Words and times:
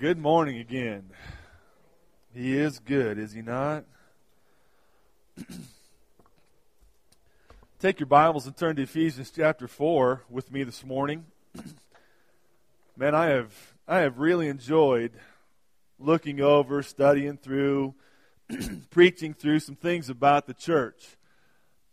Good 0.00 0.16
morning 0.16 0.56
again. 0.56 1.10
He 2.32 2.56
is 2.56 2.78
good, 2.78 3.18
is 3.18 3.34
he 3.34 3.42
not? 3.42 3.84
Take 7.78 8.00
your 8.00 8.06
Bibles 8.06 8.46
and 8.46 8.56
turn 8.56 8.76
to 8.76 8.82
Ephesians 8.84 9.30
chapter 9.30 9.68
4 9.68 10.24
with 10.30 10.50
me 10.50 10.64
this 10.64 10.86
morning. 10.86 11.26
Man, 12.96 13.14
I 13.14 13.26
have 13.26 13.52
I 13.86 13.98
have 13.98 14.18
really 14.18 14.48
enjoyed 14.48 15.12
looking 15.98 16.40
over, 16.40 16.82
studying 16.82 17.36
through, 17.36 17.94
preaching 18.90 19.34
through 19.34 19.60
some 19.60 19.76
things 19.76 20.08
about 20.08 20.46
the 20.46 20.54
church. 20.54 21.18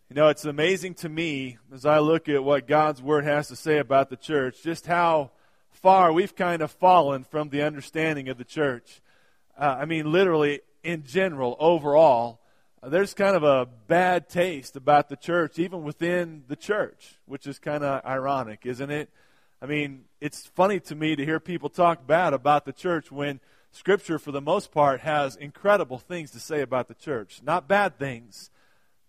You 0.09 0.15
know, 0.15 0.29
it's 0.29 0.45
amazing 0.45 0.93
to 0.93 1.09
me 1.09 1.57
as 1.73 1.85
I 1.85 1.99
look 1.99 2.29
at 2.29 2.41
what 2.41 2.69
God's 2.69 3.01
word 3.01 3.25
has 3.25 3.49
to 3.49 3.57
say 3.57 3.79
about 3.79 4.09
the 4.09 4.15
church, 4.15 4.63
just 4.63 4.85
how 4.85 5.31
far 5.82 6.12
we've 6.12 6.36
kind 6.36 6.62
of 6.62 6.72
fallen 6.72 7.23
from 7.23 7.49
the 7.49 7.62
understanding 7.62 8.30
of 8.30 8.38
the 8.38 8.44
church. 8.44 9.02
Uh, 9.58 9.77
I 9.80 9.85
mean, 9.85 10.12
literally, 10.12 10.62
in 10.84 11.04
general, 11.04 11.55
overall, 11.59 12.40
uh, 12.81 12.90
there's 12.90 13.13
kind 13.13 13.35
of 13.35 13.44
a 13.44 13.68
bad 13.88 14.30
taste 14.30 14.76
about 14.76 15.09
the 15.09 15.16
church, 15.16 15.59
even 15.59 15.84
within 15.84 16.44
the 16.48 16.55
church, 16.55 17.16
which 17.26 17.48
is 17.48 17.59
kind 17.59 17.84
of 17.84 18.05
ironic, 18.05 18.66
isn't 18.66 18.91
it? 18.91 19.09
I 19.62 19.66
mean, 19.66 20.05
it's 20.21 20.45
funny 20.48 20.80
to 20.82 20.95
me 20.95 21.16
to 21.16 21.26
hear 21.26 21.40
people 21.40 21.70
talk 21.70 22.05
bad 22.05 22.34
about 22.34 22.66
the 22.66 22.73
church 22.73 23.12
when 23.12 23.40
Scripture, 23.71 24.20
for 24.20 24.32
the 24.32 24.41
most 24.41 24.71
part, 24.71 25.02
has 25.02 25.35
incredible 25.35 25.98
things 25.98 26.32
to 26.32 26.40
say 26.40 26.62
about 26.62 26.88
the 26.88 26.94
church. 26.94 27.41
Not 27.44 27.68
bad 27.68 27.98
things, 27.98 28.52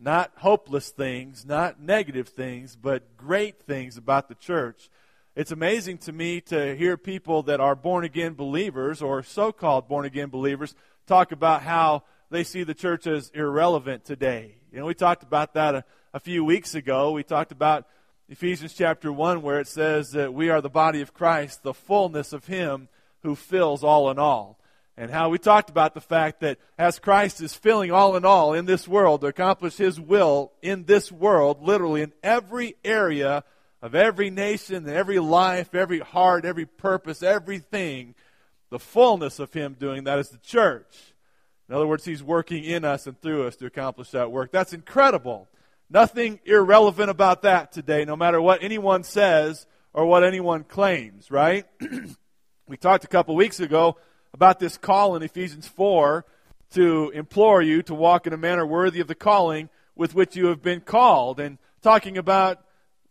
not 0.01 0.33
hopeless 0.37 0.91
things, 0.91 1.45
not 1.45 1.81
negative 1.81 2.29
things, 2.29 2.77
but 2.77 3.17
great 3.17 3.63
things 3.63 3.97
about 3.97 4.29
the 4.29 4.35
church. 4.35 4.91
It's 5.39 5.53
amazing 5.53 5.99
to 5.99 6.13
me 6.13 6.41
to 6.47 6.75
hear 6.75 6.97
people 6.97 7.45
that 7.45 7.61
are 7.61 7.77
born 7.77 8.05
again 8.05 8.35
believers 8.35 9.01
or 9.01 9.23
so 9.23 9.53
called 9.53 9.87
born 9.87 10.05
again 10.05 10.31
believers 10.31 10.75
talk 11.07 11.31
about 11.31 11.63
how 11.63 12.03
they 12.29 12.43
see 12.43 12.65
the 12.65 12.75
church 12.75 13.07
as 13.07 13.31
irrelevant 13.33 14.05
today. 14.05 14.57
You 14.73 14.81
know, 14.81 14.87
we 14.87 14.95
talked 14.95 15.23
about 15.23 15.55
that 15.55 15.77
a, 15.77 15.85
a 16.13 16.19
few 16.19 16.45
weeks 16.45 16.75
ago. 16.75 17.13
We 17.13 17.23
talked 17.23 17.53
about 17.53 17.87
Ephesians 18.29 18.75
chapter 18.75 19.13
1, 19.13 19.41
where 19.41 19.61
it 19.61 19.69
says 19.69 20.11
that 20.11 20.35
we 20.35 20.51
are 20.51 20.61
the 20.61 20.69
body 20.69 21.03
of 21.03 21.15
Christ, 21.15 21.63
the 21.63 21.73
fullness 21.73 22.33
of 22.33 22.47
Him 22.47 22.89
who 23.23 23.37
fills 23.37 23.85
all 23.85 24.11
in 24.11 24.19
all. 24.19 24.59
And 24.97 25.09
how 25.09 25.29
we 25.29 25.39
talked 25.39 25.71
about 25.71 25.95
the 25.95 26.01
fact 26.01 26.41
that 26.41 26.59
as 26.77 26.99
Christ 26.99 27.41
is 27.41 27.55
filling 27.55 27.93
all 27.93 28.17
in 28.17 28.25
all 28.25 28.55
in 28.55 28.65
this 28.65 28.89
world 28.89 29.21
to 29.21 29.29
accomplish 29.29 29.77
His 29.77 30.01
will 30.01 30.51
in 30.63 30.87
this 30.87 31.13
world, 31.13 31.63
literally 31.63 32.03
in 32.03 32.13
every 32.25 32.75
area 32.85 33.45
of 33.81 33.95
every 33.95 34.31
nation, 34.31 34.89
every 34.89 35.19
life, 35.19 35.75
every 35.75 36.01
heart, 36.01 36.45
every 36.45 36.67
purpose, 36.67 37.23
everything, 37.23 38.15
the 38.71 38.79
fullness 38.79 39.39
of 39.39 39.53
Him 39.53 39.77
doing 39.79 40.05
that 40.05 40.19
is 40.19 40.31
the 40.31 40.39
church. 40.39 41.15
In 41.69 41.75
other 41.75 41.87
words, 41.87 42.05
He's 42.05 42.23
working 42.23 42.65
in 42.65 42.85
us 42.85 43.07
and 43.07 43.21
through 43.21 43.47
us 43.47 43.57
to 43.57 43.67
accomplish 43.67 44.11
that 44.11 44.33
work. 44.33 44.51
That's 44.53 44.73
incredible. 44.73 45.49
Nothing 45.91 46.41
irrelevant 46.45 47.11
about 47.11 47.43
that 47.43 47.73
today, 47.73 48.05
no 48.05 48.17
matter 48.17 48.41
what 48.41 48.63
anyone 48.63 49.05
says 49.05 49.67
or 49.93 50.05
what 50.05 50.25
anyone 50.25 50.65
claims, 50.65 51.31
right? 51.31 51.65
we 52.69 52.77
talked 52.77 53.05
a 53.05 53.09
couple 53.09 53.35
weeks 53.35 53.61
ago 53.61 53.97
about 54.35 54.59
this 54.59 54.77
call 54.77 55.17
in 55.17 55.23
Ephesians 55.23 55.67
4 55.67 56.27
to 56.73 57.11
implore 57.11 57.63
you 57.63 57.83
to 57.83 57.95
walk 57.95 58.27
in 58.27 58.35
a 58.35 58.37
manner 58.37 58.67
worthy 58.67 59.01
of 59.01 59.09
the 59.09 59.15
calling 59.15 59.71
with 59.97 60.15
which 60.15 60.37
you 60.37 60.47
have 60.47 60.63
been 60.63 60.81
called, 60.81 61.41
and 61.41 61.59
talking 61.83 62.17
about 62.17 62.63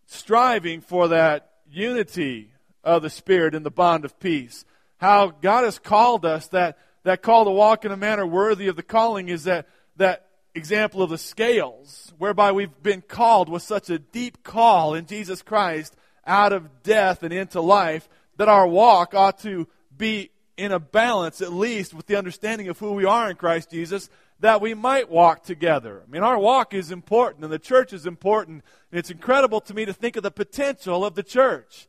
striving 0.08 0.81
for 0.81 1.09
that 1.09 1.52
unity 1.69 2.50
of 2.83 3.03
the 3.03 3.09
Spirit 3.09 3.53
in 3.53 3.63
the 3.63 3.72
bond 3.72 4.05
of 4.05 4.19
peace. 4.19 4.66
How 4.97 5.27
God 5.27 5.63
has 5.63 5.77
called 5.77 6.25
us, 6.25 6.47
that, 6.47 6.77
that 7.03 7.22
call 7.22 7.45
to 7.45 7.52
walk 7.52 7.86
in 7.86 7.91
a 7.91 7.97
manner 7.97 8.25
worthy 8.25 8.67
of 8.67 8.75
the 8.75 8.83
calling 8.83 9.30
is 9.30 9.44
that, 9.44 9.67
that 9.97 10.25
example 10.56 11.03
of 11.03 11.09
the 11.09 11.17
scales, 11.17 12.12
whereby 12.17 12.51
we've 12.51 12.81
been 12.81 13.01
called 13.01 13.50
with 13.50 13.62
such 13.62 13.90
a 13.90 14.00
deep 14.00 14.44
call 14.44 14.96
in 14.96 15.06
Jesus 15.06 15.44
Christ 15.44 15.96
out 16.25 16.51
of 16.53 16.81
death 16.81 17.22
and 17.22 17.31
into 17.31 17.62
life, 17.62 18.09
that 18.38 18.50
our 18.50 18.67
walk 18.67 19.13
ought 19.13 19.40
to 19.40 19.67
be 19.96 20.31
in 20.57 20.72
a 20.72 20.79
balance, 20.79 21.41
at 21.41 21.53
least, 21.53 21.94
with 21.94 22.07
the 22.07 22.16
understanding 22.16 22.67
of 22.67 22.79
who 22.79 22.94
we 22.94 23.06
are 23.06 23.29
in 23.29 23.35
Christ 23.35 23.69
Jesus, 23.69 24.09
that 24.40 24.62
we 24.62 24.73
might 24.73 25.09
walk 25.09 25.44
together. 25.44 26.01
I 26.06 26.09
mean, 26.09 26.23
our 26.23 26.38
walk 26.38 26.73
is 26.73 26.91
important, 26.91 27.44
and 27.44 27.53
the 27.53 27.59
church 27.59 27.94
is 27.94 28.06
important, 28.06 28.63
and 28.92 29.00
it's 29.00 29.12
incredible 29.12 29.62
to 29.62 29.74
me 29.74 29.86
to 29.86 29.94
think 29.94 30.16
of 30.16 30.24
the 30.24 30.31
potential 30.31 31.06
of 31.06 31.16
the 31.16 31.24
church 31.24 31.88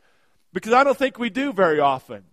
because 0.52 0.72
I 0.72 0.84
don't 0.84 0.96
think 0.96 1.18
we 1.18 1.30
do 1.30 1.52
very 1.52 1.80
often. 1.80 2.24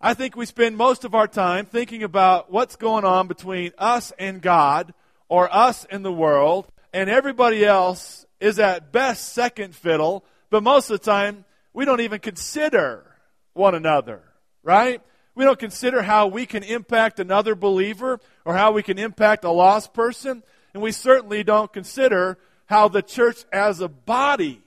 I 0.00 0.14
think 0.14 0.36
we 0.36 0.46
spend 0.46 0.76
most 0.76 1.04
of 1.04 1.14
our 1.14 1.26
time 1.26 1.66
thinking 1.66 2.02
about 2.02 2.52
what's 2.52 2.76
going 2.76 3.04
on 3.04 3.26
between 3.26 3.72
us 3.78 4.12
and 4.18 4.40
God 4.40 4.94
or 5.28 5.52
us 5.54 5.84
and 5.90 6.04
the 6.04 6.12
world, 6.12 6.66
and 6.92 7.10
everybody 7.10 7.64
else 7.64 8.24
is 8.40 8.58
at 8.58 8.92
best 8.92 9.32
second 9.32 9.74
fiddle, 9.74 10.24
but 10.50 10.62
most 10.62 10.88
of 10.88 10.98
the 10.98 11.04
time 11.04 11.44
we 11.74 11.84
don't 11.84 12.00
even 12.00 12.20
consider 12.20 13.04
one 13.52 13.74
another, 13.74 14.22
right? 14.62 15.02
We 15.34 15.44
don't 15.44 15.58
consider 15.58 16.02
how 16.02 16.28
we 16.28 16.46
can 16.46 16.62
impact 16.62 17.20
another 17.20 17.54
believer 17.54 18.20
or 18.44 18.54
how 18.54 18.72
we 18.72 18.82
can 18.82 18.98
impact 18.98 19.44
a 19.44 19.50
lost 19.50 19.92
person. 19.92 20.42
And 20.74 20.82
we 20.82 20.92
certainly 20.92 21.44
don't 21.44 21.72
consider 21.72 22.38
how 22.68 22.86
the 22.86 23.02
church 23.02 23.44
as 23.50 23.80
a 23.80 23.88
body 23.88 24.62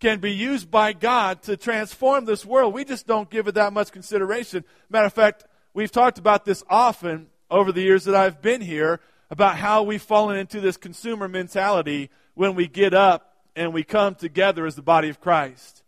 can 0.00 0.20
be 0.20 0.32
used 0.32 0.70
by 0.70 0.92
God 0.92 1.42
to 1.42 1.56
transform 1.56 2.26
this 2.26 2.44
world. 2.44 2.74
We 2.74 2.84
just 2.84 3.06
don't 3.06 3.30
give 3.30 3.48
it 3.48 3.54
that 3.54 3.72
much 3.72 3.90
consideration. 3.90 4.64
Matter 4.90 5.06
of 5.06 5.14
fact, 5.14 5.44
we've 5.72 5.90
talked 5.90 6.18
about 6.18 6.44
this 6.44 6.62
often 6.68 7.28
over 7.50 7.72
the 7.72 7.80
years 7.80 8.04
that 8.04 8.14
I've 8.14 8.42
been 8.42 8.60
here 8.60 9.00
about 9.30 9.56
how 9.56 9.82
we've 9.82 10.02
fallen 10.02 10.36
into 10.36 10.60
this 10.60 10.76
consumer 10.76 11.26
mentality 11.26 12.10
when 12.34 12.54
we 12.54 12.68
get 12.68 12.92
up 12.92 13.34
and 13.56 13.72
we 13.72 13.82
come 13.82 14.14
together 14.14 14.66
as 14.66 14.76
the 14.76 14.82
body 14.82 15.08
of 15.08 15.20
Christ. 15.20 15.82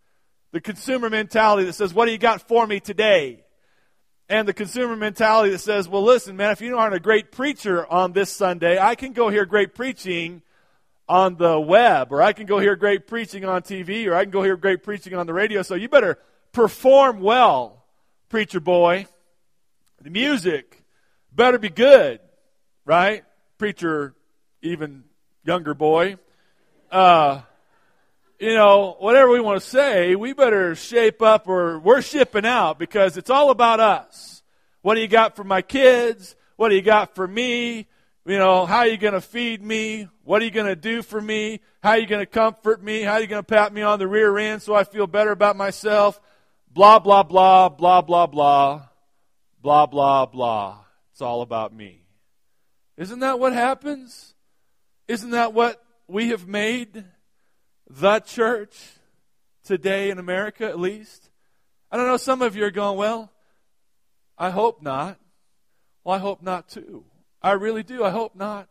The 0.53 0.63
consumer 0.63 1.11
mentality 1.11 1.67
that 1.67 1.75
says, 1.75 1.93
What 1.93 2.07
do 2.07 2.13
you 2.13 2.19
got 2.19 2.49
for 2.49 2.67
me 2.67 2.81
today? 2.81 3.45
and 4.31 4.47
the 4.47 4.53
consumer 4.53 4.95
mentality 4.95 5.51
that 5.51 5.59
says, 5.59 5.89
well, 5.89 6.03
listen, 6.03 6.37
man, 6.37 6.51
if 6.51 6.61
you 6.61 6.77
aren't 6.77 6.95
a 6.95 7.01
great 7.01 7.33
preacher 7.33 7.87
on 7.87 8.13
this 8.13 8.31
Sunday, 8.31 8.79
I 8.79 8.95
can 8.95 9.15
go 9.15 9.31
hear 9.31 9.47
great 9.47 9.75
preaching 9.75 10.43
on 11.09 11.37
the 11.37 11.59
web, 11.59 12.13
or 12.13 12.21
I 12.21 12.33
can 12.33 12.47
go 12.47 12.59
hear 12.59 12.77
great 12.77 13.07
preaching 13.07 13.45
on 13.45 13.63
TV, 13.63 14.07
or 14.07 14.15
I 14.15 14.25
can 14.25 14.31
go 14.31 14.43
hear 14.43 14.57
great 14.57 14.83
preaching 14.83 15.15
on 15.15 15.27
the 15.27 15.33
radio. 15.33 15.63
So 15.63 15.75
you 15.75 15.89
better 15.89 16.19
perform 16.53 17.21
well, 17.21 17.85
preacher 18.29 18.61
boy. 18.61 19.07
The 20.01 20.11
music 20.11 20.85
better 21.33 21.59
be 21.59 21.71
good, 21.71 22.21
right? 22.85 23.25
Preacher, 23.57 24.15
even 24.63 25.05
younger 25.45 25.75
boy. 25.75 26.17
Uh, 26.91 27.41
you 28.39 28.55
know, 28.55 28.97
whatever 28.99 29.31
we 29.31 29.41
want 29.41 29.61
to 29.61 29.69
say, 29.69 30.15
we 30.15 30.33
better 30.33 30.75
shape 30.75 31.23
up 31.23 31.49
or 31.49 31.79
we're 31.79 32.03
shipping 32.03 32.47
out 32.47 32.79
because 32.79 33.17
it's 33.17 33.31
all 33.31 33.51
about 33.51 33.81
us. 33.81 34.43
What 34.83 34.95
do 34.95 35.01
you 35.01 35.09
got 35.09 35.37
for 35.37 35.45
my 35.45 35.63
kids? 35.63 36.37
What 36.57 36.69
do 36.69 36.77
you 36.77 36.83
got 36.83 37.15
for 37.15 37.27
me? 37.27 37.87
You 38.29 38.39
know, 38.39 38.67
how 38.67 38.79
are 38.79 38.87
you 38.87 38.99
going 38.99 39.15
to 39.15 39.21
feed 39.21 39.63
me? 39.63 40.07
What 40.23 40.43
are 40.43 40.45
you 40.45 40.51
going 40.51 40.67
to 40.67 40.77
do 40.77 41.03
for 41.03 41.21
me? 41.21 41.61
How 41.83 41.91
are 41.91 41.99
you 41.99 42.07
going 42.07 42.21
to 42.21 42.27
comfort 42.27 42.83
me? 42.83 43.03
How 43.03 43.15
are 43.15 43.21
you 43.21 43.27
going 43.27 43.43
to 43.43 43.47
pat 43.47 43.73
me 43.73 43.83
on 43.83 43.99
the 43.99 44.07
rear 44.07 44.37
end 44.39 44.63
so 44.63 44.75
I 44.75 44.85
feel 44.85 45.07
better 45.07 45.33
about 45.33 45.57
myself? 45.57 46.21
Blah, 46.71 47.01
blah, 47.01 47.23
blah, 47.23 47.71
blah, 47.71 48.03
blah, 48.03 48.27
blah, 48.27 48.83
blah, 49.63 49.87
blah, 49.87 50.27
blah. 50.27 50.79
It's 51.11 51.23
all 51.23 51.41
about 51.43 51.75
me. 51.75 52.03
Isn't 52.97 53.21
that 53.21 53.41
what 53.41 53.55
happens? 53.55 54.35
Isn't 55.09 55.31
that 55.31 55.55
what 55.55 55.83
we 56.07 56.29
have 56.29 56.47
made? 56.47 57.05
the 57.91 58.21
church 58.21 58.77
today 59.65 60.11
in 60.11 60.19
America, 60.19 60.67
at 60.67 60.79
least? 60.79 61.31
I 61.91 61.97
don't 61.97 62.07
know, 62.07 62.17
some 62.17 62.43
of 62.43 62.57
you 62.57 62.65
are 62.65 62.71
going, 62.71 62.99
well, 62.99 63.33
I 64.37 64.51
hope 64.51 64.83
not. 64.83 65.19
Well, 66.05 66.15
I 66.15 66.19
hope 66.19 66.43
not 66.43 66.69
too. 66.69 67.05
I 67.43 67.53
really 67.53 67.83
do. 67.83 68.05
I 68.05 68.11
hope 68.11 68.35
not 68.35 68.69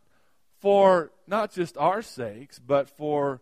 for 0.60 1.12
not 1.28 1.54
just 1.54 1.78
our 1.78 2.02
sakes, 2.02 2.60
but 2.60 2.90
for 2.90 3.42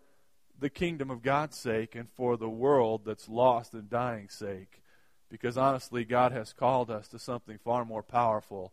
the 0.60 0.69
kingdom 0.69 1.10
of 1.10 1.22
God's 1.22 1.57
sake 1.57 1.95
and 1.95 2.10
for 2.16 2.38
the 2.38 2.50
world 2.50 3.01
that's 3.06 3.27
lost 3.27 3.74
and 3.74 3.89
dying 3.89 4.30
sake. 4.30 4.81
Because 5.30 5.57
honestly, 5.57 6.06
God 6.06 6.31
has 6.31 6.54
called 6.54 6.92
us 6.92 7.07
to 7.10 7.19
something 7.19 7.57
far 7.57 7.83
more 7.83 8.04
powerful 8.04 8.72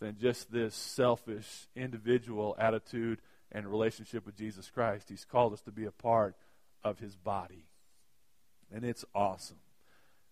than 0.00 0.18
just 0.18 0.52
this 0.52 0.74
selfish 0.74 1.66
individual 1.74 2.54
attitude 2.58 3.20
and 3.50 3.66
relationship 3.66 4.26
with 4.26 4.36
Jesus 4.36 4.70
Christ. 4.70 5.08
He's 5.08 5.24
called 5.24 5.52
us 5.52 5.62
to 5.62 5.72
be 5.72 5.86
a 5.86 5.90
part 5.90 6.36
of 6.82 6.98
his 6.98 7.16
body. 7.16 7.64
And 8.72 8.84
it's 8.84 9.04
awesome. 9.14 9.58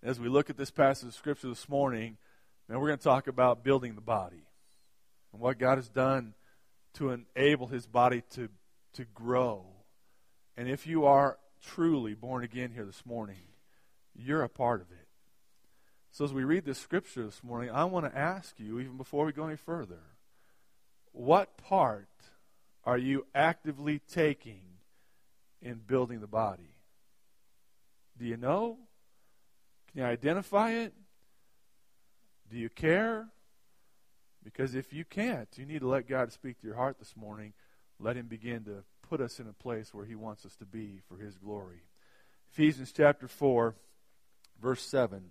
As 0.03 0.21
we 0.21 0.29
look 0.29 0.51
at 0.51 0.57
this 0.57 0.71
passage 0.71 1.09
of 1.09 1.15
Scripture 1.15 1.49
this 1.49 1.69
morning, 1.69 2.19
man, 2.69 2.81
we're 2.81 2.89
going 2.89 2.99
to 2.99 3.05
talk 3.05 3.29
about 3.29 3.65
building 3.65 3.95
the 3.95 4.01
body 4.01 4.45
and 5.33 5.41
what 5.41 5.59
God 5.59 5.79
has 5.79 5.89
done 5.89 6.35
to 6.95 7.11
enable 7.11 7.69
his 7.69 7.87
body 7.87 8.23
to, 8.31 8.49
to 8.95 9.05
grow. 9.15 9.65
And 10.57 10.69
if 10.69 10.87
you 10.87 11.07
are 11.07 11.39
truly 11.63 12.15
born 12.15 12.45
again 12.45 12.73
here 12.75 12.85
this 12.85 13.07
morning, 13.07 13.43
you're 14.15 14.43
a 14.43 14.49
part 14.49 14.81
of 14.81 14.91
it. 14.91 15.07
So, 16.11 16.27
as 16.27 16.33
we 16.35 16.45
read 16.45 16.67
this 16.67 16.79
scripture 16.79 17.25
this 17.25 17.43
morning, 17.43 17.71
I 17.71 17.85
want 17.85 18.05
to 18.05 18.19
ask 18.19 18.61
you, 18.61 18.79
even 18.79 18.99
before 18.99 19.25
we 19.25 19.33
go 19.33 19.47
any 19.47 19.57
further, 19.57 20.01
what 21.13 21.57
part 21.57 22.09
are 22.85 22.99
you 22.99 23.27
actively 23.35 24.01
taking 24.13 24.61
in 25.63 25.81
building 25.87 26.21
the 26.21 26.27
body? 26.27 26.75
Do 28.19 28.27
you 28.27 28.37
know? 28.37 28.77
Can 29.91 30.03
you 30.03 30.07
identify 30.07 30.73
it? 30.73 30.93
Do 32.51 32.59
you 32.59 32.69
care? 32.69 33.29
Because 34.45 34.75
if 34.75 34.93
you 34.93 35.05
can't, 35.05 35.49
you 35.57 35.67
need 35.67 35.81
to 35.81 35.89
let 35.89 36.09
God 36.09 36.33
speak 36.33 36.61
to 36.61 36.67
your 36.67 36.77
heart 36.77 36.99
this 36.99 37.15
morning. 37.17 37.53
Let 38.01 38.17
Him 38.17 38.27
begin 38.27 38.65
to 38.65 38.83
put 39.09 39.21
us 39.21 39.39
in 39.39 39.47
a 39.47 39.53
place 39.53 39.95
where 39.95 40.05
He 40.05 40.15
wants 40.15 40.45
us 40.45 40.57
to 40.57 40.65
be 40.65 41.01
for 41.09 41.17
His 41.17 41.37
glory. 41.37 41.83
Ephesians 42.53 42.93
chapter 42.95 43.29
4, 43.29 43.75
verse 44.61 44.83
7. 44.83 45.31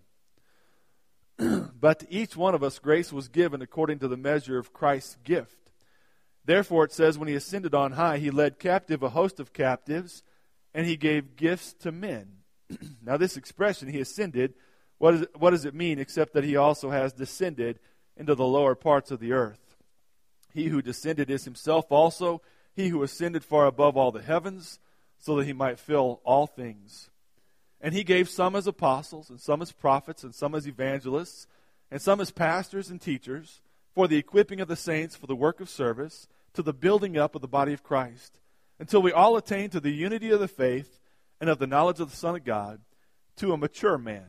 but 1.79 1.99
to 1.99 2.11
each 2.11 2.35
one 2.35 2.55
of 2.55 2.63
us 2.63 2.79
grace 2.79 3.11
was 3.11 3.27
given 3.27 3.61
according 3.61 3.99
to 3.99 4.07
the 4.07 4.17
measure 4.17 4.57
of 4.57 4.73
Christ's 4.73 5.17
gift. 5.23 5.57
Therefore, 6.45 6.85
it 6.85 6.91
says, 6.91 7.17
when 7.17 7.27
he 7.27 7.35
ascended 7.35 7.75
on 7.75 7.93
high, 7.93 8.17
he 8.17 8.31
led 8.31 8.59
captive 8.59 9.03
a 9.03 9.09
host 9.09 9.39
of 9.39 9.53
captives, 9.53 10.23
and 10.73 10.87
he 10.87 10.97
gave 10.97 11.35
gifts 11.35 11.73
to 11.73 11.91
men. 11.91 12.37
now, 13.03 13.17
this 13.17 13.37
expression, 13.37 13.89
he 13.89 13.99
ascended, 13.99 14.55
what, 14.97 15.13
is, 15.13 15.25
what 15.37 15.51
does 15.51 15.65
it 15.65 15.75
mean 15.75 15.99
except 15.99 16.33
that 16.33 16.43
he 16.43 16.55
also 16.55 16.89
has 16.89 17.13
descended 17.13 17.79
into 18.17 18.35
the 18.35 18.45
lower 18.45 18.75
parts 18.75 19.11
of 19.11 19.19
the 19.19 19.33
earth? 19.33 19.75
He 20.53 20.67
who 20.67 20.81
descended 20.81 21.29
is 21.29 21.45
himself 21.45 21.91
also 21.91 22.41
he 22.73 22.89
who 22.89 23.03
ascended 23.03 23.43
far 23.43 23.65
above 23.65 23.97
all 23.97 24.11
the 24.11 24.21
heavens, 24.21 24.79
so 25.17 25.35
that 25.35 25.45
he 25.45 25.53
might 25.53 25.79
fill 25.79 26.21
all 26.23 26.47
things. 26.47 27.09
And 27.79 27.93
he 27.93 28.03
gave 28.03 28.29
some 28.29 28.55
as 28.55 28.67
apostles, 28.67 29.29
and 29.29 29.39
some 29.39 29.61
as 29.61 29.71
prophets, 29.71 30.23
and 30.23 30.33
some 30.33 30.55
as 30.55 30.67
evangelists, 30.67 31.47
and 31.89 32.01
some 32.01 32.21
as 32.21 32.31
pastors 32.31 32.89
and 32.89 33.01
teachers, 33.01 33.61
for 33.93 34.07
the 34.07 34.17
equipping 34.17 34.61
of 34.61 34.67
the 34.67 34.75
saints 34.75 35.15
for 35.15 35.27
the 35.27 35.35
work 35.35 35.59
of 35.59 35.69
service, 35.69 36.27
to 36.53 36.61
the 36.61 36.73
building 36.73 37.17
up 37.17 37.35
of 37.35 37.41
the 37.41 37.47
body 37.47 37.73
of 37.73 37.83
Christ, 37.83 38.39
until 38.79 39.01
we 39.01 39.11
all 39.11 39.35
attain 39.35 39.69
to 39.71 39.79
the 39.79 39.91
unity 39.91 40.31
of 40.31 40.39
the 40.39 40.47
faith 40.47 40.99
and 41.39 41.49
of 41.49 41.59
the 41.59 41.67
knowledge 41.67 41.99
of 41.99 42.09
the 42.09 42.17
Son 42.17 42.35
of 42.35 42.43
God, 42.43 42.81
to 43.37 43.51
a 43.51 43.57
mature 43.57 43.97
man, 43.97 44.27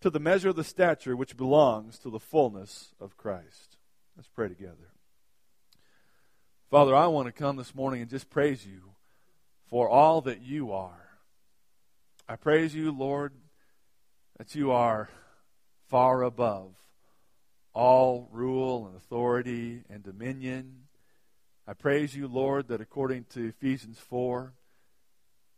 to 0.00 0.10
the 0.10 0.20
measure 0.20 0.48
of 0.48 0.56
the 0.56 0.64
stature 0.64 1.16
which 1.16 1.36
belongs 1.36 1.98
to 1.98 2.10
the 2.10 2.20
fullness 2.20 2.94
of 3.00 3.16
Christ. 3.16 3.76
Let's 4.16 4.28
pray 4.28 4.48
together. 4.48 4.92
Father, 6.70 6.94
I 6.94 7.06
want 7.08 7.26
to 7.26 7.32
come 7.32 7.56
this 7.56 7.74
morning 7.74 8.00
and 8.00 8.10
just 8.10 8.30
praise 8.30 8.66
you 8.66 8.92
for 9.68 9.88
all 9.88 10.20
that 10.22 10.40
you 10.40 10.72
are. 10.72 11.08
I 12.28 12.36
praise 12.36 12.74
you, 12.74 12.92
Lord, 12.92 13.32
that 14.38 14.54
you 14.54 14.70
are 14.70 15.10
far 15.88 16.22
above 16.22 16.74
all 17.72 18.28
rule 18.32 18.86
and 18.86 18.96
authority 18.96 19.82
and 19.88 20.02
dominion. 20.02 20.82
I 21.66 21.72
praise 21.72 22.14
you, 22.14 22.26
Lord, 22.26 22.68
that 22.68 22.80
according 22.80 23.24
to 23.30 23.48
Ephesians 23.48 23.98
4, 23.98 24.52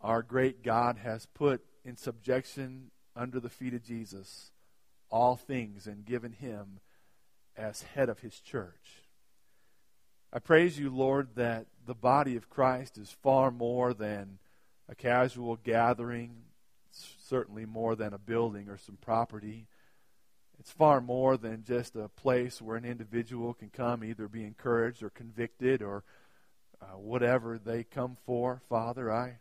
our 0.00 0.23
great 0.23 0.62
God 0.62 0.99
has 0.99 1.27
put 1.27 1.62
in 1.85 1.97
subjection 1.97 2.92
under 3.14 3.41
the 3.41 3.50
feet 3.50 3.75
of 3.75 3.85
Jesus 3.85 4.50
all 5.11 5.37
things 5.37 5.87
and 5.87 6.05
given 6.05 6.32
him 6.32 6.81
as 7.56 7.82
head 7.82 8.09
of 8.09 8.20
his 8.20 8.41
church. 8.41 9.03
I 10.32 10.38
praise 10.38 10.79
you, 10.79 10.88
Lord, 10.88 11.29
that 11.35 11.67
the 11.87 11.94
body 11.94 12.37
of 12.37 12.49
Christ 12.49 12.97
is 12.97 13.11
far 13.23 13.50
more 13.50 13.93
than 13.93 14.38
a 14.88 14.94
casual 14.94 15.56
gathering 15.56 16.44
certainly 17.29 17.64
more 17.64 17.97
than 17.97 18.12
a 18.12 18.19
building 18.19 18.69
or 18.69 18.76
some 18.76 18.97
property. 19.00 19.67
It's 20.58 20.70
far 20.70 21.00
more 21.00 21.37
than 21.37 21.65
just 21.65 21.97
a 21.97 22.08
place 22.08 22.61
where 22.61 22.76
an 22.76 22.85
individual 22.85 23.55
can 23.55 23.70
come, 23.70 24.05
either 24.05 24.29
be 24.29 24.44
encouraged 24.44 25.03
or 25.03 25.11
convicted 25.11 25.82
or 25.82 26.05
uh, 26.81 26.99
whatever 26.99 27.58
they 27.58 27.85
come 27.85 28.17
for. 28.26 28.61
Father, 28.69 29.11
I. 29.11 29.38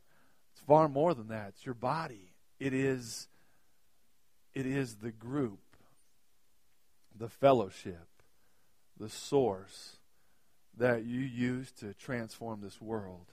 It's 0.54 0.62
far 0.66 0.88
more 0.88 1.14
than 1.14 1.28
that. 1.30 1.50
It's 1.50 1.66
your 1.66 1.76
body. 1.76 2.32
It 2.60 2.74
is. 2.74 3.28
It 4.54 4.66
is 4.66 4.96
the 4.96 5.12
group, 5.12 5.60
the 7.18 7.30
fellowship, 7.30 8.08
the 9.00 9.10
source 9.10 9.98
that 10.78 11.04
you 11.04 11.20
use 11.20 11.72
to 11.74 11.94
transform 11.94 12.62
this 12.62 12.82
world. 12.82 13.28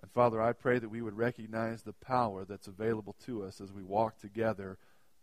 And 0.00 0.10
Father, 0.10 0.40
I 0.40 0.52
pray 0.52 0.78
that 0.78 0.88
we 0.88 1.02
would 1.02 1.16
recognize 1.16 1.82
the 1.82 1.92
power 1.92 2.44
that's 2.44 2.66
available 2.66 3.14
to 3.26 3.44
us 3.44 3.60
as 3.60 3.72
we 3.72 3.82
walk 3.82 4.18
together 4.18 4.78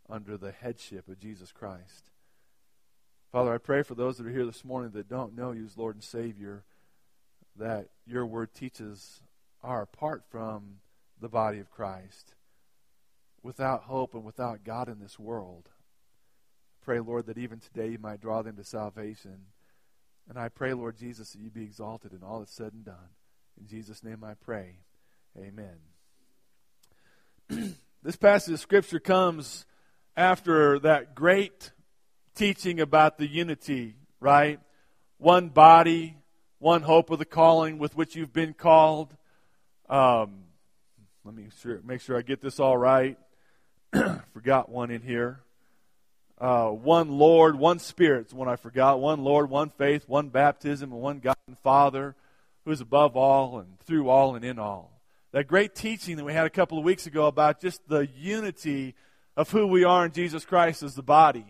under 0.09 0.38
the 0.38 0.51
headship 0.51 1.07
of 1.07 1.19
Jesus 1.19 1.51
Christ. 1.51 2.12
Father, 3.31 3.53
I 3.53 3.57
pray 3.57 3.83
for 3.83 3.95
those 3.95 4.18
that 4.18 4.27
are 4.27 4.31
here 4.31 4.45
this 4.45 4.63
morning 4.63 4.91
that 4.91 5.09
don't 5.09 5.35
know 5.35 5.51
you 5.51 5.65
as 5.65 5.77
Lord 5.77 5.95
and 5.95 6.03
Savior, 6.03 6.63
that 7.57 7.89
your 8.06 8.25
word 8.25 8.53
teaches 8.53 9.21
are 9.63 9.81
apart 9.81 10.24
from 10.29 10.75
the 11.19 11.27
body 11.27 11.59
of 11.59 11.71
Christ, 11.71 12.35
without 13.47 13.83
hope 13.83 14.13
and 14.13 14.25
without 14.25 14.65
God 14.65 14.89
in 14.89 14.99
this 14.99 15.17
world. 15.17 15.69
Pray, 16.81 16.99
Lord, 16.99 17.27
that 17.27 17.38
even 17.38 17.59
today 17.61 17.91
you 17.91 17.97
might 17.97 18.19
draw 18.19 18.41
them 18.41 18.57
to 18.57 18.63
salvation. 18.65 19.45
And 20.27 20.38
I 20.38 20.49
pray, 20.49 20.73
Lord 20.73 20.97
Jesus, 20.97 21.31
that 21.31 21.39
you 21.39 21.49
be 21.49 21.63
exalted 21.63 22.11
in 22.11 22.23
all 22.23 22.39
that's 22.39 22.53
said 22.53 22.73
and 22.73 22.83
done. 22.83 23.15
In 23.57 23.65
Jesus' 23.65 24.03
name 24.03 24.21
I 24.21 24.33
pray. 24.33 24.79
Amen. 25.39 25.77
this 28.03 28.17
passage 28.17 28.53
of 28.53 28.59
Scripture 28.59 28.99
comes 28.99 29.65
after 30.17 30.77
that 30.79 31.15
great 31.15 31.71
teaching 32.35 32.81
about 32.81 33.17
the 33.17 33.27
unity, 33.27 33.95
right? 34.19 34.59
One 35.19 35.47
body, 35.47 36.17
one 36.59 36.81
hope 36.81 37.11
of 37.11 37.19
the 37.19 37.25
calling 37.25 37.77
with 37.77 37.95
which 37.95 38.13
you've 38.13 38.33
been 38.33 38.53
called. 38.53 39.15
Um, 39.88 40.43
let 41.23 41.33
me 41.33 41.47
make 41.85 42.01
sure 42.01 42.17
I 42.17 42.23
get 42.23 42.41
this 42.41 42.59
all 42.59 42.77
right. 42.77 43.17
forgot 44.34 44.69
one 44.69 44.92
in 44.92 45.01
here. 45.01 45.39
Uh, 46.39 46.68
one 46.69 47.10
Lord, 47.10 47.57
one 47.57 47.80
Spirit, 47.80 48.31
one 48.31 48.48
I 48.48 48.56
forgot. 48.56 49.00
One 49.00 49.24
Lord, 49.24 49.50
one 49.50 49.69
faith, 49.69 50.07
one 50.07 50.30
baptism, 50.30 50.92
and 50.92 51.01
one 51.01 51.19
God 51.19 51.36
and 51.48 51.57
Father 51.57 52.16
who 52.68 52.72
is 52.74 52.81
above 52.81 53.16
all 53.16 53.60
and 53.60 53.80
through 53.80 54.10
all 54.10 54.36
and 54.36 54.44
in 54.44 54.60
all. 54.60 54.92
That 55.31 55.48
great 55.48 55.74
teaching 55.74 56.18
that 56.18 56.25
we 56.25 56.34
had 56.34 56.45
a 56.45 56.50
couple 56.50 56.78
of 56.78 56.84
weeks 56.84 57.07
ago 57.07 57.28
about 57.28 57.62
just 57.62 57.80
the 57.88 58.10
unity 58.18 58.94
of 59.38 59.50
who 59.51 59.68
we 59.68 59.86
are 59.86 60.06
in 60.06 60.12
Jesus 60.12 60.44
Christ 60.44 60.84
as 60.84 60.94
the 60.94 61.01
body. 61.01 61.46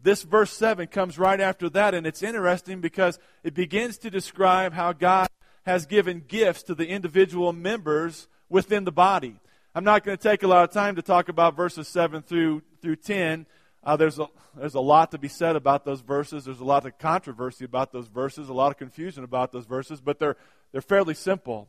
This 0.00 0.22
verse 0.22 0.50
7 0.50 0.86
comes 0.86 1.18
right 1.18 1.38
after 1.38 1.68
that, 1.68 1.92
and 1.92 2.06
it's 2.06 2.22
interesting 2.22 2.80
because 2.80 3.18
it 3.42 3.52
begins 3.52 3.98
to 3.98 4.10
describe 4.10 4.72
how 4.72 4.94
God 4.94 5.28
has 5.66 5.84
given 5.84 6.22
gifts 6.26 6.62
to 6.62 6.74
the 6.74 6.88
individual 6.88 7.52
members 7.52 8.26
within 8.48 8.84
the 8.84 8.92
body. 8.92 9.36
I'm 9.74 9.84
not 9.84 10.04
going 10.04 10.16
to 10.16 10.22
take 10.22 10.42
a 10.42 10.46
lot 10.46 10.64
of 10.64 10.70
time 10.70 10.96
to 10.96 11.02
talk 11.02 11.28
about 11.28 11.56
verses 11.56 11.88
7 11.88 12.22
through, 12.22 12.62
through 12.80 12.96
10 12.96 13.46
uh, 13.84 13.96
there's, 13.96 14.18
a, 14.18 14.26
there's 14.56 14.74
a 14.74 14.80
lot 14.80 15.10
to 15.10 15.18
be 15.18 15.28
said 15.28 15.56
about 15.56 15.84
those 15.84 16.00
verses. 16.00 16.44
There's 16.44 16.60
a 16.60 16.64
lot 16.64 16.86
of 16.86 16.98
controversy 16.98 17.64
about 17.64 17.92
those 17.92 18.08
verses, 18.08 18.48
a 18.48 18.54
lot 18.54 18.72
of 18.72 18.78
confusion 18.78 19.24
about 19.24 19.52
those 19.52 19.66
verses, 19.66 20.00
but 20.00 20.18
they're, 20.18 20.36
they're 20.72 20.80
fairly 20.80 21.14
simple. 21.14 21.68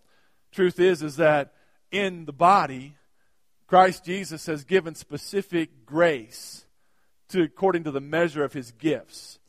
Truth 0.52 0.80
is, 0.80 1.04
is 1.04 1.18
that 1.18 1.54
in 1.92 2.26
the 2.26 2.34
body, 2.34 2.96
Christ 3.68 4.06
Jesus 4.06 4.46
has 4.46 4.64
given 4.64 4.96
specific 4.96 5.86
grace 5.86 6.66
to, 7.30 7.44
according 7.44 7.84
to 7.84 7.92
the 7.92 8.00
measure 8.00 8.44
of 8.44 8.54
his 8.54 8.72
gifts. 8.72 9.40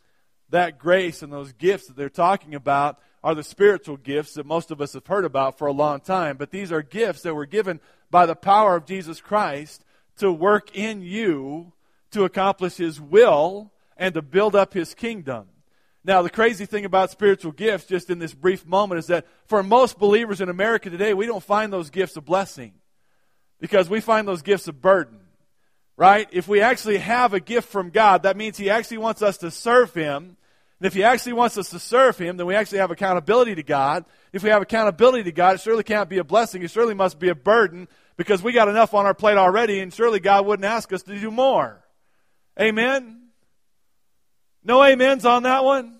That 0.50 0.78
grace 0.78 1.22
and 1.22 1.32
those 1.32 1.52
gifts 1.52 1.86
that 1.86 1.96
they're 1.96 2.08
talking 2.08 2.54
about 2.54 2.98
are 3.22 3.34
the 3.34 3.44
spiritual 3.44 3.96
gifts 3.96 4.34
that 4.34 4.46
most 4.46 4.70
of 4.70 4.80
us 4.80 4.94
have 4.94 5.06
heard 5.06 5.25
about 5.25 5.58
for 5.58 5.66
a 5.66 5.72
long 5.72 6.00
time. 6.00 6.36
But 6.36 6.50
these 6.50 6.72
are 6.72 6.82
gifts 6.82 7.22
that 7.22 7.34
were 7.34 7.46
given 7.46 7.80
by 8.10 8.26
the 8.26 8.36
power 8.36 8.76
of 8.76 8.86
Jesus 8.86 9.20
Christ 9.20 9.84
to 10.18 10.32
work 10.32 10.75
in 10.76 11.02
you 11.02 11.72
to 12.12 12.25
accomplish 12.25 12.76
His 12.76 13.00
will 13.00 13.72
and 13.96 14.14
to 14.14 14.22
build 14.22 14.54
up 14.54 14.75
His 14.75 14.94
kingdom. 14.94 15.48
Now, 16.04 16.22
the 16.22 16.30
crazy 16.30 16.66
thing 16.66 16.84
about 16.84 17.10
spiritual 17.10 17.50
gifts, 17.50 17.86
just 17.86 18.10
in 18.10 18.20
this 18.20 18.32
brief 18.32 18.64
moment, 18.64 19.00
is 19.00 19.08
that 19.08 19.26
for 19.46 19.62
most 19.62 19.98
believers 19.98 20.40
in 20.40 20.48
America 20.48 20.88
today, 20.88 21.14
we 21.14 21.26
don't 21.26 21.42
find 21.42 21.72
those 21.72 21.90
gifts 21.90 22.16
a 22.16 22.20
blessing 22.20 22.75
because 23.60 23.90
we 23.90 24.00
find 24.00 24.28
those 24.28 24.42
gifts 24.42 24.68
a 24.68 24.72
burden. 24.72 25.18
Right? 25.96 26.28
If 26.30 26.46
we 26.46 26.60
actually 26.60 26.98
have 26.98 27.32
a 27.32 27.40
gift 27.40 27.70
from 27.70 27.90
God, 27.90 28.22
that 28.22 28.36
means 28.36 28.56
He 28.56 28.70
actually 28.70 28.98
wants 28.98 29.22
us 29.22 29.38
to 29.38 29.50
serve 29.50 29.94
Him. 29.94 30.36
And 30.80 30.87
if 30.87 30.95
He 30.95 31.04
actually 31.04 31.35
wants 31.35 31.56
us 31.56 31.71
to 31.71 31.78
serve 31.78 32.18
Him, 32.18 32.37
then 32.37 32.47
we 32.47 32.54
actually 32.54 32.78
have 32.78 32.90
accountability 32.90 33.54
to 33.54 33.62
God. 33.62 34.04
If 34.33 34.42
we 34.42 34.50
have 34.50 34.62
accountability 34.62 35.25
to 35.25 35.33
God, 35.33 35.54
it 35.54 35.61
surely 35.61 35.83
can't 35.83 36.09
be 36.09 36.18
a 36.18 36.25
blessing. 36.25 36.62
It 36.62 36.71
surely 36.71 36.95
must 36.95 37.18
be 37.18 37.28
a 37.28 37.35
burden 37.35 37.88
because 38.16 38.42
we 38.42 38.52
got 38.52 38.68
enough 38.68 38.95
on 38.95 39.06
our 39.06 39.14
plate 39.14 39.37
already, 39.37 39.80
and 39.80 39.92
surely 39.92 40.21
God 40.21 40.47
wouldn't 40.47 40.64
ask 40.64 40.92
us 40.92 41.02
to 41.04 41.18
do 41.18 41.30
more. 41.30 41.83
Amen? 42.61 43.28
No 44.64 44.83
amens 44.83 45.25
on 45.25 45.45
that 45.45 45.64
one? 45.64 45.99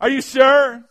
Are 0.00 0.08
you 0.08 0.22
sure? 0.22 0.82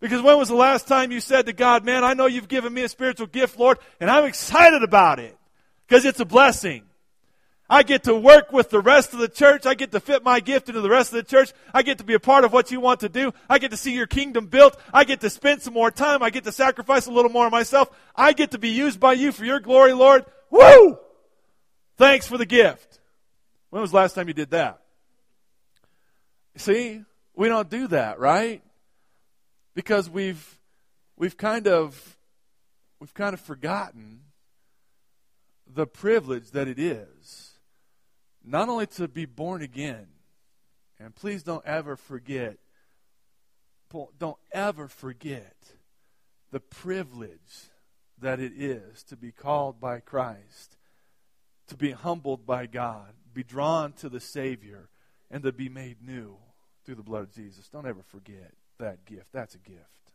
Because 0.00 0.22
when 0.22 0.38
was 0.38 0.48
the 0.48 0.54
last 0.54 0.88
time 0.88 1.12
you 1.12 1.20
said 1.20 1.46
to 1.46 1.52
God, 1.52 1.84
Man, 1.84 2.04
I 2.04 2.14
know 2.14 2.26
you've 2.26 2.48
given 2.48 2.72
me 2.72 2.82
a 2.82 2.88
spiritual 2.88 3.26
gift, 3.26 3.58
Lord, 3.58 3.78
and 4.00 4.10
I'm 4.10 4.24
excited 4.24 4.82
about 4.82 5.18
it 5.18 5.36
because 5.86 6.04
it's 6.04 6.20
a 6.20 6.24
blessing? 6.24 6.84
I 7.72 7.84
get 7.84 8.02
to 8.04 8.16
work 8.16 8.52
with 8.52 8.70
the 8.70 8.80
rest 8.80 9.12
of 9.12 9.20
the 9.20 9.28
church. 9.28 9.64
I 9.64 9.74
get 9.74 9.92
to 9.92 10.00
fit 10.00 10.24
my 10.24 10.40
gift 10.40 10.68
into 10.68 10.80
the 10.80 10.90
rest 10.90 11.12
of 11.12 11.18
the 11.18 11.22
church. 11.22 11.52
I 11.72 11.82
get 11.82 11.98
to 11.98 12.04
be 12.04 12.14
a 12.14 12.20
part 12.20 12.44
of 12.44 12.52
what 12.52 12.72
you 12.72 12.80
want 12.80 12.98
to 13.00 13.08
do. 13.08 13.32
I 13.48 13.60
get 13.60 13.70
to 13.70 13.76
see 13.76 13.94
your 13.94 14.08
kingdom 14.08 14.46
built. 14.46 14.76
I 14.92 15.04
get 15.04 15.20
to 15.20 15.30
spend 15.30 15.62
some 15.62 15.74
more 15.74 15.92
time. 15.92 16.20
I 16.20 16.30
get 16.30 16.42
to 16.44 16.52
sacrifice 16.52 17.06
a 17.06 17.12
little 17.12 17.30
more 17.30 17.46
of 17.46 17.52
myself. 17.52 17.88
I 18.16 18.32
get 18.32 18.50
to 18.50 18.58
be 18.58 18.70
used 18.70 18.98
by 18.98 19.12
you 19.12 19.30
for 19.30 19.44
your 19.44 19.60
glory, 19.60 19.92
Lord. 19.92 20.24
Woo! 20.50 20.98
Thanks 21.96 22.26
for 22.26 22.36
the 22.36 22.44
gift. 22.44 22.98
When 23.70 23.80
was 23.80 23.92
the 23.92 23.98
last 23.98 24.14
time 24.14 24.26
you 24.26 24.34
did 24.34 24.50
that? 24.50 24.80
See, 26.56 27.04
we 27.36 27.46
don't 27.46 27.70
do 27.70 27.86
that, 27.86 28.18
right? 28.18 28.64
Because 29.74 30.10
we've 30.10 30.58
we've 31.16 31.36
kind 31.36 31.68
of 31.68 32.18
we've 32.98 33.14
kind 33.14 33.32
of 33.32 33.38
forgotten 33.38 34.22
the 35.72 35.86
privilege 35.86 36.50
that 36.50 36.66
it 36.66 36.80
is 36.80 37.49
not 38.44 38.68
only 38.68 38.86
to 38.86 39.08
be 39.08 39.26
born 39.26 39.62
again, 39.62 40.06
and 40.98 41.14
please 41.14 41.42
don't 41.42 41.64
ever 41.64 41.96
forget, 41.96 42.58
don't 44.18 44.38
ever 44.52 44.88
forget 44.88 45.56
the 46.50 46.60
privilege 46.60 47.70
that 48.18 48.40
it 48.40 48.52
is 48.54 49.02
to 49.04 49.16
be 49.16 49.32
called 49.32 49.80
by 49.80 50.00
Christ, 50.00 50.76
to 51.68 51.76
be 51.76 51.92
humbled 51.92 52.46
by 52.46 52.66
God, 52.66 53.12
be 53.32 53.42
drawn 53.44 53.92
to 53.94 54.08
the 54.08 54.20
Savior, 54.20 54.88
and 55.30 55.42
to 55.42 55.52
be 55.52 55.68
made 55.68 56.02
new 56.02 56.36
through 56.84 56.96
the 56.96 57.02
blood 57.02 57.22
of 57.22 57.34
Jesus. 57.34 57.68
Don't 57.68 57.86
ever 57.86 58.02
forget 58.02 58.52
that 58.78 59.04
gift. 59.04 59.32
That's 59.32 59.54
a 59.54 59.58
gift 59.58 60.12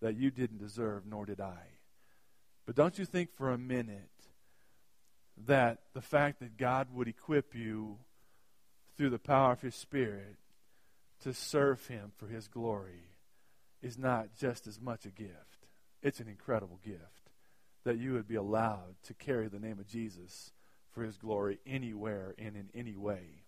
that 0.00 0.16
you 0.16 0.30
didn't 0.30 0.58
deserve, 0.58 1.04
nor 1.06 1.26
did 1.26 1.40
I. 1.40 1.58
But 2.66 2.76
don't 2.76 2.98
you 2.98 3.04
think 3.04 3.34
for 3.34 3.50
a 3.50 3.58
minute 3.58 4.10
that 5.46 5.78
the 5.94 6.00
fact 6.00 6.40
that 6.40 6.56
God 6.56 6.88
would 6.92 7.08
equip 7.08 7.54
you 7.54 7.98
through 8.96 9.10
the 9.10 9.18
power 9.18 9.52
of 9.52 9.60
His 9.60 9.74
Spirit 9.74 10.36
to 11.22 11.32
serve 11.32 11.86
Him 11.86 12.12
for 12.16 12.26
His 12.26 12.48
glory 12.48 13.04
is 13.82 13.98
not 13.98 14.36
just 14.38 14.66
as 14.66 14.80
much 14.80 15.06
a 15.06 15.10
gift. 15.10 15.66
It's 16.02 16.20
an 16.20 16.28
incredible 16.28 16.80
gift 16.84 17.30
that 17.84 17.98
you 17.98 18.12
would 18.12 18.28
be 18.28 18.34
allowed 18.34 18.96
to 19.04 19.14
carry 19.14 19.48
the 19.48 19.58
name 19.58 19.78
of 19.78 19.88
Jesus 19.88 20.52
for 20.90 21.02
His 21.04 21.16
glory 21.16 21.58
anywhere 21.66 22.34
and 22.38 22.56
in 22.56 22.68
any 22.74 22.96
way. 22.96 23.44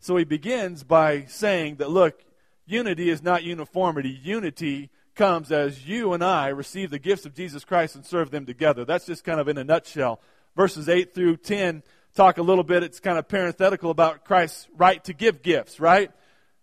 So 0.00 0.16
he 0.16 0.24
begins 0.24 0.84
by 0.84 1.24
saying 1.24 1.76
that, 1.76 1.88
look, 1.88 2.22
unity 2.66 3.08
is 3.08 3.22
not 3.22 3.42
uniformity. 3.42 4.10
Unity 4.22 4.90
comes 5.14 5.50
as 5.50 5.86
you 5.86 6.12
and 6.12 6.22
I 6.22 6.48
receive 6.48 6.90
the 6.90 6.98
gifts 6.98 7.24
of 7.24 7.34
Jesus 7.34 7.64
Christ 7.64 7.94
and 7.94 8.04
serve 8.04 8.30
them 8.30 8.44
together. 8.44 8.84
That's 8.84 9.06
just 9.06 9.24
kind 9.24 9.40
of 9.40 9.48
in 9.48 9.56
a 9.56 9.64
nutshell 9.64 10.20
verses 10.56 10.88
8 10.88 11.14
through 11.14 11.38
10 11.38 11.82
talk 12.14 12.38
a 12.38 12.42
little 12.42 12.64
bit, 12.64 12.82
it's 12.82 13.00
kind 13.00 13.18
of 13.18 13.28
parenthetical 13.28 13.90
about 13.90 14.24
Christ's 14.24 14.68
right 14.76 15.02
to 15.04 15.12
give 15.12 15.42
gifts, 15.42 15.80
right? 15.80 16.10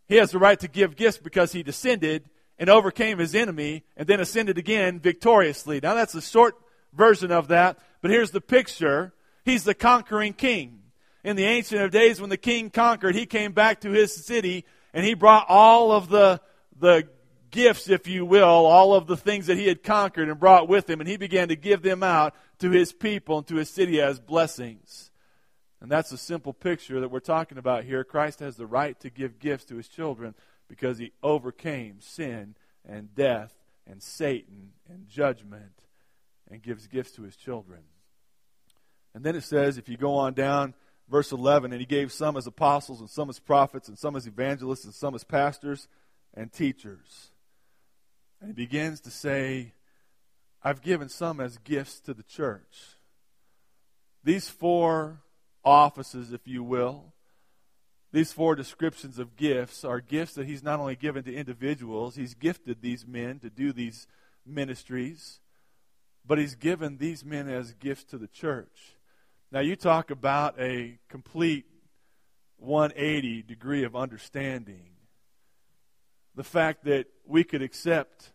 He 0.08 0.16
has 0.16 0.32
the 0.32 0.40
right 0.40 0.60
to 0.60 0.68
give 0.68 0.96
gifts 0.96 1.18
because 1.18 1.52
he 1.52 1.64
descended 1.64 2.30
and 2.58 2.70
overcame 2.70 3.18
his 3.18 3.36
enemy 3.36 3.84
and 3.98 4.08
then 4.08 4.20
ascended 4.20 4.58
again 4.58 5.00
victoriously. 5.00 5.80
Now 5.82 5.94
that's 5.94 6.16
a 6.16 6.22
short 6.22 6.56
version 6.94 7.32
of 7.32 7.50
that, 7.50 7.80
but 8.02 8.12
here's 8.12 8.32
the 8.32 8.42
picture. 8.42 9.14
He's 9.44 9.64
the 9.64 9.74
conquering 9.74 10.34
king. 10.34 10.80
In 11.24 11.36
the 11.36 11.46
ancient 11.46 11.82
of 11.82 11.92
days 11.92 12.20
when 12.20 12.30
the 12.30 12.38
king 12.38 12.70
conquered, 12.70 13.16
he 13.16 13.26
came 13.26 13.52
back 13.52 13.82
to 13.82 13.92
his 13.92 14.26
city 14.26 14.66
and 14.94 15.06
he 15.06 15.14
brought 15.14 15.46
all 15.50 15.92
of 15.92 16.10
the, 16.10 16.42
the 16.80 17.08
gifts, 17.52 17.90
if 17.90 18.08
you 18.08 18.26
will, 18.26 18.66
all 18.66 18.94
of 18.94 19.08
the 19.08 19.18
things 19.18 19.48
that 19.48 19.58
he 19.58 19.68
had 19.68 19.84
conquered 19.84 20.30
and 20.30 20.40
brought 20.40 20.68
with 20.68 20.90
him, 20.90 21.00
and 21.00 21.10
he 21.10 21.18
began 21.18 21.50
to 21.50 21.56
give 21.56 21.82
them 21.82 22.02
out 22.02 22.34
to 22.60 22.72
his 22.72 22.94
people 22.94 23.40
and 23.40 23.48
to 23.48 23.56
his 23.56 23.70
city 23.70 24.02
as 24.02 24.20
blessings. 24.20 25.12
And 25.82 25.92
that's 25.92 26.12
a 26.12 26.18
simple 26.18 26.54
picture 26.54 27.00
that 27.00 27.10
we're 27.10 27.20
talking 27.20 27.58
about 27.58 27.84
here. 27.84 28.04
Christ 28.04 28.40
has 28.40 28.56
the 28.56 28.68
right 28.68 29.00
to 29.00 29.10
give 29.10 29.40
gifts 29.40 29.66
to 29.66 29.76
his 29.76 29.88
children 29.88 30.36
because 30.68 31.00
he 31.00 31.12
overcame 31.24 31.98
sin 32.00 32.56
and 32.88 33.14
death 33.16 33.54
and 33.88 34.02
Satan 34.02 34.74
and 34.88 35.08
judgment 35.08 35.74
and 36.50 36.62
gives 36.62 36.88
gifts 36.88 37.12
to 37.14 37.24
his 37.24 37.36
children. 37.36 37.82
And 39.14 39.24
then 39.24 39.36
it 39.36 39.44
says, 39.44 39.78
if 39.78 39.90
you 39.90 39.98
go 39.98 40.14
on 40.14 40.34
down, 40.34 40.76
verse 41.10 41.32
11, 41.32 41.72
and 41.72 41.82
he 41.82 41.86
gave 41.86 42.12
some 42.12 42.38
as 42.38 42.48
apostles 42.48 43.02
and 43.02 43.10
some 43.10 43.30
as 43.30 43.40
prophets 43.40 43.90
and 43.90 43.98
some 43.98 44.16
as 44.16 44.28
evangelists 44.28 44.86
and 44.86 44.94
some 44.94 45.16
as 45.16 45.24
pastors 45.24 45.88
and 46.34 46.54
teachers. 46.54 47.31
And 48.42 48.50
he 48.50 48.54
begins 48.54 49.00
to 49.02 49.12
say, 49.12 49.74
I've 50.64 50.82
given 50.82 51.10
some 51.10 51.40
as 51.40 51.58
gifts 51.60 52.00
to 52.02 52.14
the 52.14 52.24
church. 52.24 52.98
These 54.24 54.50
four 54.50 55.22
offices, 55.64 56.34
if 56.34 56.48
you 56.48 56.64
will, 56.64 57.14
these 58.12 58.34
four 58.34 58.56
descriptions 58.56 59.20
of 59.20 59.38
gifts 59.38 59.86
are 59.86 60.02
gifts 60.02 60.34
that 60.34 60.46
he's 60.46 60.64
not 60.64 60.80
only 60.80 60.96
given 60.96 61.24
to 61.24 61.34
individuals, 61.34 62.16
he's 62.16 62.34
gifted 62.34 62.82
these 62.82 63.08
men 63.08 63.40
to 63.40 63.50
do 63.50 63.72
these 63.72 64.06
ministries, 64.46 65.40
but 66.26 66.38
he's 66.38 66.56
given 66.56 66.98
these 66.98 67.24
men 67.24 67.48
as 67.48 67.74
gifts 67.74 68.04
to 68.06 68.18
the 68.18 68.28
church. 68.28 68.96
Now, 69.52 69.62
you 69.62 69.76
talk 69.76 70.12
about 70.12 70.60
a 70.60 71.00
complete 71.10 71.66
180 72.58 73.44
degree 73.44 73.84
of 73.84 73.96
understanding 73.96 74.91
the 76.36 76.44
fact 76.44 76.86
that 76.86 77.08
we 77.26 77.44
could 77.44 77.62
accept 77.62 78.32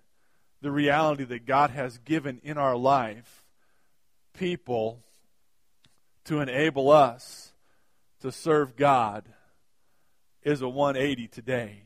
the 0.61 0.71
reality 0.71 1.25
that 1.25 1.47
God 1.47 1.71
has 1.71 1.99
given 1.99 2.41
in 2.43 2.59
our 2.59 2.77
life 2.77 3.45
people 4.33 5.03
to 6.25 6.41
enable 6.41 6.91
us 6.91 7.53
to 8.21 8.33
serve 8.33 8.77
God 8.77 9.25
is 10.43 10.63
a 10.63 10.69
180 10.69 11.29
today. 11.29 11.83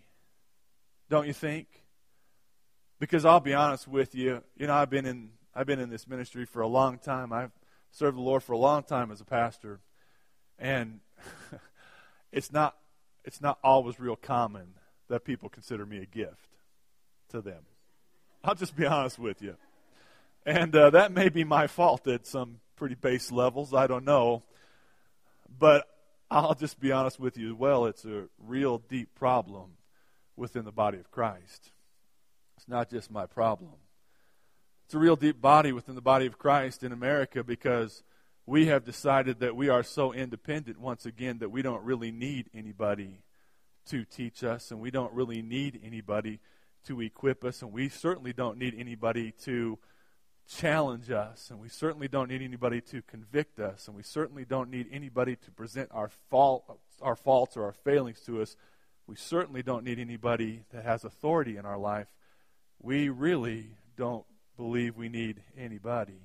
Don't 1.08 1.26
you 1.26 1.32
think? 1.32 1.66
Because 2.98 3.24
I'll 3.24 3.40
be 3.40 3.54
honest 3.54 3.88
with 3.88 4.14
you, 4.14 4.42
you 4.56 4.66
know, 4.66 4.74
I've 4.74 4.90
been 4.90 5.06
in 5.06 5.30
I've 5.54 5.66
been 5.66 5.80
in 5.80 5.90
this 5.90 6.06
ministry 6.06 6.44
for 6.44 6.62
a 6.62 6.68
long 6.68 6.98
time. 6.98 7.32
I've 7.32 7.50
served 7.90 8.16
the 8.16 8.22
Lord 8.22 8.42
for 8.42 8.52
a 8.52 8.58
long 8.58 8.84
time 8.84 9.10
as 9.10 9.20
a 9.20 9.24
pastor. 9.24 9.80
And 10.58 11.00
it's 12.32 12.52
not 12.52 12.76
it's 13.24 13.40
not 13.40 13.58
always 13.62 13.98
real 13.98 14.16
common 14.16 14.74
that 15.10 15.24
people 15.24 15.48
consider 15.48 15.84
me 15.84 15.98
a 15.98 16.06
gift 16.06 16.48
to 17.28 17.42
them. 17.42 17.62
I'll 18.42 18.54
just 18.54 18.76
be 18.76 18.86
honest 18.86 19.18
with 19.18 19.42
you. 19.42 19.56
And 20.46 20.74
uh, 20.74 20.90
that 20.90 21.12
may 21.12 21.28
be 21.28 21.44
my 21.44 21.66
fault 21.66 22.06
at 22.06 22.26
some 22.26 22.60
pretty 22.76 22.94
base 22.94 23.30
levels. 23.30 23.74
I 23.74 23.86
don't 23.86 24.04
know. 24.04 24.44
But 25.58 25.86
I'll 26.30 26.54
just 26.54 26.80
be 26.80 26.92
honest 26.92 27.20
with 27.20 27.36
you 27.36 27.50
as 27.50 27.58
well. 27.58 27.86
It's 27.86 28.04
a 28.04 28.28
real 28.38 28.78
deep 28.78 29.14
problem 29.16 29.72
within 30.36 30.64
the 30.64 30.72
body 30.72 30.98
of 30.98 31.10
Christ. 31.10 31.72
It's 32.56 32.68
not 32.68 32.88
just 32.88 33.10
my 33.10 33.26
problem. 33.26 33.72
It's 34.86 34.94
a 34.94 34.98
real 34.98 35.16
deep 35.16 35.40
body 35.40 35.72
within 35.72 35.96
the 35.96 36.00
body 36.00 36.26
of 36.26 36.38
Christ 36.38 36.84
in 36.84 36.92
America 36.92 37.42
because 37.42 38.02
we 38.46 38.66
have 38.66 38.84
decided 38.84 39.40
that 39.40 39.56
we 39.56 39.68
are 39.68 39.82
so 39.82 40.12
independent 40.12 40.80
once 40.80 41.04
again 41.04 41.38
that 41.38 41.50
we 41.50 41.62
don't 41.62 41.84
really 41.84 42.12
need 42.12 42.48
anybody 42.54 43.22
to 43.86 44.04
teach 44.04 44.44
us, 44.44 44.70
and 44.70 44.80
we 44.80 44.90
don't 44.90 45.12
really 45.12 45.42
need 45.42 45.80
anybody 45.84 46.40
to 46.86 47.00
equip 47.00 47.44
us, 47.44 47.62
and 47.62 47.72
we 47.72 47.88
certainly 47.88 48.32
don't 48.32 48.58
need 48.58 48.74
anybody 48.78 49.32
to 49.44 49.78
challenge 50.48 51.10
us, 51.10 51.50
and 51.50 51.60
we 51.60 51.68
certainly 51.68 52.08
don't 52.08 52.28
need 52.28 52.42
anybody 52.42 52.80
to 52.80 53.02
convict 53.02 53.60
us, 53.60 53.86
and 53.86 53.96
we 53.96 54.02
certainly 54.02 54.44
don't 54.44 54.70
need 54.70 54.88
anybody 54.90 55.36
to 55.36 55.50
present 55.50 55.88
our 55.92 56.08
fault, 56.28 56.64
our 57.00 57.16
faults 57.16 57.56
or 57.56 57.64
our 57.64 57.72
failings 57.72 58.20
to 58.20 58.42
us. 58.42 58.56
We 59.06 59.16
certainly 59.16 59.62
don't 59.62 59.84
need 59.84 59.98
anybody 59.98 60.64
that 60.72 60.84
has 60.84 61.04
authority 61.04 61.56
in 61.56 61.64
our 61.64 61.78
life. 61.78 62.08
We 62.80 63.08
really 63.08 63.70
don't 63.96 64.24
believe 64.56 64.96
we 64.96 65.08
need 65.08 65.42
anybody. 65.56 66.20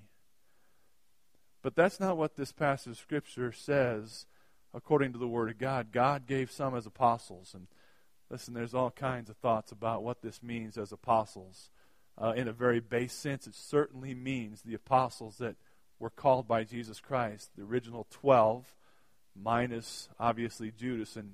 But 1.61 1.75
that's 1.75 1.99
not 1.99 2.17
what 2.17 2.35
this 2.35 2.51
passage 2.51 2.91
of 2.91 2.97
Scripture 2.97 3.51
says 3.51 4.25
according 4.75 5.13
to 5.13 5.17
the 5.17 5.27
Word 5.27 5.49
of 5.49 5.57
God. 5.57 5.91
God 5.91 6.27
gave 6.27 6.51
some 6.51 6.75
as 6.75 6.85
apostles. 6.85 7.53
And 7.55 7.67
listen, 8.29 8.53
there's 8.53 8.73
all 8.73 8.91
kinds 8.91 9.29
of 9.29 9.37
thoughts 9.37 9.71
about 9.71 10.03
what 10.03 10.21
this 10.21 10.43
means 10.43 10.77
as 10.77 10.91
apostles. 10.91 11.69
Uh, 12.21 12.33
in 12.35 12.47
a 12.47 12.53
very 12.53 12.81
base 12.81 13.13
sense, 13.13 13.47
it 13.47 13.55
certainly 13.55 14.13
means 14.13 14.61
the 14.61 14.73
apostles 14.73 15.37
that 15.37 15.55
were 15.97 16.09
called 16.09 16.47
by 16.47 16.63
Jesus 16.63 16.99
Christ, 16.99 17.51
the 17.57 17.63
original 17.63 18.05
12, 18.11 18.75
minus 19.41 20.09
obviously 20.19 20.71
Judas 20.71 21.15
and 21.15 21.33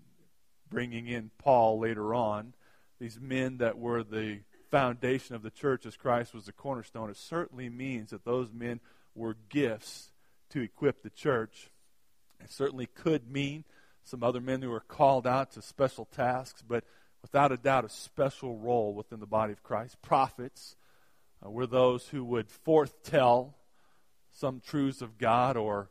bringing 0.70 1.08
in 1.08 1.32
Paul 1.40 1.80
later 1.80 2.14
on. 2.14 2.54
These 3.00 3.20
men 3.20 3.58
that 3.58 3.78
were 3.78 4.04
the 4.04 4.40
foundation 4.70 5.36
of 5.36 5.42
the 5.42 5.50
church 5.50 5.86
as 5.86 5.98
Christ 5.98 6.34
was 6.34 6.46
the 6.46 6.52
cornerstone. 6.52 7.10
It 7.10 7.18
certainly 7.18 7.70
means 7.70 8.12
that 8.12 8.24
those 8.24 8.52
men 8.54 8.80
were 9.16 9.36
gifts 9.50 10.12
to 10.52 10.62
equip 10.62 11.02
the 11.02 11.10
church 11.10 11.72
it 12.44 12.52
certainly 12.52 12.88
could 12.88 13.30
mean 13.32 13.64
some 14.04 14.24
other 14.24 14.42
men 14.42 14.62
who 14.62 14.70
were 14.70 14.80
called 14.80 15.28
out 15.28 15.52
to 15.52 15.62
special 15.62 16.06
tasks, 16.06 16.64
but 16.68 16.84
without 17.22 17.52
a 17.52 17.58
doubt, 17.58 17.86
a 17.86 17.90
special 17.90 18.58
role 18.58 18.94
within 18.94 19.20
the 19.20 19.28
body 19.28 19.54
of 19.54 19.64
Christ. 19.64 20.02
Prophets 20.02 20.76
uh, 21.46 21.50
were 21.50 21.68
those 21.68 22.08
who 22.08 22.24
would 22.24 22.50
foretell 22.50 23.56
some 24.32 24.60
truths 24.60 25.02
of 25.02 25.18
God 25.18 25.58
or 25.58 25.90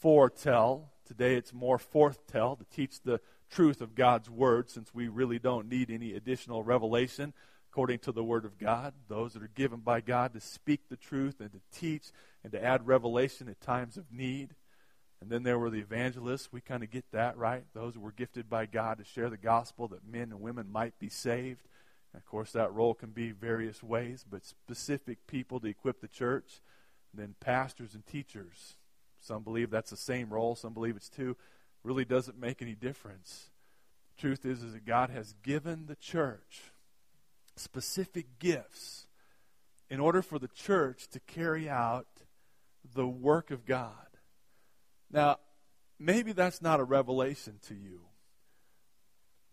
foretell 0.00 0.92
Today 1.06 1.34
it's 1.34 1.52
more 1.52 1.78
foretell 1.78 2.56
to 2.56 2.64
teach 2.74 3.02
the 3.02 3.20
truth 3.50 3.82
of 3.82 3.94
God's 3.94 4.30
word 4.30 4.70
since 4.70 4.94
we 4.94 5.08
really 5.08 5.38
don't 5.38 5.68
need 5.68 5.90
any 5.90 6.14
additional 6.14 6.62
revelation 6.62 7.34
according 7.70 7.98
to 8.00 8.12
the 8.12 8.24
word 8.24 8.46
of 8.46 8.58
God. 8.58 8.94
Those 9.08 9.34
that 9.34 9.42
are 9.42 9.50
given 9.54 9.80
by 9.80 10.00
God 10.00 10.32
to 10.32 10.40
speak 10.40 10.88
the 10.88 10.96
truth 10.96 11.40
and 11.40 11.52
to 11.52 11.60
teach 11.70 12.04
and 12.42 12.52
to 12.52 12.64
add 12.64 12.86
revelation 12.86 13.48
at 13.48 13.60
times 13.60 13.96
of 13.96 14.10
need. 14.12 14.54
And 15.22 15.30
then 15.30 15.44
there 15.44 15.58
were 15.58 15.70
the 15.70 15.78
evangelists. 15.78 16.48
We 16.50 16.60
kind 16.60 16.82
of 16.82 16.90
get 16.90 17.04
that, 17.12 17.36
right? 17.36 17.62
Those 17.74 17.94
who 17.94 18.00
were 18.00 18.10
gifted 18.10 18.50
by 18.50 18.66
God 18.66 18.98
to 18.98 19.04
share 19.04 19.30
the 19.30 19.36
gospel 19.36 19.86
that 19.88 20.04
men 20.04 20.32
and 20.32 20.40
women 20.40 20.66
might 20.70 20.98
be 20.98 21.08
saved. 21.08 21.60
And 22.12 22.20
of 22.20 22.26
course, 22.26 22.50
that 22.52 22.74
role 22.74 22.92
can 22.92 23.10
be 23.10 23.30
various 23.30 23.84
ways, 23.84 24.24
but 24.28 24.44
specific 24.44 25.28
people 25.28 25.60
to 25.60 25.68
equip 25.68 26.00
the 26.00 26.08
church. 26.08 26.60
And 27.12 27.22
then 27.22 27.36
pastors 27.38 27.94
and 27.94 28.04
teachers. 28.04 28.74
Some 29.20 29.44
believe 29.44 29.70
that's 29.70 29.90
the 29.90 29.96
same 29.96 30.28
role, 30.28 30.56
some 30.56 30.74
believe 30.74 30.96
it's 30.96 31.08
two. 31.08 31.36
Really 31.84 32.04
doesn't 32.04 32.40
make 32.40 32.60
any 32.60 32.74
difference. 32.74 33.50
Truth 34.18 34.44
is, 34.44 34.64
is 34.64 34.72
that 34.72 34.84
God 34.84 35.10
has 35.10 35.34
given 35.44 35.86
the 35.86 35.94
church 35.94 36.72
specific 37.54 38.40
gifts 38.40 39.06
in 39.88 40.00
order 40.00 40.20
for 40.20 40.40
the 40.40 40.48
church 40.48 41.06
to 41.12 41.20
carry 41.20 41.68
out 41.68 42.08
the 42.92 43.06
work 43.06 43.52
of 43.52 43.64
God. 43.64 43.94
Now, 45.12 45.38
maybe 45.98 46.32
that's 46.32 46.62
not 46.62 46.80
a 46.80 46.84
revelation 46.84 47.58
to 47.68 47.74
you, 47.74 48.00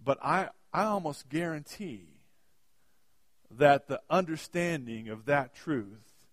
but 0.03 0.17
I, 0.23 0.49
I 0.73 0.83
almost 0.83 1.29
guarantee 1.29 2.07
that 3.51 3.87
the 3.87 4.01
understanding 4.09 5.09
of 5.09 5.25
that 5.25 5.53
truth 5.53 6.27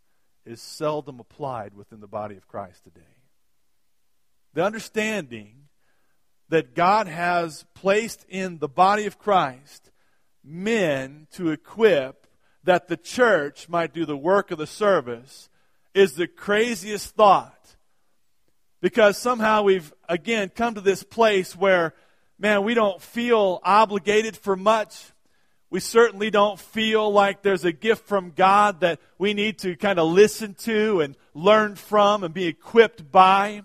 is 0.44 0.60
seldom 0.60 1.18
applied 1.18 1.74
within 1.74 2.00
the 2.00 2.06
body 2.06 2.36
of 2.36 2.46
Christ 2.46 2.84
today. 2.84 3.00
The 4.54 4.64
understanding 4.64 5.68
that 6.48 6.74
God 6.74 7.08
has 7.08 7.64
placed 7.74 8.24
in 8.28 8.58
the 8.58 8.68
body 8.68 9.06
of 9.06 9.18
Christ 9.18 9.90
men 10.44 11.26
to 11.32 11.50
equip 11.50 12.26
that 12.62 12.86
the 12.86 12.96
church 12.96 13.68
might 13.68 13.92
do 13.92 14.04
the 14.04 14.16
work 14.16 14.50
of 14.50 14.58
the 14.58 14.66
service 14.66 15.48
is 15.94 16.14
the 16.14 16.28
craziest 16.28 17.14
thought 17.14 17.55
because 18.80 19.16
somehow 19.18 19.62
we've, 19.62 19.92
again, 20.08 20.50
come 20.54 20.74
to 20.74 20.80
this 20.80 21.02
place 21.02 21.56
where, 21.56 21.94
man, 22.38 22.64
we 22.64 22.74
don't 22.74 23.00
feel 23.00 23.60
obligated 23.64 24.36
for 24.36 24.56
much. 24.56 25.12
We 25.70 25.80
certainly 25.80 26.30
don't 26.30 26.60
feel 26.60 27.10
like 27.10 27.42
there's 27.42 27.64
a 27.64 27.72
gift 27.72 28.06
from 28.06 28.30
God 28.30 28.80
that 28.80 29.00
we 29.18 29.34
need 29.34 29.58
to 29.60 29.76
kind 29.76 29.98
of 29.98 30.10
listen 30.10 30.54
to 30.60 31.00
and 31.00 31.16
learn 31.34 31.74
from 31.74 32.22
and 32.22 32.32
be 32.32 32.46
equipped 32.46 33.10
by. 33.10 33.64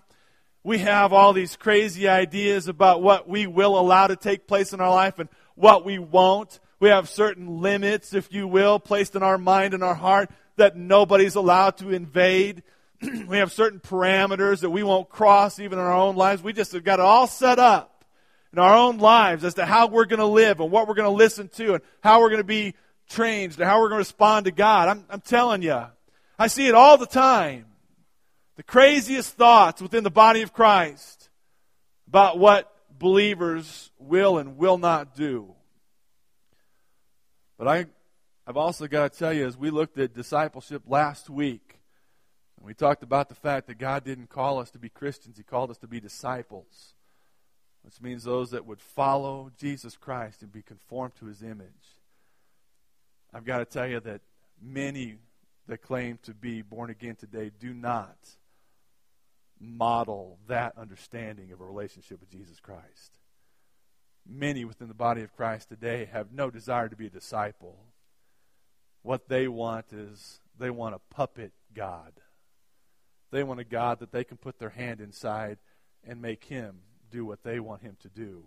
We 0.64 0.78
have 0.78 1.12
all 1.12 1.32
these 1.32 1.56
crazy 1.56 2.08
ideas 2.08 2.68
about 2.68 3.02
what 3.02 3.28
we 3.28 3.46
will 3.46 3.78
allow 3.78 4.06
to 4.06 4.16
take 4.16 4.46
place 4.46 4.72
in 4.72 4.80
our 4.80 4.90
life 4.90 5.18
and 5.18 5.28
what 5.54 5.84
we 5.84 5.98
won't. 5.98 6.58
We 6.80 6.88
have 6.88 7.08
certain 7.08 7.60
limits, 7.60 8.14
if 8.14 8.32
you 8.32 8.48
will, 8.48 8.80
placed 8.80 9.14
in 9.14 9.22
our 9.22 9.38
mind 9.38 9.74
and 9.74 9.84
our 9.84 9.94
heart 9.94 10.30
that 10.56 10.76
nobody's 10.76 11.36
allowed 11.36 11.76
to 11.78 11.90
invade. 11.90 12.62
we 13.28 13.38
have 13.38 13.52
certain 13.52 13.80
parameters 13.80 14.60
that 14.60 14.70
we 14.70 14.82
won't 14.82 15.08
cross 15.08 15.58
even 15.58 15.78
in 15.78 15.84
our 15.84 15.92
own 15.92 16.16
lives. 16.16 16.42
We 16.42 16.52
just 16.52 16.72
have 16.72 16.84
got 16.84 17.00
it 17.00 17.04
all 17.04 17.26
set 17.26 17.58
up 17.58 18.04
in 18.52 18.58
our 18.58 18.74
own 18.74 18.98
lives 18.98 19.44
as 19.44 19.54
to 19.54 19.64
how 19.64 19.88
we're 19.88 20.04
going 20.04 20.20
to 20.20 20.26
live 20.26 20.60
and 20.60 20.70
what 20.70 20.86
we're 20.86 20.94
going 20.94 21.08
to 21.08 21.16
listen 21.16 21.48
to 21.48 21.74
and 21.74 21.82
how 22.02 22.20
we're 22.20 22.28
going 22.28 22.40
to 22.40 22.44
be 22.44 22.74
trained 23.08 23.54
and 23.58 23.64
how 23.64 23.80
we're 23.80 23.88
going 23.88 23.98
to 23.98 24.06
respond 24.06 24.46
to 24.46 24.52
God. 24.52 24.88
I'm, 24.88 25.04
I'm 25.10 25.20
telling 25.20 25.62
you, 25.62 25.84
I 26.38 26.46
see 26.46 26.68
it 26.68 26.74
all 26.74 26.96
the 26.96 27.06
time. 27.06 27.66
The 28.56 28.62
craziest 28.62 29.34
thoughts 29.34 29.80
within 29.80 30.04
the 30.04 30.10
body 30.10 30.42
of 30.42 30.52
Christ 30.52 31.30
about 32.06 32.38
what 32.38 32.72
believers 32.98 33.90
will 33.98 34.38
and 34.38 34.56
will 34.56 34.78
not 34.78 35.16
do. 35.16 35.54
But 37.58 37.68
I, 37.68 37.86
I've 38.46 38.56
also 38.56 38.86
got 38.86 39.12
to 39.12 39.18
tell 39.18 39.32
you, 39.32 39.46
as 39.46 39.56
we 39.56 39.70
looked 39.70 39.98
at 39.98 40.14
discipleship 40.14 40.82
last 40.86 41.30
week, 41.30 41.71
we 42.64 42.74
talked 42.74 43.02
about 43.02 43.28
the 43.28 43.34
fact 43.34 43.66
that 43.66 43.78
God 43.78 44.04
didn't 44.04 44.28
call 44.28 44.58
us 44.58 44.70
to 44.70 44.78
be 44.78 44.88
Christians, 44.88 45.36
He 45.36 45.42
called 45.42 45.70
us 45.70 45.78
to 45.78 45.88
be 45.88 46.00
disciples, 46.00 46.94
which 47.82 48.00
means 48.00 48.24
those 48.24 48.50
that 48.50 48.66
would 48.66 48.80
follow 48.80 49.50
Jesus 49.58 49.96
Christ 49.96 50.42
and 50.42 50.52
be 50.52 50.62
conformed 50.62 51.16
to 51.16 51.26
His 51.26 51.42
image. 51.42 51.96
I've 53.34 53.44
got 53.44 53.58
to 53.58 53.64
tell 53.64 53.86
you 53.86 54.00
that 54.00 54.20
many 54.60 55.16
that 55.66 55.82
claim 55.82 56.18
to 56.24 56.34
be 56.34 56.62
born 56.62 56.90
again 56.90 57.16
today 57.16 57.50
do 57.58 57.72
not 57.72 58.16
model 59.60 60.38
that 60.48 60.76
understanding 60.76 61.52
of 61.52 61.60
a 61.60 61.64
relationship 61.64 62.20
with 62.20 62.30
Jesus 62.30 62.60
Christ. 62.60 63.18
Many 64.28 64.64
within 64.64 64.88
the 64.88 64.94
body 64.94 65.22
of 65.22 65.34
Christ 65.36 65.68
today 65.68 66.08
have 66.12 66.32
no 66.32 66.50
desire 66.50 66.88
to 66.88 66.96
be 66.96 67.06
a 67.06 67.10
disciple. 67.10 67.78
What 69.02 69.28
they 69.28 69.48
want 69.48 69.92
is 69.92 70.40
they 70.58 70.70
want 70.70 70.94
a 70.94 71.14
puppet 71.14 71.52
God. 71.74 72.12
They 73.32 73.42
want 73.42 73.60
a 73.60 73.64
God 73.64 73.98
that 73.98 74.12
they 74.12 74.22
can 74.22 74.36
put 74.36 74.58
their 74.58 74.70
hand 74.70 75.00
inside 75.00 75.58
and 76.06 76.22
make 76.22 76.44
him 76.44 76.76
do 77.10 77.24
what 77.24 77.42
they 77.42 77.58
want 77.58 77.82
him 77.82 77.96
to 78.02 78.08
do. 78.08 78.44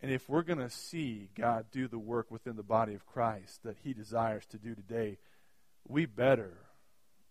And 0.00 0.10
if 0.10 0.28
we're 0.28 0.42
going 0.42 0.60
to 0.60 0.70
see 0.70 1.28
God 1.36 1.66
do 1.70 1.88
the 1.88 1.98
work 1.98 2.30
within 2.30 2.56
the 2.56 2.62
body 2.62 2.94
of 2.94 3.04
Christ 3.04 3.64
that 3.64 3.76
he 3.82 3.92
desires 3.92 4.46
to 4.46 4.58
do 4.58 4.74
today, 4.74 5.18
we 5.86 6.06
better 6.06 6.56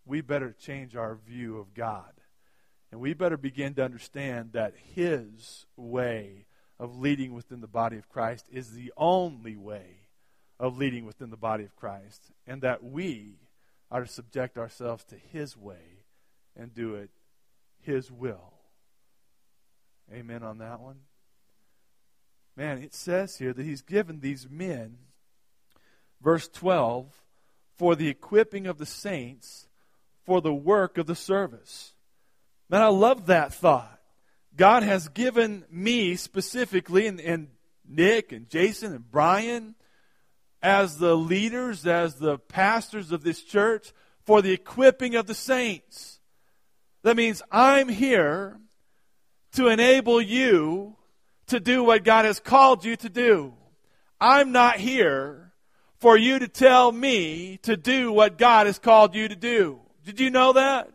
we 0.06 0.22
better 0.22 0.56
change 0.60 0.96
our 0.96 1.16
view 1.16 1.60
of 1.60 1.74
God. 1.74 2.12
And 2.92 3.00
we 3.00 3.14
better 3.14 3.38
begin 3.38 3.76
to 3.76 3.86
understand 3.86 4.54
that 4.54 4.74
his 4.96 5.66
way 5.78 6.48
of 6.80 6.98
leading 6.98 7.34
within 7.34 7.62
the 7.62 7.68
body 7.68 7.98
of 7.98 8.10
Christ 8.10 8.48
is 8.52 8.72
the 8.72 8.92
only 8.98 9.56
way 9.56 10.08
of 10.60 10.78
leading 10.78 11.06
within 11.06 11.30
the 11.30 11.38
body 11.38 11.64
of 11.64 11.76
Christ 11.76 12.32
and 12.48 12.64
that 12.64 12.84
we 12.84 13.36
are 13.92 14.02
to 14.02 14.08
subject 14.08 14.58
ourselves 14.58 15.04
to 15.06 15.16
His 15.16 15.58
way 15.58 16.04
and 16.56 16.74
do 16.74 16.96
it 16.96 17.10
His 17.82 18.12
will. 18.12 18.54
Amen 20.14 20.44
on 20.44 20.58
that 20.60 20.80
one? 20.80 21.00
Man, 22.56 22.80
it 22.80 22.94
says 22.94 23.38
here 23.38 23.54
that 23.54 23.66
He's 23.66 23.82
given 23.82 24.20
these 24.20 24.48
men, 24.50 24.98
verse 26.22 26.48
12, 26.48 27.08
for 27.78 27.96
the 27.96 28.10
equipping 28.10 28.68
of 28.68 28.78
the 28.78 28.86
saints 28.86 29.68
for 30.26 30.42
the 30.42 30.54
work 30.54 30.98
of 31.00 31.08
the 31.08 31.16
service. 31.16 31.94
Man, 32.70 32.84
I 32.84 32.90
love 32.90 33.26
that 33.28 33.52
thought. 33.54 34.00
God 34.56 34.84
has 34.84 35.08
given 35.08 35.66
me 35.72 36.16
specifically, 36.16 37.08
and, 37.08 37.20
and 37.20 37.48
Nick 37.88 38.32
and 38.32 38.48
Jason 38.48 38.94
and 38.94 39.10
Brian, 39.10 39.74
as 40.62 40.98
the 40.98 41.16
leaders, 41.16 41.86
as 41.88 42.16
the 42.16 42.38
pastors 42.38 43.12
of 43.12 43.24
this 43.24 43.42
church, 43.42 43.94
for 44.26 44.42
the 44.42 44.52
equipping 44.52 45.16
of 45.16 45.28
the 45.28 45.34
saints. 45.34 46.20
That 47.04 47.16
means 47.16 47.42
I'm 47.52 47.90
here 47.90 48.60
to 49.54 49.68
enable 49.68 50.22
you 50.22 50.96
to 51.48 51.60
do 51.60 51.84
what 51.84 52.04
God 52.04 52.26
has 52.26 52.40
called 52.40 52.86
you 52.86 52.96
to 52.98 53.10
do. 53.10 53.54
I'm 54.22 54.52
not 54.52 54.78
here 54.78 55.54
for 56.00 56.18
you 56.18 56.40
to 56.40 56.48
tell 56.48 56.92
me 56.92 57.58
to 57.64 57.76
do 57.76 58.12
what 58.12 58.38
God 58.38 58.68
has 58.68 58.80
called 58.80 59.16
you 59.16 59.28
to 59.28 59.36
do. 59.36 59.80
Did 60.06 60.20
you 60.20 60.30
know 60.30 60.54
that? 60.54 60.90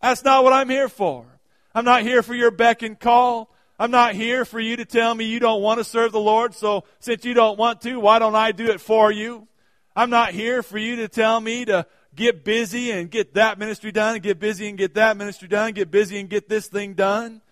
That's 0.00 0.24
not 0.24 0.44
what 0.44 0.52
I'm 0.52 0.68
here 0.68 0.88
for. 0.88 1.26
I'm 1.74 1.84
not 1.84 2.02
here 2.02 2.22
for 2.22 2.34
your 2.34 2.50
beck 2.50 2.82
and 2.82 2.98
call. 2.98 3.51
I'm 3.82 3.90
not 3.90 4.14
here 4.14 4.44
for 4.44 4.60
you 4.60 4.76
to 4.76 4.84
tell 4.84 5.12
me 5.12 5.24
you 5.24 5.40
don't 5.40 5.60
want 5.60 5.78
to 5.78 5.84
serve 5.84 6.12
the 6.12 6.20
Lord, 6.20 6.54
so 6.54 6.84
since 7.00 7.24
you 7.24 7.34
don't 7.34 7.58
want 7.58 7.80
to, 7.80 7.98
why 7.98 8.20
don't 8.20 8.36
I 8.36 8.52
do 8.52 8.66
it 8.66 8.80
for 8.80 9.10
you? 9.10 9.48
I'm 9.96 10.08
not 10.08 10.30
here 10.30 10.62
for 10.62 10.78
you 10.78 10.94
to 10.94 11.08
tell 11.08 11.40
me 11.40 11.64
to 11.64 11.88
get 12.14 12.44
busy 12.44 12.92
and 12.92 13.10
get 13.10 13.34
that 13.34 13.58
ministry 13.58 13.90
done, 13.90 14.14
and 14.14 14.22
get 14.22 14.38
busy 14.38 14.68
and 14.68 14.78
get 14.78 14.94
that 14.94 15.16
ministry 15.16 15.48
done, 15.48 15.72
get 15.72 15.90
busy 15.90 16.20
and 16.20 16.30
get 16.30 16.48
this 16.48 16.68
thing 16.68 16.94
done. 16.94 17.42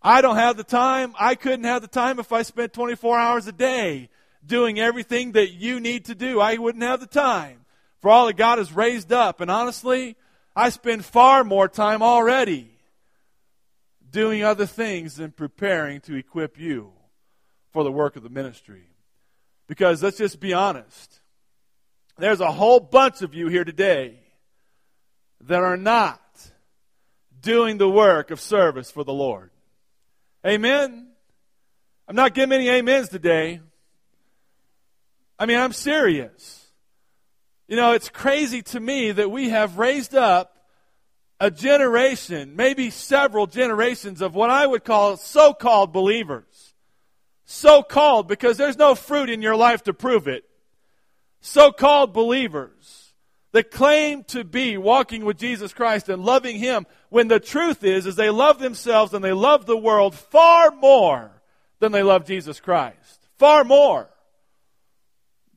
I 0.00 0.20
don't 0.20 0.36
have 0.36 0.56
the 0.56 0.62
time. 0.62 1.16
I 1.18 1.34
couldn't 1.34 1.64
have 1.64 1.82
the 1.82 1.88
time 1.88 2.20
if 2.20 2.32
I 2.32 2.42
spent 2.42 2.72
24 2.72 3.18
hours 3.18 3.48
a 3.48 3.52
day 3.52 4.08
doing 4.46 4.78
everything 4.78 5.32
that 5.32 5.50
you 5.50 5.80
need 5.80 6.04
to 6.04 6.14
do. 6.14 6.38
I 6.38 6.58
wouldn't 6.58 6.84
have 6.84 7.00
the 7.00 7.08
time 7.08 7.64
for 8.00 8.08
all 8.08 8.28
that 8.28 8.36
God 8.36 8.58
has 8.58 8.72
raised 8.72 9.12
up. 9.12 9.40
And 9.40 9.50
honestly, 9.50 10.14
I 10.54 10.68
spend 10.68 11.04
far 11.04 11.42
more 11.42 11.66
time 11.66 12.04
already 12.04 12.71
doing 14.12 14.44
other 14.44 14.66
things 14.66 15.16
than 15.16 15.32
preparing 15.32 16.00
to 16.02 16.14
equip 16.14 16.58
you 16.58 16.92
for 17.72 17.82
the 17.82 17.90
work 17.90 18.14
of 18.16 18.22
the 18.22 18.28
ministry. 18.28 18.84
Because 19.66 20.02
let's 20.02 20.18
just 20.18 20.38
be 20.38 20.52
honest. 20.52 21.20
There's 22.18 22.40
a 22.40 22.52
whole 22.52 22.78
bunch 22.78 23.22
of 23.22 23.34
you 23.34 23.48
here 23.48 23.64
today 23.64 24.18
that 25.40 25.62
are 25.62 25.78
not 25.78 26.20
doing 27.40 27.78
the 27.78 27.88
work 27.88 28.30
of 28.30 28.38
service 28.38 28.90
for 28.90 29.02
the 29.02 29.12
Lord. 29.12 29.50
Amen? 30.46 31.08
I'm 32.06 32.16
not 32.16 32.34
getting 32.34 32.52
any 32.52 32.70
amens 32.70 33.08
today. 33.08 33.60
I 35.38 35.46
mean, 35.46 35.58
I'm 35.58 35.72
serious. 35.72 36.66
You 37.66 37.76
know, 37.76 37.92
it's 37.92 38.08
crazy 38.08 38.62
to 38.62 38.80
me 38.80 39.12
that 39.12 39.30
we 39.30 39.48
have 39.48 39.78
raised 39.78 40.14
up 40.14 40.51
a 41.42 41.50
generation, 41.50 42.54
maybe 42.54 42.88
several 42.88 43.48
generations 43.48 44.22
of 44.22 44.32
what 44.32 44.48
I 44.48 44.64
would 44.64 44.84
call 44.84 45.16
so 45.16 45.52
called 45.52 45.92
believers. 45.92 46.72
So 47.44 47.82
called 47.82 48.28
because 48.28 48.56
there's 48.56 48.78
no 48.78 48.94
fruit 48.94 49.28
in 49.28 49.42
your 49.42 49.56
life 49.56 49.82
to 49.82 49.92
prove 49.92 50.28
it. 50.28 50.44
So 51.40 51.72
called 51.72 52.12
believers 52.12 53.12
that 53.50 53.72
claim 53.72 54.22
to 54.28 54.44
be 54.44 54.78
walking 54.78 55.24
with 55.24 55.36
Jesus 55.36 55.74
Christ 55.74 56.08
and 56.08 56.24
loving 56.24 56.60
Him 56.60 56.86
when 57.08 57.26
the 57.26 57.40
truth 57.40 57.82
is, 57.82 58.06
is 58.06 58.14
they 58.14 58.30
love 58.30 58.60
themselves 58.60 59.12
and 59.12 59.24
they 59.24 59.32
love 59.32 59.66
the 59.66 59.76
world 59.76 60.14
far 60.14 60.70
more 60.70 61.42
than 61.80 61.90
they 61.90 62.04
love 62.04 62.24
Jesus 62.24 62.60
Christ. 62.60 63.26
Far 63.36 63.64
more. 63.64 64.08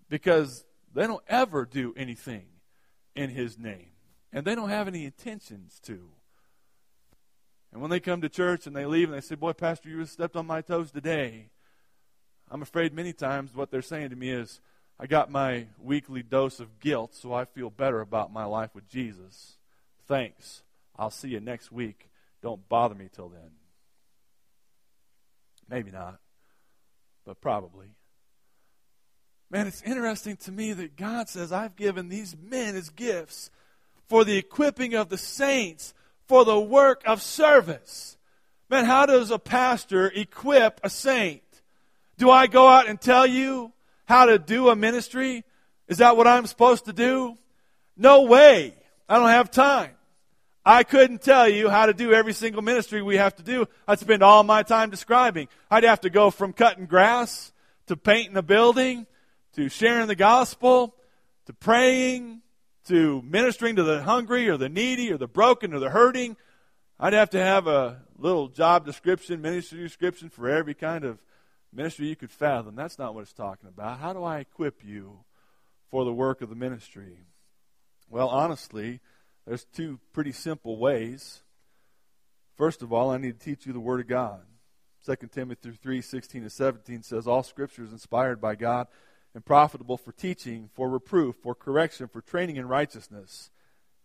Because 0.09 0.65
they 0.95 1.05
don't 1.05 1.23
ever 1.27 1.63
do 1.63 1.93
anything 1.95 2.47
in 3.15 3.29
His 3.29 3.59
name 3.59 3.91
and 4.35 4.45
they 4.45 4.53
don't 4.53 4.69
have 4.69 4.89
any 4.89 5.05
intentions 5.05 5.79
to. 5.85 5.97
And 7.71 7.81
when 7.81 7.89
they 7.89 8.01
come 8.01 8.21
to 8.21 8.29
church 8.29 8.67
and 8.67 8.75
they 8.75 8.85
leave 8.85 9.09
and 9.09 9.17
they 9.17 9.25
say, 9.25 9.35
Boy, 9.35 9.53
Pastor, 9.53 9.87
you 9.87 10.05
stepped 10.05 10.35
on 10.35 10.45
my 10.45 10.61
toes 10.61 10.91
today, 10.91 11.47
I'm 12.51 12.61
afraid 12.61 12.93
many 12.93 13.13
times 13.13 13.55
what 13.55 13.71
they're 13.71 13.81
saying 13.81 14.09
to 14.09 14.15
me 14.17 14.29
is, 14.29 14.59
I 14.99 15.07
got 15.07 15.31
my 15.31 15.67
weekly 15.81 16.21
dose 16.21 16.59
of 16.59 16.79
guilt, 16.79 17.15
so 17.15 17.33
I 17.33 17.45
feel 17.45 17.69
better 17.69 18.01
about 18.01 18.31
my 18.31 18.43
life 18.43 18.75
with 18.75 18.87
Jesus. 18.89 19.53
Thanks. 20.05 20.63
I'll 20.97 21.09
see 21.09 21.29
you 21.29 21.39
next 21.39 21.71
week. 21.71 22.09
Don't 22.41 22.67
bother 22.67 22.95
me 22.95 23.09
till 23.13 23.29
then. 23.29 23.51
Maybe 25.69 25.91
not, 25.91 26.19
but 27.25 27.39
probably. 27.41 27.87
Man, 29.49 29.67
it's 29.67 29.81
interesting 29.81 30.35
to 30.37 30.51
me 30.51 30.73
that 30.73 30.97
God 30.97 31.29
says, 31.29 31.51
I've 31.53 31.75
given 31.75 32.09
these 32.09 32.35
men 32.37 32.75
as 32.75 32.89
gifts 32.89 33.49
for 34.07 34.23
the 34.23 34.37
equipping 34.37 34.93
of 34.93 35.09
the 35.09 35.17
saints 35.17 35.93
for 36.27 36.45
the 36.45 36.59
work 36.59 37.01
of 37.05 37.21
service. 37.21 38.17
Man, 38.69 38.85
how 38.85 39.05
does 39.05 39.31
a 39.31 39.39
pastor 39.39 40.07
equip 40.07 40.79
a 40.83 40.89
saint? 40.89 41.41
Do 42.17 42.31
I 42.31 42.47
go 42.47 42.67
out 42.67 42.87
and 42.87 42.99
tell 42.99 43.27
you 43.27 43.71
how 44.05 44.25
to 44.25 44.39
do 44.39 44.69
a 44.69 44.75
ministry? 44.75 45.43
Is 45.87 45.99
that 45.99 46.17
what 46.17 46.27
I'm 46.27 46.47
supposed 46.47 46.85
to 46.85 46.93
do? 46.93 47.37
No 47.95 48.23
way. 48.23 48.73
I 49.07 49.17
don't 49.17 49.29
have 49.29 49.51
time. 49.51 49.91
I 50.65 50.83
couldn't 50.83 51.21
tell 51.21 51.47
you 51.47 51.69
how 51.69 51.85
to 51.85 51.93
do 51.93 52.11
every 52.11 52.33
single 52.33 52.63
ministry 52.63 53.03
we 53.03 53.17
have 53.17 53.35
to 53.35 53.43
do. 53.43 53.67
I'd 53.87 53.99
spend 53.99 54.23
all 54.23 54.43
my 54.43 54.63
time 54.63 54.89
describing. 54.89 55.47
I'd 55.69 55.83
have 55.83 56.01
to 56.01 56.09
go 56.09 56.31
from 56.31 56.53
cutting 56.53 56.87
grass 56.87 57.53
to 57.85 57.95
painting 57.95 58.35
a 58.35 58.41
building 58.41 59.05
to 59.53 59.69
sharing 59.69 60.07
the 60.07 60.15
gospel 60.15 60.95
to 61.45 61.53
praying 61.53 62.41
to 62.85 63.21
ministering 63.23 63.75
to 63.75 63.83
the 63.83 64.03
hungry 64.03 64.47
or 64.49 64.57
the 64.57 64.69
needy 64.69 65.11
or 65.11 65.17
the 65.17 65.27
broken 65.27 65.73
or 65.73 65.79
the 65.79 65.89
hurting. 65.89 66.37
I'd 66.99 67.13
have 67.13 67.31
to 67.31 67.41
have 67.41 67.67
a 67.67 68.01
little 68.17 68.47
job 68.47 68.85
description, 68.85 69.41
ministry 69.41 69.79
description 69.79 70.29
for 70.29 70.49
every 70.49 70.73
kind 70.73 71.03
of 71.03 71.19
ministry 71.73 72.07
you 72.07 72.15
could 72.15 72.31
fathom. 72.31 72.75
That's 72.75 72.97
not 72.97 73.13
what 73.13 73.21
it's 73.21 73.33
talking 73.33 73.67
about. 73.67 73.99
How 73.99 74.13
do 74.13 74.23
I 74.23 74.39
equip 74.39 74.83
you 74.83 75.19
for 75.89 76.05
the 76.05 76.13
work 76.13 76.41
of 76.41 76.49
the 76.49 76.55
ministry? 76.55 77.17
Well, 78.09 78.29
honestly, 78.29 79.01
there's 79.45 79.65
two 79.65 79.99
pretty 80.13 80.31
simple 80.31 80.77
ways. 80.77 81.41
First 82.55 82.81
of 82.81 82.93
all, 82.93 83.09
I 83.09 83.17
need 83.17 83.39
to 83.39 83.45
teach 83.45 83.65
you 83.65 83.73
the 83.73 83.79
Word 83.79 83.99
of 83.99 84.07
God. 84.07 84.41
2 85.05 85.27
Timothy 85.27 85.71
3 85.71 86.01
16 86.01 86.41
and 86.43 86.51
17 86.51 87.03
says, 87.03 87.27
All 87.27 87.43
Scripture 87.43 87.83
is 87.83 87.91
inspired 87.91 88.39
by 88.39 88.55
God 88.55 88.87
and 89.35 89.45
profitable 89.45 89.97
for 89.97 90.13
teaching, 90.13 90.69
for 90.73 90.89
reproof, 90.89 91.35
for 91.43 91.53
correction, 91.53 92.07
for 92.07 92.21
training 92.21 92.55
in 92.55 92.67
righteousness. 92.67 93.51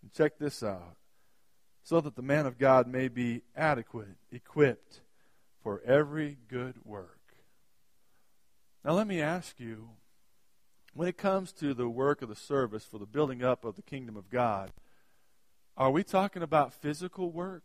And 0.03 0.13
check 0.13 0.39
this 0.39 0.63
out 0.63 0.97
so 1.85 2.01
that 2.01 2.17
the 2.17 2.23
man 2.23 2.47
of 2.47 2.59
God 2.59 2.89
may 2.89 3.07
be 3.07 3.43
adequate, 3.57 4.17
equipped 4.33 5.01
for 5.63 5.81
every 5.87 6.37
good 6.49 6.75
work. 6.85 7.21
Now, 8.85 8.93
let 8.93 9.07
me 9.07 9.23
ask 9.23 9.61
you 9.61 9.91
when 10.95 11.07
it 11.07 11.17
comes 11.17 11.53
to 11.53 11.75
the 11.75 11.89
work 11.89 12.23
of 12.23 12.29
the 12.29 12.35
service 12.35 12.85
for 12.85 12.99
the 12.99 13.07
building 13.07 13.45
up 13.45 13.65
of 13.65 13.77
the 13.77 13.83
kingdom 13.83 14.17
of 14.17 14.31
God, 14.31 14.73
are 15.77 15.93
we 15.93 16.03
talking 16.03 16.43
about 16.43 16.75
physical 16.75 17.31
work 17.31 17.65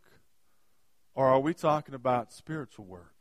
or 1.14 1.26
are 1.26 1.40
we 1.40 1.52
talking 1.52 1.94
about 1.94 2.32
spiritual 2.32 2.84
work? 2.84 3.15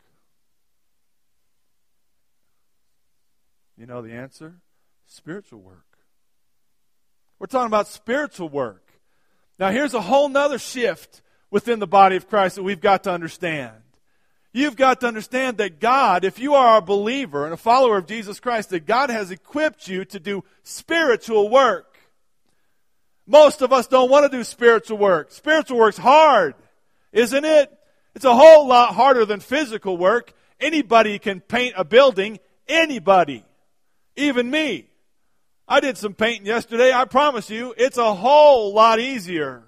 You 3.77 3.85
know 3.85 4.01
the 4.01 4.13
answer? 4.13 4.55
Spiritual 5.07 5.59
work. 5.59 5.85
We're 7.39 7.47
talking 7.47 7.67
about 7.67 7.87
spiritual 7.87 8.49
work. 8.49 8.83
Now, 9.59 9.69
here's 9.71 9.93
a 9.93 10.01
whole 10.01 10.29
nother 10.29 10.59
shift 10.59 11.21
within 11.51 11.79
the 11.79 11.87
body 11.87 12.15
of 12.15 12.27
Christ 12.27 12.55
that 12.55 12.63
we've 12.63 12.81
got 12.81 13.03
to 13.03 13.11
understand. 13.11 13.73
You've 14.53 14.77
got 14.77 15.01
to 15.01 15.07
understand 15.07 15.57
that 15.57 15.81
God, 15.81 16.23
if 16.23 16.39
you 16.39 16.55
are 16.55 16.77
a 16.77 16.81
believer 16.81 17.43
and 17.43 17.53
a 17.53 17.57
follower 17.57 17.97
of 17.97 18.07
Jesus 18.07 18.39
Christ, 18.39 18.69
that 18.69 18.85
God 18.85 19.09
has 19.09 19.29
equipped 19.29 19.87
you 19.87 20.05
to 20.05 20.19
do 20.19 20.45
spiritual 20.63 21.49
work. 21.49 21.97
Most 23.27 23.61
of 23.61 23.73
us 23.73 23.87
don't 23.87 24.09
want 24.09 24.31
to 24.31 24.37
do 24.37 24.43
spiritual 24.43 24.97
work. 24.97 25.31
Spiritual 25.31 25.77
work's 25.77 25.97
hard, 25.97 26.55
isn't 27.11 27.43
it? 27.43 27.77
It's 28.13 28.23
a 28.23 28.35
whole 28.35 28.65
lot 28.65 28.93
harder 28.93 29.25
than 29.25 29.41
physical 29.41 29.97
work. 29.97 30.31
Anybody 30.59 31.19
can 31.19 31.41
paint 31.41 31.73
a 31.75 31.83
building. 31.83 32.39
Anybody. 32.67 33.43
Even 34.15 34.49
me. 34.49 34.87
I 35.67 35.79
did 35.79 35.97
some 35.97 36.13
painting 36.13 36.45
yesterday. 36.45 36.93
I 36.93 37.05
promise 37.05 37.49
you, 37.49 37.73
it's 37.77 37.97
a 37.97 38.13
whole 38.13 38.73
lot 38.73 38.99
easier 38.99 39.63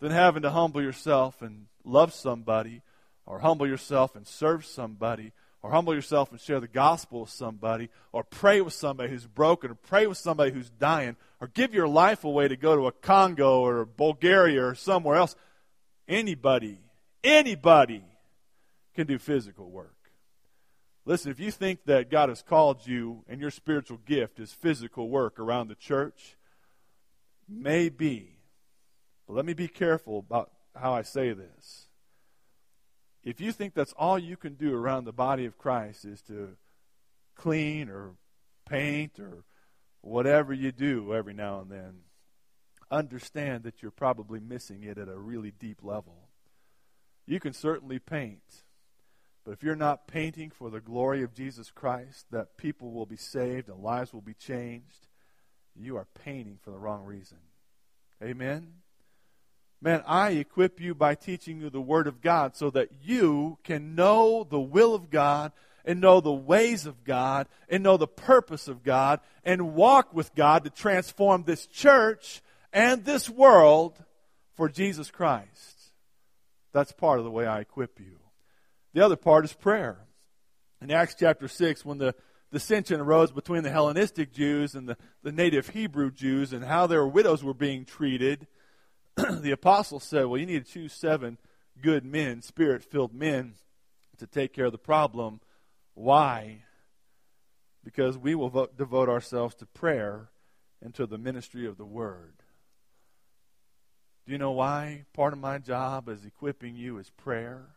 than 0.00 0.12
having 0.12 0.42
to 0.42 0.50
humble 0.50 0.80
yourself 0.80 1.42
and 1.42 1.66
love 1.84 2.14
somebody, 2.14 2.82
or 3.26 3.40
humble 3.40 3.66
yourself 3.66 4.14
and 4.14 4.26
serve 4.26 4.64
somebody, 4.64 5.32
or 5.62 5.70
humble 5.72 5.94
yourself 5.94 6.30
and 6.30 6.40
share 6.40 6.60
the 6.60 6.68
gospel 6.68 7.22
with 7.22 7.30
somebody, 7.30 7.90
or 8.12 8.24
pray 8.24 8.60
with 8.60 8.72
somebody 8.72 9.10
who's 9.10 9.26
broken, 9.26 9.70
or 9.70 9.74
pray 9.74 10.06
with 10.06 10.18
somebody 10.18 10.52
who's 10.52 10.70
dying, 10.70 11.16
or 11.40 11.48
give 11.48 11.74
your 11.74 11.88
life 11.88 12.24
away 12.24 12.48
to 12.48 12.56
go 12.56 12.76
to 12.76 12.86
a 12.86 12.92
Congo 12.92 13.60
or 13.60 13.84
Bulgaria 13.84 14.64
or 14.64 14.74
somewhere 14.74 15.16
else. 15.16 15.34
Anybody, 16.08 16.78
anybody 17.22 18.04
can 18.94 19.06
do 19.06 19.18
physical 19.18 19.70
work. 19.70 19.99
Listen, 21.04 21.30
if 21.30 21.40
you 21.40 21.50
think 21.50 21.84
that 21.86 22.10
God 22.10 22.28
has 22.28 22.42
called 22.42 22.86
you 22.86 23.24
and 23.28 23.40
your 23.40 23.50
spiritual 23.50 23.98
gift 23.98 24.38
is 24.38 24.52
physical 24.52 25.08
work 25.08 25.38
around 25.38 25.68
the 25.68 25.74
church, 25.74 26.36
maybe. 27.48 28.38
But 29.26 29.34
let 29.34 29.44
me 29.44 29.54
be 29.54 29.68
careful 29.68 30.18
about 30.18 30.50
how 30.74 30.92
I 30.92 31.02
say 31.02 31.32
this. 31.32 31.88
If 33.22 33.40
you 33.40 33.52
think 33.52 33.74
that's 33.74 33.94
all 33.98 34.18
you 34.18 34.36
can 34.36 34.54
do 34.54 34.74
around 34.74 35.04
the 35.04 35.12
body 35.12 35.44
of 35.46 35.58
Christ 35.58 36.04
is 36.04 36.22
to 36.22 36.56
clean 37.34 37.88
or 37.88 38.12
paint 38.68 39.18
or 39.18 39.44
whatever 40.00 40.52
you 40.52 40.72
do 40.72 41.14
every 41.14 41.34
now 41.34 41.60
and 41.60 41.70
then, 41.70 42.00
understand 42.90 43.64
that 43.64 43.82
you're 43.82 43.90
probably 43.90 44.40
missing 44.40 44.82
it 44.82 44.98
at 44.98 45.08
a 45.08 45.18
really 45.18 45.50
deep 45.50 45.78
level. 45.82 46.28
You 47.26 47.40
can 47.40 47.52
certainly 47.52 47.98
paint 47.98 48.64
but 49.50 49.54
if 49.54 49.64
you're 49.64 49.74
not 49.74 50.06
painting 50.06 50.50
for 50.50 50.70
the 50.70 50.78
glory 50.78 51.24
of 51.24 51.34
Jesus 51.34 51.72
Christ, 51.72 52.26
that 52.30 52.56
people 52.56 52.92
will 52.92 53.04
be 53.04 53.16
saved 53.16 53.68
and 53.68 53.82
lives 53.82 54.12
will 54.12 54.20
be 54.20 54.32
changed, 54.32 55.08
you 55.74 55.96
are 55.96 56.06
painting 56.24 56.60
for 56.62 56.70
the 56.70 56.78
wrong 56.78 57.04
reason. 57.04 57.38
Amen? 58.22 58.74
Man, 59.82 60.04
I 60.06 60.30
equip 60.30 60.80
you 60.80 60.94
by 60.94 61.16
teaching 61.16 61.60
you 61.60 61.68
the 61.68 61.80
Word 61.80 62.06
of 62.06 62.20
God 62.20 62.54
so 62.54 62.70
that 62.70 62.90
you 63.02 63.58
can 63.64 63.96
know 63.96 64.46
the 64.48 64.60
will 64.60 64.94
of 64.94 65.10
God 65.10 65.50
and 65.84 66.00
know 66.00 66.20
the 66.20 66.30
ways 66.30 66.86
of 66.86 67.02
God 67.02 67.48
and 67.68 67.82
know 67.82 67.96
the 67.96 68.06
purpose 68.06 68.68
of 68.68 68.84
God 68.84 69.18
and 69.44 69.74
walk 69.74 70.14
with 70.14 70.32
God 70.36 70.62
to 70.62 70.70
transform 70.70 71.42
this 71.42 71.66
church 71.66 72.40
and 72.72 73.04
this 73.04 73.28
world 73.28 73.98
for 74.54 74.68
Jesus 74.68 75.10
Christ. 75.10 75.90
That's 76.72 76.92
part 76.92 77.18
of 77.18 77.24
the 77.24 77.32
way 77.32 77.48
I 77.48 77.58
equip 77.58 77.98
you. 77.98 78.19
The 78.92 79.04
other 79.04 79.16
part 79.16 79.44
is 79.44 79.52
prayer. 79.52 79.98
In 80.82 80.90
Acts 80.90 81.14
chapter 81.18 81.46
6, 81.46 81.84
when 81.84 81.98
the 81.98 82.14
dissension 82.50 83.00
arose 83.00 83.30
between 83.30 83.62
the 83.62 83.70
Hellenistic 83.70 84.32
Jews 84.32 84.74
and 84.74 84.88
the, 84.88 84.96
the 85.22 85.32
native 85.32 85.68
Hebrew 85.68 86.10
Jews 86.10 86.52
and 86.52 86.64
how 86.64 86.86
their 86.86 87.06
widows 87.06 87.44
were 87.44 87.54
being 87.54 87.84
treated, 87.84 88.46
the 89.16 89.52
apostles 89.52 90.04
said, 90.04 90.26
Well, 90.26 90.40
you 90.40 90.46
need 90.46 90.64
to 90.64 90.72
choose 90.72 90.92
seven 90.92 91.38
good 91.80 92.04
men, 92.04 92.42
spirit 92.42 92.82
filled 92.82 93.14
men, 93.14 93.54
to 94.18 94.26
take 94.26 94.52
care 94.52 94.66
of 94.66 94.72
the 94.72 94.78
problem. 94.78 95.40
Why? 95.94 96.64
Because 97.84 98.18
we 98.18 98.34
will 98.34 98.50
vote, 98.50 98.76
devote 98.76 99.08
ourselves 99.08 99.54
to 99.56 99.66
prayer 99.66 100.30
and 100.82 100.94
to 100.94 101.06
the 101.06 101.18
ministry 101.18 101.66
of 101.66 101.76
the 101.76 101.86
word. 101.86 102.34
Do 104.26 104.32
you 104.32 104.38
know 104.38 104.52
why? 104.52 105.04
Part 105.12 105.32
of 105.32 105.38
my 105.38 105.58
job 105.58 106.08
as 106.08 106.24
equipping 106.24 106.76
you 106.76 106.98
is 106.98 107.10
prayer. 107.10 107.68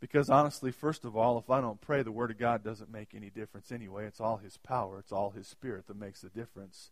Because 0.00 0.30
honestly, 0.30 0.70
first 0.70 1.04
of 1.04 1.14
all, 1.14 1.38
if 1.38 1.50
I 1.50 1.60
don't 1.60 1.80
pray, 1.80 2.02
the 2.02 2.10
Word 2.10 2.30
of 2.30 2.38
God 2.38 2.64
doesn't 2.64 2.90
make 2.90 3.14
any 3.14 3.28
difference 3.28 3.70
anyway. 3.70 4.06
It's 4.06 4.20
all 4.20 4.38
His 4.38 4.56
power, 4.56 4.98
it's 4.98 5.12
all 5.12 5.30
His 5.30 5.46
Spirit 5.46 5.86
that 5.88 5.98
makes 5.98 6.22
the 6.22 6.30
difference. 6.30 6.90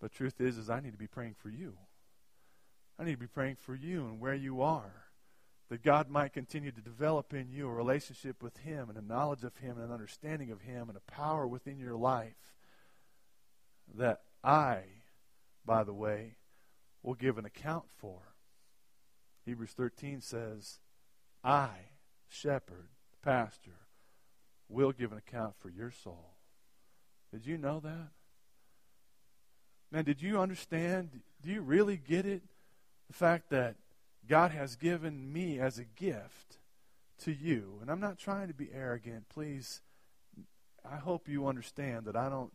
But 0.00 0.12
truth 0.12 0.40
is, 0.40 0.56
is 0.56 0.70
I 0.70 0.80
need 0.80 0.92
to 0.92 0.98
be 0.98 1.06
praying 1.06 1.34
for 1.38 1.50
you. 1.50 1.74
I 2.98 3.04
need 3.04 3.12
to 3.12 3.18
be 3.18 3.26
praying 3.26 3.56
for 3.60 3.74
you 3.74 4.06
and 4.06 4.20
where 4.20 4.34
you 4.34 4.62
are. 4.62 5.04
That 5.68 5.82
God 5.82 6.08
might 6.08 6.32
continue 6.32 6.72
to 6.72 6.80
develop 6.80 7.34
in 7.34 7.50
you 7.50 7.68
a 7.68 7.74
relationship 7.74 8.42
with 8.42 8.56
Him 8.58 8.88
and 8.88 8.96
a 8.96 9.02
knowledge 9.02 9.44
of 9.44 9.58
Him 9.58 9.76
and 9.76 9.84
an 9.84 9.92
understanding 9.92 10.50
of 10.50 10.62
Him 10.62 10.88
and 10.88 10.96
a 10.96 11.12
power 11.12 11.46
within 11.46 11.78
your 11.78 11.94
life 11.94 12.54
that 13.96 14.22
I, 14.42 14.80
by 15.66 15.84
the 15.84 15.92
way, 15.92 16.36
will 17.02 17.14
give 17.14 17.36
an 17.36 17.44
account 17.44 17.84
for. 17.98 18.34
Hebrews 19.44 19.72
13 19.72 20.22
says, 20.22 20.78
I, 21.44 21.70
shepherd, 22.28 22.88
pastor, 23.22 23.76
will 24.68 24.92
give 24.92 25.12
an 25.12 25.18
account 25.18 25.54
for 25.58 25.70
your 25.70 25.90
soul. 25.90 26.34
Did 27.32 27.46
you 27.46 27.58
know 27.58 27.80
that? 27.80 28.08
Man, 29.90 30.04
did 30.04 30.20
you 30.22 30.38
understand? 30.38 31.20
Do 31.42 31.50
you 31.50 31.62
really 31.62 31.96
get 31.96 32.26
it? 32.26 32.42
The 33.06 33.14
fact 33.14 33.50
that 33.50 33.76
God 34.28 34.50
has 34.50 34.76
given 34.76 35.32
me 35.32 35.58
as 35.58 35.78
a 35.78 35.84
gift 35.84 36.58
to 37.20 37.32
you. 37.32 37.78
And 37.80 37.90
I'm 37.90 38.00
not 38.00 38.18
trying 38.18 38.48
to 38.48 38.54
be 38.54 38.68
arrogant. 38.74 39.28
Please, 39.28 39.80
I 40.88 40.96
hope 40.96 41.28
you 41.28 41.46
understand 41.46 42.04
that 42.04 42.16
I 42.16 42.28
don't 42.28 42.52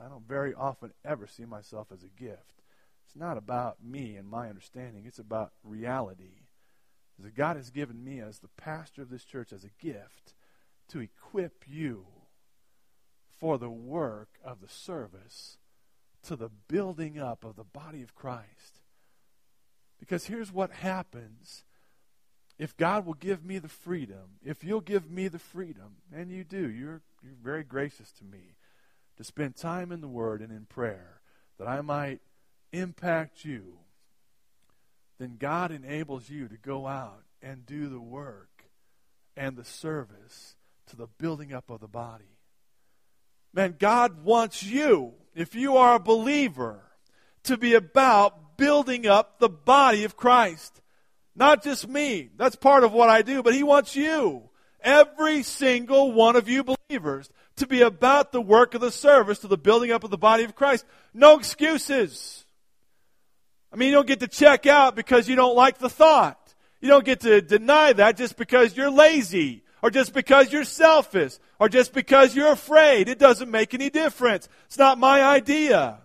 I 0.00 0.08
don't 0.08 0.26
very 0.26 0.54
often 0.54 0.92
ever 1.04 1.26
see 1.26 1.44
myself 1.44 1.88
as 1.92 2.02
a 2.02 2.20
gift. 2.20 2.62
It's 3.04 3.16
not 3.16 3.36
about 3.36 3.84
me 3.84 4.16
and 4.16 4.28
my 4.28 4.48
understanding. 4.48 5.04
It's 5.06 5.18
about 5.18 5.52
reality. 5.62 6.47
That 7.18 7.34
God 7.34 7.56
has 7.56 7.70
given 7.70 8.04
me 8.04 8.20
as 8.20 8.38
the 8.38 8.48
pastor 8.56 9.02
of 9.02 9.10
this 9.10 9.24
church 9.24 9.52
as 9.52 9.64
a 9.64 9.84
gift 9.84 10.34
to 10.88 11.00
equip 11.00 11.64
you 11.66 12.06
for 13.40 13.58
the 13.58 13.70
work 13.70 14.38
of 14.44 14.60
the 14.60 14.68
service 14.68 15.58
to 16.24 16.36
the 16.36 16.50
building 16.68 17.18
up 17.18 17.44
of 17.44 17.56
the 17.56 17.64
body 17.64 18.02
of 18.02 18.14
Christ. 18.14 18.80
Because 19.98 20.26
here's 20.26 20.52
what 20.52 20.70
happens 20.70 21.64
if 22.58 22.76
God 22.76 23.06
will 23.06 23.14
give 23.14 23.44
me 23.44 23.58
the 23.58 23.68
freedom, 23.68 24.38
if 24.44 24.64
you'll 24.64 24.80
give 24.80 25.08
me 25.08 25.28
the 25.28 25.38
freedom, 25.38 25.96
and 26.12 26.30
you 26.30 26.42
do, 26.42 26.68
you're, 26.68 27.02
you're 27.22 27.32
very 27.40 27.62
gracious 27.62 28.10
to 28.12 28.24
me, 28.24 28.56
to 29.16 29.22
spend 29.22 29.56
time 29.56 29.92
in 29.92 30.00
the 30.00 30.08
Word 30.08 30.40
and 30.40 30.50
in 30.50 30.66
prayer, 30.66 31.20
that 31.58 31.68
I 31.68 31.80
might 31.82 32.20
impact 32.72 33.44
you, 33.44 33.78
then 35.18 35.36
God 35.38 35.70
enables 35.70 36.28
you 36.30 36.48
to 36.48 36.56
go 36.56 36.86
out 36.86 37.22
and 37.42 37.66
do 37.66 37.88
the 37.88 38.00
work 38.00 38.64
and 39.36 39.56
the 39.56 39.64
service 39.64 40.56
to 40.88 40.96
the 40.96 41.08
building 41.18 41.52
up 41.52 41.70
of 41.70 41.80
the 41.80 41.88
body. 41.88 42.36
Man, 43.52 43.76
God 43.78 44.24
wants 44.24 44.62
you, 44.62 45.14
if 45.34 45.54
you 45.54 45.76
are 45.76 45.94
a 45.94 46.00
believer, 46.00 46.82
to 47.44 47.56
be 47.56 47.74
about 47.74 48.56
building 48.56 49.06
up 49.06 49.38
the 49.38 49.48
body 49.48 50.04
of 50.04 50.16
Christ. 50.16 50.80
Not 51.34 51.62
just 51.62 51.88
me. 51.88 52.30
That's 52.36 52.56
part 52.56 52.84
of 52.84 52.92
what 52.92 53.08
I 53.08 53.22
do, 53.22 53.42
but 53.42 53.54
He 53.54 53.62
wants 53.62 53.96
you, 53.96 54.50
every 54.80 55.42
single 55.42 56.12
one 56.12 56.36
of 56.36 56.48
you 56.48 56.64
believers, 56.64 57.30
to 57.56 57.66
be 57.66 57.82
about 57.82 58.32
the 58.32 58.40
work 58.40 58.74
of 58.74 58.80
the 58.80 58.90
service 58.90 59.38
to 59.40 59.48
the 59.48 59.56
building 59.56 59.90
up 59.90 60.04
of 60.04 60.10
the 60.10 60.18
body 60.18 60.44
of 60.44 60.54
Christ. 60.54 60.84
No 61.14 61.38
excuses. 61.38 62.44
I 63.72 63.76
mean, 63.76 63.88
you 63.88 63.94
don't 63.94 64.06
get 64.06 64.20
to 64.20 64.28
check 64.28 64.66
out 64.66 64.96
because 64.96 65.28
you 65.28 65.36
don't 65.36 65.56
like 65.56 65.78
the 65.78 65.90
thought. 65.90 66.54
You 66.80 66.88
don't 66.88 67.04
get 67.04 67.20
to 67.20 67.40
deny 67.40 67.92
that 67.92 68.16
just 68.16 68.36
because 68.36 68.76
you're 68.76 68.90
lazy 68.90 69.62
or 69.82 69.90
just 69.90 70.12
because 70.12 70.52
you're 70.52 70.64
selfish, 70.64 71.38
or 71.58 71.68
just 71.68 71.92
because 71.92 72.34
you're 72.34 72.52
afraid. 72.52 73.08
It 73.08 73.18
doesn't 73.18 73.50
make 73.50 73.74
any 73.74 73.90
difference. 73.90 74.48
It's 74.66 74.78
not 74.78 74.98
my 74.98 75.22
idea. 75.22 76.00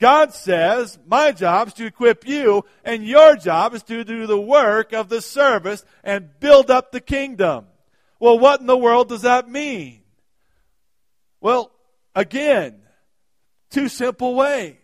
God 0.00 0.34
says, 0.34 0.98
my 1.06 1.30
job 1.30 1.68
is 1.68 1.74
to 1.74 1.86
equip 1.86 2.26
you, 2.26 2.64
and 2.84 3.06
your 3.06 3.36
job 3.36 3.74
is 3.74 3.82
to 3.84 4.02
do 4.02 4.26
the 4.26 4.40
work 4.40 4.92
of 4.92 5.08
the 5.08 5.20
service 5.20 5.84
and 6.02 6.30
build 6.40 6.70
up 6.70 6.90
the 6.90 7.00
kingdom. 7.00 7.66
Well, 8.18 8.38
what 8.38 8.60
in 8.60 8.66
the 8.66 8.76
world 8.76 9.08
does 9.08 9.22
that 9.22 9.48
mean? 9.48 10.00
Well, 11.40 11.70
again, 12.14 12.80
two 13.70 13.88
simple 13.88 14.34
ways. 14.34 14.76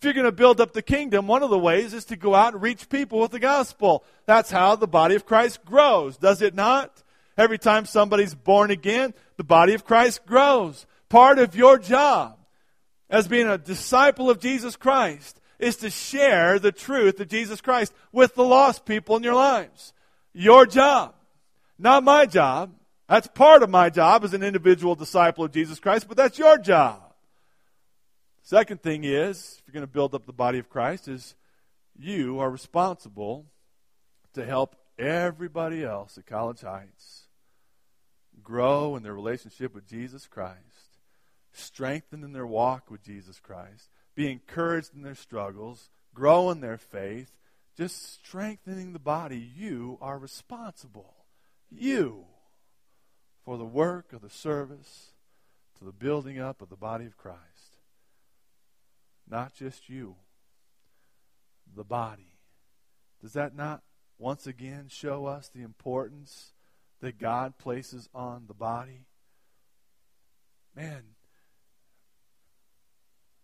If 0.00 0.04
you're 0.04 0.14
going 0.14 0.24
to 0.24 0.32
build 0.32 0.62
up 0.62 0.72
the 0.72 0.80
kingdom, 0.80 1.26
one 1.26 1.42
of 1.42 1.50
the 1.50 1.58
ways 1.58 1.92
is 1.92 2.06
to 2.06 2.16
go 2.16 2.34
out 2.34 2.54
and 2.54 2.62
reach 2.62 2.88
people 2.88 3.20
with 3.20 3.32
the 3.32 3.38
gospel. 3.38 4.02
That's 4.24 4.50
how 4.50 4.74
the 4.74 4.88
body 4.88 5.14
of 5.14 5.26
Christ 5.26 5.62
grows, 5.66 6.16
does 6.16 6.40
it 6.40 6.54
not? 6.54 7.02
Every 7.36 7.58
time 7.58 7.84
somebody's 7.84 8.34
born 8.34 8.70
again, 8.70 9.12
the 9.36 9.44
body 9.44 9.74
of 9.74 9.84
Christ 9.84 10.24
grows. 10.24 10.86
Part 11.10 11.38
of 11.38 11.54
your 11.54 11.76
job 11.76 12.38
as 13.10 13.28
being 13.28 13.46
a 13.46 13.58
disciple 13.58 14.30
of 14.30 14.40
Jesus 14.40 14.74
Christ 14.74 15.38
is 15.58 15.76
to 15.76 15.90
share 15.90 16.58
the 16.58 16.72
truth 16.72 17.20
of 17.20 17.28
Jesus 17.28 17.60
Christ 17.60 17.92
with 18.10 18.34
the 18.34 18.42
lost 18.42 18.86
people 18.86 19.16
in 19.16 19.22
your 19.22 19.34
lives. 19.34 19.92
Your 20.32 20.64
job, 20.64 21.14
not 21.78 22.04
my 22.04 22.24
job. 22.24 22.72
That's 23.06 23.26
part 23.26 23.62
of 23.62 23.68
my 23.68 23.90
job 23.90 24.24
as 24.24 24.32
an 24.32 24.42
individual 24.42 24.94
disciple 24.94 25.44
of 25.44 25.52
Jesus 25.52 25.78
Christ, 25.78 26.08
but 26.08 26.16
that's 26.16 26.38
your 26.38 26.56
job. 26.56 27.09
Second 28.50 28.82
thing 28.82 29.04
is, 29.04 29.58
if 29.60 29.62
you're 29.68 29.74
going 29.74 29.86
to 29.86 29.92
build 29.92 30.12
up 30.12 30.26
the 30.26 30.32
body 30.32 30.58
of 30.58 30.68
Christ, 30.68 31.06
is 31.06 31.36
you 31.96 32.40
are 32.40 32.50
responsible 32.50 33.46
to 34.34 34.44
help 34.44 34.74
everybody 34.98 35.84
else 35.84 36.18
at 36.18 36.26
College 36.26 36.62
Heights 36.62 37.28
grow 38.42 38.96
in 38.96 39.04
their 39.04 39.14
relationship 39.14 39.72
with 39.72 39.86
Jesus 39.86 40.26
Christ, 40.26 40.98
strengthen 41.52 42.24
in 42.24 42.32
their 42.32 42.44
walk 42.44 42.90
with 42.90 43.04
Jesus 43.04 43.38
Christ, 43.38 43.88
be 44.16 44.28
encouraged 44.28 44.96
in 44.96 45.02
their 45.02 45.14
struggles, 45.14 45.88
grow 46.12 46.50
in 46.50 46.60
their 46.60 46.76
faith, 46.76 47.30
just 47.76 48.14
strengthening 48.14 48.92
the 48.92 48.98
body. 48.98 49.38
You 49.38 49.96
are 50.00 50.18
responsible. 50.18 51.14
You 51.70 52.24
for 53.44 53.56
the 53.56 53.64
work 53.64 54.12
of 54.12 54.22
the 54.22 54.28
service 54.28 55.12
to 55.78 55.84
the 55.84 55.92
building 55.92 56.40
up 56.40 56.60
of 56.60 56.68
the 56.68 56.74
body 56.74 57.06
of 57.06 57.16
Christ. 57.16 57.49
Not 59.30 59.54
just 59.54 59.88
you, 59.88 60.16
the 61.74 61.84
body. 61.84 62.32
Does 63.22 63.34
that 63.34 63.54
not 63.54 63.82
once 64.18 64.46
again 64.46 64.86
show 64.88 65.26
us 65.26 65.48
the 65.48 65.62
importance 65.62 66.52
that 67.00 67.18
God 67.18 67.58
places 67.58 68.08
on 68.14 68.44
the 68.46 68.54
body. 68.54 69.06
Man, 70.76 71.02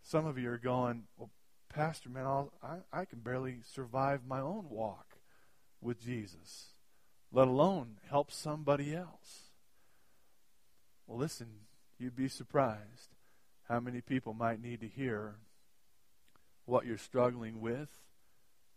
some 0.03 0.27
of 0.27 0.39
you 0.39 0.51
are 0.51 0.59
going, 0.59 1.05
well, 1.17 1.31
Pastor, 1.69 2.09
man, 2.09 2.27
I'll, 2.27 2.53
I, 2.63 3.01
I 3.01 3.05
can 3.07 3.21
barely 3.21 3.59
survive 3.65 4.21
my 4.27 4.41
own 4.41 4.67
walk 4.71 5.17
with 5.81 6.01
Jesus, 6.01 6.67
let 7.33 7.49
alone 7.49 7.97
help 8.09 8.31
somebody 8.31 8.95
else. 8.95 9.51
Well, 11.07 11.19
listen, 11.19 11.49
you'd 11.99 12.17
be 12.17 12.29
surprised 12.29 13.15
how 13.69 13.81
many 13.81 14.01
people 14.01 14.35
might 14.35 14.63
need 14.63 14.81
to 14.81 14.89
hear 14.89 15.37
what 16.67 16.85
you're 16.85 16.99
struggling 16.99 17.61
with 17.61 17.89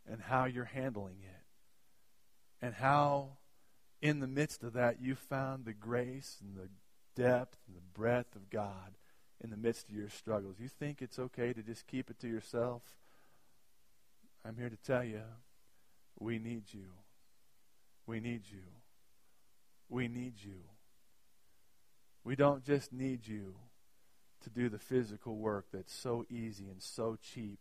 and 0.10 0.21
how 0.21 0.45
you're 0.45 0.65
handling 0.65 1.17
it 1.21 2.65
and 2.65 2.73
how 2.75 3.38
in 4.02 4.19
the 4.19 4.28
midst 4.28 4.63
of 4.63 4.73
that, 4.73 5.02
you 5.02 5.15
found 5.15 5.65
the 5.65 5.73
grace 5.73 6.38
and 6.41 6.56
the 6.56 6.69
depth 7.21 7.58
and 7.67 7.75
the 7.75 7.99
breadth 7.99 8.36
of 8.36 8.49
God 8.49 8.95
in 9.43 9.49
the 9.49 9.58
midst 9.58 9.89
of 9.89 9.95
your 9.95 10.10
struggles. 10.10 10.56
You 10.60 10.69
think 10.69 11.02
it's 11.02 11.19
okay 11.19 11.54
to 11.54 11.62
just 11.62 11.88
keep 11.88 12.10
it 12.10 12.19
to 12.19 12.28
yourself? 12.28 12.82
I'm 14.45 14.56
here 14.56 14.69
to 14.69 14.78
tell 14.78 15.04
you, 15.04 15.21
we 16.17 16.39
need 16.39 16.63
you. 16.71 16.86
We 18.06 18.19
need 18.19 18.43
you. 18.49 18.63
We 19.89 20.08
need 20.08 20.36
you. 20.43 20.62
We 22.23 22.36
don't 22.36 22.63
just 22.63 22.93
need 22.93 23.28
you 23.28 23.56
to 24.41 24.49
do 24.49 24.69
the 24.69 24.80
physical 24.80 25.36
work 25.36 25.65
that's 25.73 25.93
so 25.93 26.25
easy 26.30 26.69
and 26.69 26.82
so 26.82 27.17
cheap 27.21 27.60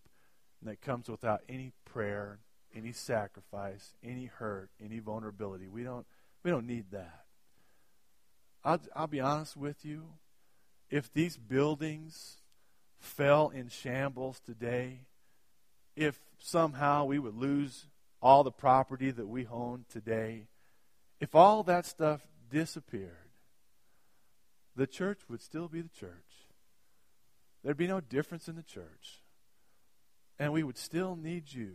that 0.62 0.80
comes 0.80 1.08
without 1.08 1.42
any 1.48 1.72
prayer, 1.84 2.38
any 2.74 2.92
sacrifice, 2.92 3.94
any 4.02 4.26
hurt, 4.26 4.70
any 4.82 4.98
vulnerability. 4.98 5.68
We 5.68 5.84
don't 5.84 6.06
we 6.42 6.50
don't 6.50 6.66
need 6.66 6.86
that. 6.92 7.24
I'll, 8.64 8.80
I'll 8.94 9.06
be 9.06 9.20
honest 9.20 9.56
with 9.56 9.84
you. 9.84 10.04
If 10.90 11.12
these 11.12 11.36
buildings 11.36 12.38
fell 12.98 13.50
in 13.50 13.68
shambles 13.68 14.40
today, 14.40 15.00
if 15.96 16.18
somehow 16.38 17.04
we 17.04 17.18
would 17.18 17.36
lose 17.36 17.86
all 18.20 18.42
the 18.42 18.50
property 18.50 19.10
that 19.10 19.26
we 19.26 19.46
own 19.46 19.84
today, 19.90 20.46
if 21.20 21.34
all 21.34 21.62
that 21.64 21.86
stuff 21.86 22.20
disappeared, 22.50 23.12
the 24.76 24.86
church 24.86 25.20
would 25.28 25.42
still 25.42 25.68
be 25.68 25.80
the 25.80 25.88
church. 25.88 26.12
There'd 27.62 27.76
be 27.76 27.86
no 27.86 28.00
difference 28.00 28.48
in 28.48 28.56
the 28.56 28.62
church. 28.62 29.20
And 30.38 30.52
we 30.52 30.62
would 30.62 30.78
still 30.78 31.16
need 31.16 31.52
you 31.52 31.72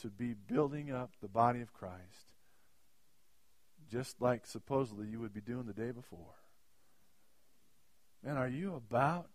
to 0.00 0.08
be 0.08 0.34
building 0.34 0.90
up 0.90 1.12
the 1.20 1.28
body 1.28 1.60
of 1.60 1.72
Christ 1.72 2.32
just 3.92 4.22
like 4.22 4.46
supposedly 4.46 5.06
you 5.06 5.20
would 5.20 5.34
be 5.34 5.42
doing 5.42 5.66
the 5.66 5.74
day 5.74 5.90
before. 5.90 6.34
Man, 8.24 8.38
are 8.38 8.48
you 8.48 8.74
about 8.74 9.30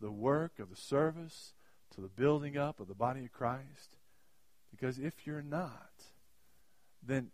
the 0.00 0.10
work 0.12 0.60
of 0.60 0.70
the 0.70 0.76
service 0.76 1.54
to 1.94 2.00
the 2.00 2.08
building 2.08 2.56
up 2.56 2.78
of 2.78 2.86
the 2.86 2.94
body 2.94 3.24
of 3.24 3.32
Christ? 3.32 3.96
Because 4.70 5.00
if 5.00 5.26
you're 5.26 5.42
not, 5.42 5.90
then 7.04 7.32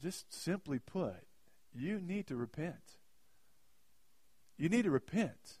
just 0.00 0.32
simply 0.32 0.78
put, 0.78 1.26
you 1.74 2.00
need 2.00 2.28
to 2.28 2.36
repent. 2.36 2.98
You 4.56 4.68
need 4.68 4.82
to 4.82 4.90
repent. 4.92 5.58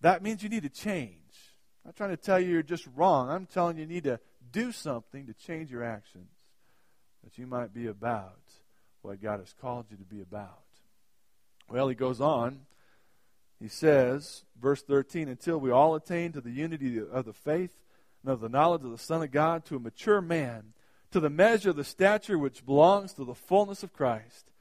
That 0.00 0.22
means 0.22 0.44
you 0.44 0.48
need 0.48 0.62
to 0.62 0.68
change. 0.68 1.47
I'm 1.88 1.92
not 1.92 1.96
trying 1.96 2.10
to 2.10 2.22
tell 2.22 2.38
you 2.38 2.52
you're 2.52 2.62
just 2.62 2.86
wrong. 2.96 3.30
I'm 3.30 3.46
telling 3.46 3.78
you 3.78 3.84
you 3.84 3.88
need 3.88 4.04
to 4.04 4.20
do 4.52 4.72
something 4.72 5.24
to 5.24 5.32
change 5.32 5.70
your 5.70 5.82
actions 5.82 6.28
that 7.24 7.38
you 7.38 7.46
might 7.46 7.72
be 7.72 7.86
about 7.86 8.42
what 9.00 9.22
God 9.22 9.40
has 9.40 9.54
called 9.58 9.86
you 9.90 9.96
to 9.96 10.04
be 10.04 10.20
about. 10.20 10.64
Well, 11.70 11.88
he 11.88 11.94
goes 11.94 12.20
on. 12.20 12.60
He 13.58 13.68
says, 13.68 14.44
verse 14.60 14.82
13, 14.82 15.28
until 15.28 15.56
we 15.56 15.70
all 15.70 15.94
attain 15.94 16.32
to 16.32 16.42
the 16.42 16.50
unity 16.50 17.00
of 17.00 17.24
the 17.24 17.32
faith 17.32 17.70
and 18.22 18.34
of 18.34 18.40
the 18.40 18.50
knowledge 18.50 18.84
of 18.84 18.90
the 18.90 18.98
Son 18.98 19.22
of 19.22 19.30
God, 19.30 19.64
to 19.64 19.76
a 19.76 19.80
mature 19.80 20.20
man, 20.20 20.74
to 21.12 21.20
the 21.20 21.30
measure 21.30 21.70
of 21.70 21.76
the 21.76 21.84
stature 21.84 22.36
which 22.36 22.66
belongs 22.66 23.14
to 23.14 23.24
the 23.24 23.34
fullness 23.34 23.82
of 23.82 23.94
Christ. 23.94 24.52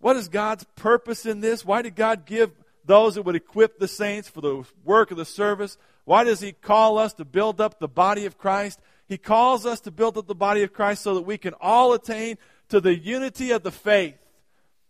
What 0.00 0.16
is 0.16 0.26
God's 0.26 0.64
purpose 0.74 1.26
in 1.26 1.42
this? 1.42 1.64
Why 1.64 1.82
did 1.82 1.94
God 1.94 2.26
give 2.26 2.50
those 2.84 3.14
that 3.14 3.22
would 3.22 3.36
equip 3.36 3.78
the 3.78 3.88
saints 3.88 4.28
for 4.28 4.40
the 4.40 4.64
work 4.84 5.10
of 5.10 5.16
the 5.16 5.24
service? 5.24 5.78
Why 6.04 6.24
does 6.24 6.40
He 6.40 6.52
call 6.52 6.98
us 6.98 7.14
to 7.14 7.24
build 7.24 7.60
up 7.60 7.78
the 7.78 7.88
body 7.88 8.26
of 8.26 8.38
Christ? 8.38 8.80
He 9.06 9.18
calls 9.18 9.66
us 9.66 9.80
to 9.80 9.90
build 9.90 10.16
up 10.16 10.26
the 10.26 10.34
body 10.34 10.62
of 10.62 10.72
Christ 10.72 11.02
so 11.02 11.14
that 11.14 11.22
we 11.22 11.38
can 11.38 11.54
all 11.60 11.92
attain 11.92 12.38
to 12.68 12.80
the 12.80 12.94
unity 12.94 13.50
of 13.50 13.62
the 13.62 13.70
faith. 13.70 14.16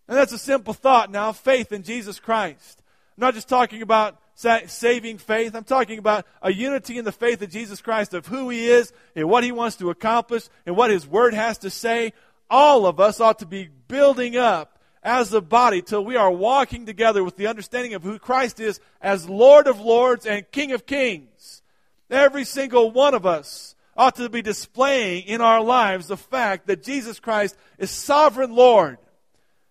And 0.06 0.16
that's 0.16 0.32
a 0.32 0.38
simple 0.38 0.74
thought 0.74 1.10
now 1.10 1.32
faith 1.32 1.72
in 1.72 1.82
Jesus 1.82 2.20
Christ. 2.20 2.82
I'm 3.16 3.22
not 3.22 3.34
just 3.34 3.48
talking 3.48 3.82
about 3.82 4.18
saving 4.34 5.18
faith. 5.18 5.54
I'm 5.54 5.64
talking 5.64 5.98
about 5.98 6.26
a 6.42 6.52
unity 6.52 6.98
in 6.98 7.04
the 7.04 7.12
faith 7.12 7.40
of 7.42 7.50
Jesus 7.50 7.80
Christ 7.80 8.14
of 8.14 8.26
who 8.26 8.48
He 8.50 8.68
is 8.68 8.92
and 9.14 9.28
what 9.28 9.44
He 9.44 9.52
wants 9.52 9.76
to 9.76 9.90
accomplish 9.90 10.48
and 10.66 10.76
what 10.76 10.90
His 10.90 11.06
Word 11.06 11.34
has 11.34 11.58
to 11.58 11.70
say. 11.70 12.12
All 12.50 12.86
of 12.86 13.00
us 13.00 13.20
ought 13.20 13.38
to 13.38 13.46
be 13.46 13.68
building 13.88 14.36
up 14.36 14.73
as 15.04 15.32
a 15.34 15.40
body 15.40 15.82
till 15.82 16.04
we 16.04 16.16
are 16.16 16.30
walking 16.30 16.86
together 16.86 17.22
with 17.22 17.36
the 17.36 17.46
understanding 17.46 17.92
of 17.92 18.02
who 18.02 18.18
Christ 18.18 18.58
is 18.58 18.80
as 19.02 19.28
Lord 19.28 19.66
of 19.66 19.78
Lords 19.78 20.24
and 20.24 20.50
King 20.50 20.72
of 20.72 20.86
Kings. 20.86 21.62
Every 22.10 22.44
single 22.44 22.90
one 22.90 23.12
of 23.12 23.26
us 23.26 23.74
ought 23.96 24.16
to 24.16 24.28
be 24.28 24.42
displaying 24.42 25.24
in 25.24 25.40
our 25.40 25.60
lives 25.60 26.08
the 26.08 26.16
fact 26.16 26.66
that 26.66 26.82
Jesus 26.82 27.20
Christ 27.20 27.56
is 27.78 27.90
sovereign 27.90 28.54
Lord, 28.54 28.98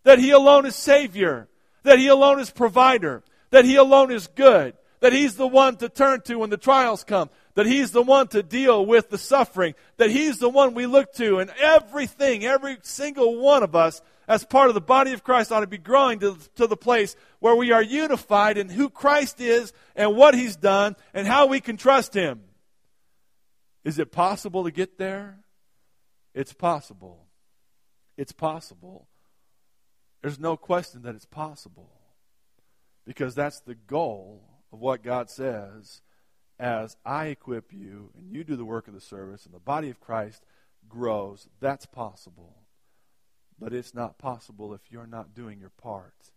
that 0.03 0.19
He 0.19 0.31
alone 0.31 0.65
is 0.65 0.75
Savior, 0.75 1.47
that 1.81 1.99
He 1.99 2.07
alone 2.07 2.39
is 2.39 2.51
provider, 2.51 3.23
that 3.49 3.65
He 3.65 3.75
alone 3.75 4.11
is 4.11 4.27
good, 4.27 4.75
that 4.99 5.13
He's 5.13 5.35
the 5.35 5.47
one 5.47 5.77
to 5.77 5.89
turn 5.89 6.21
to 6.21 6.35
when 6.35 6.51
the 6.51 6.57
trials 6.57 7.03
come, 7.03 7.29
that 7.55 7.65
He's 7.65 7.91
the 7.91 8.03
one 8.03 8.27
to 8.29 8.43
deal 8.43 8.85
with 8.85 9.09
the 9.09 9.17
suffering, 9.17 9.73
that 9.97 10.11
He's 10.11 10.37
the 10.37 10.49
one 10.49 10.73
we 10.73 10.85
look 10.85 11.13
to, 11.15 11.39
and 11.39 11.51
everything, 11.59 12.45
every 12.45 12.77
single 12.83 13.39
one 13.39 13.63
of 13.63 13.75
us, 13.75 14.01
as 14.27 14.45
part 14.45 14.69
of 14.69 14.73
the 14.73 14.81
body 14.81 15.13
of 15.13 15.23
Christ, 15.23 15.51
ought 15.51 15.61
to 15.61 15.67
be 15.67 15.77
growing 15.77 16.19
to, 16.19 16.37
to 16.55 16.67
the 16.67 16.77
place 16.77 17.15
where 17.39 17.55
we 17.55 17.71
are 17.71 17.81
unified 17.81 18.57
in 18.57 18.69
who 18.69 18.89
Christ 18.89 19.41
is 19.41 19.73
and 19.95 20.15
what 20.15 20.33
He's 20.33 20.55
done 20.55 20.95
and 21.13 21.27
how 21.27 21.47
we 21.47 21.59
can 21.59 21.77
trust 21.77 22.13
Him. 22.13 22.41
Is 23.83 23.99
it 23.99 24.11
possible 24.11 24.63
to 24.63 24.71
get 24.71 24.97
there? 24.97 25.39
It's 26.33 26.53
possible. 26.53 27.27
It's 28.17 28.31
possible. 28.31 29.07
There's 30.21 30.39
no 30.39 30.55
question 30.55 31.01
that 31.03 31.15
it's 31.15 31.25
possible 31.25 31.91
because 33.05 33.35
that's 33.35 33.59
the 33.59 33.75
goal 33.75 34.41
of 34.71 34.79
what 34.79 35.03
God 35.03 35.29
says 35.29 36.01
as 36.59 36.95
I 37.05 37.25
equip 37.25 37.73
you 37.73 38.11
and 38.17 38.31
you 38.31 38.43
do 38.43 38.55
the 38.55 38.65
work 38.65 38.87
of 38.87 38.93
the 38.93 39.01
service 39.01 39.45
and 39.45 39.53
the 39.53 39.59
body 39.59 39.89
of 39.89 39.99
Christ 39.99 40.43
grows. 40.87 41.47
That's 41.59 41.85
possible. 41.85 42.62
But 43.59 43.73
it's 43.73 43.93
not 43.93 44.17
possible 44.17 44.73
if 44.73 44.81
you're 44.91 45.07
not 45.07 45.33
doing 45.33 45.59
your 45.59 45.69
part. 45.69 46.31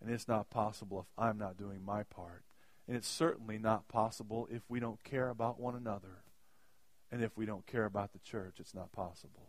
And 0.00 0.12
it's 0.12 0.28
not 0.28 0.50
possible 0.50 1.00
if 1.00 1.06
I'm 1.22 1.38
not 1.38 1.56
doing 1.56 1.84
my 1.84 2.02
part. 2.02 2.44
And 2.86 2.96
it's 2.96 3.08
certainly 3.08 3.58
not 3.58 3.88
possible 3.88 4.46
if 4.50 4.62
we 4.68 4.80
don't 4.80 5.02
care 5.02 5.30
about 5.30 5.58
one 5.58 5.74
another. 5.74 6.22
And 7.10 7.22
if 7.22 7.36
we 7.36 7.46
don't 7.46 7.66
care 7.66 7.84
about 7.84 8.12
the 8.12 8.18
church, 8.18 8.56
it's 8.58 8.74
not 8.74 8.92
possible. 8.92 9.48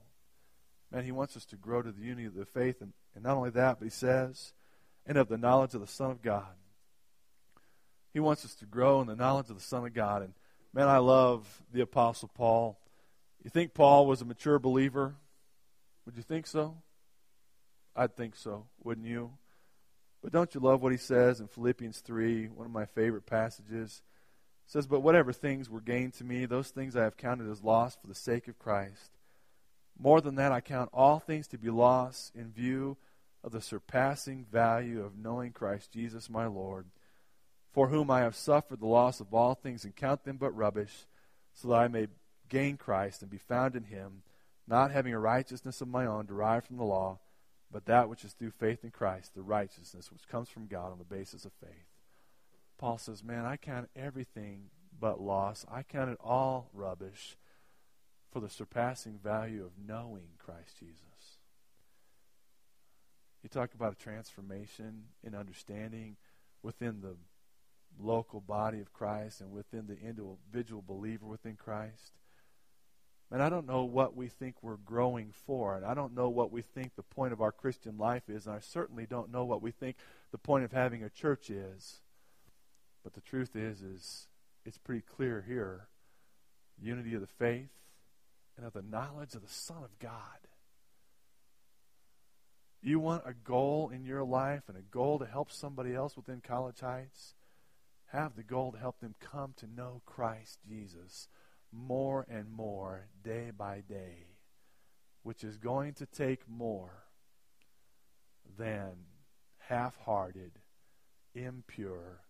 Man, 0.91 1.03
he 1.03 1.11
wants 1.11 1.35
us 1.35 1.45
to 1.47 1.55
grow 1.55 1.81
to 1.81 1.91
the 1.91 2.03
unity 2.03 2.25
of 2.25 2.35
the 2.35 2.45
faith. 2.45 2.81
And, 2.81 2.93
and 3.13 3.23
not 3.23 3.35
only 3.35 3.49
that, 3.51 3.79
but 3.79 3.85
he 3.85 3.91
says, 3.91 4.53
and 5.05 5.17
of 5.17 5.27
the 5.27 5.37
knowledge 5.37 5.73
of 5.73 5.81
the 5.81 5.87
Son 5.87 6.11
of 6.11 6.21
God. 6.21 6.55
He 8.13 8.19
wants 8.19 8.45
us 8.45 8.55
to 8.55 8.65
grow 8.65 9.01
in 9.01 9.07
the 9.07 9.15
knowledge 9.15 9.49
of 9.49 9.55
the 9.55 9.61
Son 9.61 9.85
of 9.85 9.93
God. 9.93 10.21
And 10.21 10.33
man, 10.73 10.87
I 10.87 10.99
love 10.99 11.63
the 11.73 11.81
Apostle 11.81 12.29
Paul. 12.33 12.79
You 13.43 13.49
think 13.49 13.73
Paul 13.73 14.07
was 14.07 14.21
a 14.21 14.25
mature 14.25 14.57
believer? 14.57 15.15
Would 16.05 16.15
you 16.15 16.23
think 16.23 16.47
so? 16.47 16.77
I'd 17.95 18.15
think 18.15 18.35
so, 18.35 18.65
wouldn't 18.83 19.07
you? 19.07 19.31
But 20.21 20.33
don't 20.33 20.53
you 20.53 20.59
love 20.59 20.81
what 20.81 20.91
he 20.91 20.97
says 20.97 21.39
in 21.39 21.47
Philippians 21.47 21.99
3, 21.99 22.47
one 22.47 22.65
of 22.65 22.71
my 22.71 22.85
favorite 22.85 23.25
passages? 23.25 24.01
It 24.65 24.71
says, 24.71 24.87
But 24.87 25.01
whatever 25.01 25.31
things 25.31 25.69
were 25.69 25.81
gained 25.81 26.15
to 26.15 26.23
me, 26.23 26.45
those 26.45 26.69
things 26.69 26.95
I 26.95 27.03
have 27.03 27.15
counted 27.15 27.49
as 27.49 27.63
loss 27.63 27.95
for 27.95 28.07
the 28.07 28.15
sake 28.15 28.47
of 28.47 28.57
Christ. 28.57 29.11
More 29.97 30.21
than 30.21 30.35
that, 30.35 30.51
I 30.51 30.61
count 30.61 30.89
all 30.93 31.19
things 31.19 31.47
to 31.49 31.57
be 31.57 31.69
lost 31.69 32.35
in 32.35 32.51
view 32.51 32.97
of 33.43 33.51
the 33.51 33.61
surpassing 33.61 34.45
value 34.51 35.03
of 35.03 35.17
knowing 35.17 35.51
Christ 35.51 35.91
Jesus 35.91 36.29
my 36.29 36.47
Lord, 36.47 36.87
for 37.71 37.89
whom 37.89 38.09
I 38.09 38.21
have 38.21 38.35
suffered 38.35 38.79
the 38.79 38.87
loss 38.87 39.19
of 39.19 39.33
all 39.33 39.53
things 39.53 39.85
and 39.85 39.95
count 39.95 40.23
them 40.23 40.37
but 40.37 40.55
rubbish, 40.55 41.05
so 41.53 41.67
that 41.67 41.75
I 41.75 41.87
may 41.87 42.07
gain 42.49 42.77
Christ 42.77 43.21
and 43.21 43.29
be 43.29 43.37
found 43.37 43.75
in 43.75 43.83
him, 43.83 44.23
not 44.67 44.91
having 44.91 45.13
a 45.13 45.19
righteousness 45.19 45.81
of 45.81 45.87
my 45.87 46.05
own 46.05 46.25
derived 46.25 46.65
from 46.65 46.77
the 46.77 46.83
law, 46.83 47.19
but 47.75 47.87
that 47.87 48.07
which 48.07 48.23
is 48.23 48.31
through 48.31 48.51
faith 48.51 48.85
in 48.85 48.89
Christ, 48.89 49.35
the 49.35 49.41
righteousness 49.41 50.09
which 50.09 50.29
comes 50.29 50.47
from 50.47 50.67
God 50.67 50.93
on 50.93 50.97
the 50.97 51.03
basis 51.03 51.43
of 51.43 51.51
faith. 51.59 51.89
Paul 52.77 52.97
says, 52.97 53.21
Man, 53.21 53.43
I 53.43 53.57
count 53.57 53.89
everything 53.97 54.69
but 54.97 55.19
loss. 55.19 55.65
I 55.69 55.83
count 55.83 56.09
it 56.09 56.17
all 56.23 56.69
rubbish 56.73 57.35
for 58.31 58.39
the 58.39 58.49
surpassing 58.49 59.19
value 59.21 59.65
of 59.65 59.71
knowing 59.85 60.29
Christ 60.37 60.79
Jesus. 60.79 61.39
You 63.43 63.49
talk 63.49 63.73
about 63.73 63.91
a 63.91 63.97
transformation 63.97 65.07
in 65.21 65.35
understanding 65.35 66.15
within 66.63 67.01
the 67.01 67.17
local 67.99 68.39
body 68.39 68.79
of 68.79 68.93
Christ 68.93 69.41
and 69.41 69.51
within 69.51 69.85
the 69.87 69.99
individual 69.99 70.81
believer 70.81 71.25
within 71.25 71.57
Christ. 71.57 72.13
And 73.31 73.41
I 73.41 73.49
don't 73.49 73.67
know 73.67 73.83
what 73.83 74.15
we 74.15 74.27
think 74.27 74.55
we're 74.61 74.77
growing 74.77 75.31
for, 75.45 75.75
and 75.75 75.85
I 75.85 75.93
don't 75.93 76.13
know 76.13 76.29
what 76.29 76.51
we 76.51 76.61
think 76.61 76.95
the 76.95 77.03
point 77.03 77.33
of 77.33 77.41
our 77.41 77.51
Christian 77.51 77.97
life 77.97 78.29
is, 78.29 78.45
and 78.45 78.55
I 78.55 78.59
certainly 78.59 79.07
don't 79.07 79.31
know 79.31 79.45
what 79.45 79.61
we 79.61 79.71
think 79.71 79.97
the 80.31 80.37
point 80.37 80.63
of 80.63 80.71
having 80.71 81.03
a 81.03 81.09
church 81.09 81.49
is. 81.49 82.01
But 83.03 83.13
the 83.13 83.21
truth 83.21 83.55
is, 83.55 83.81
is 83.81 84.27
it's 84.63 84.77
pretty 84.77 85.01
clear 85.01 85.43
here. 85.47 85.87
Unity 86.81 87.15
of 87.15 87.21
the 87.21 87.27
faith 87.27 87.69
and 88.57 88.65
of 88.65 88.73
the 88.73 88.81
knowledge 88.81 89.33
of 89.33 89.41
the 89.41 89.47
Son 89.47 89.83
of 89.83 89.97
God. 89.99 90.11
You 92.81 92.99
want 92.99 93.23
a 93.25 93.33
goal 93.33 93.89
in 93.89 94.05
your 94.05 94.23
life 94.23 94.63
and 94.67 94.77
a 94.77 94.81
goal 94.81 95.17
to 95.17 95.25
help 95.25 95.51
somebody 95.51 95.95
else 95.95 96.15
within 96.15 96.41
College 96.41 96.81
Heights? 96.81 97.33
Have 98.07 98.35
the 98.35 98.43
goal 98.43 98.71
to 98.71 98.77
help 98.77 98.99
them 98.99 99.15
come 99.19 99.53
to 99.57 99.65
know 99.65 100.01
Christ 100.05 100.59
Jesus 100.67 101.27
more 101.75 102.25
and 102.29 102.51
more 102.51 103.07
day 103.23 103.51
by 103.55 103.81
day, 103.87 104.27
which 105.23 105.43
is 105.43 105.57
going 105.57 105.93
to 105.93 106.05
take 106.05 106.49
more 106.49 107.03
than 108.57 108.91
half 109.59 109.97
hearted, 110.05 110.51
impure, 111.33 112.21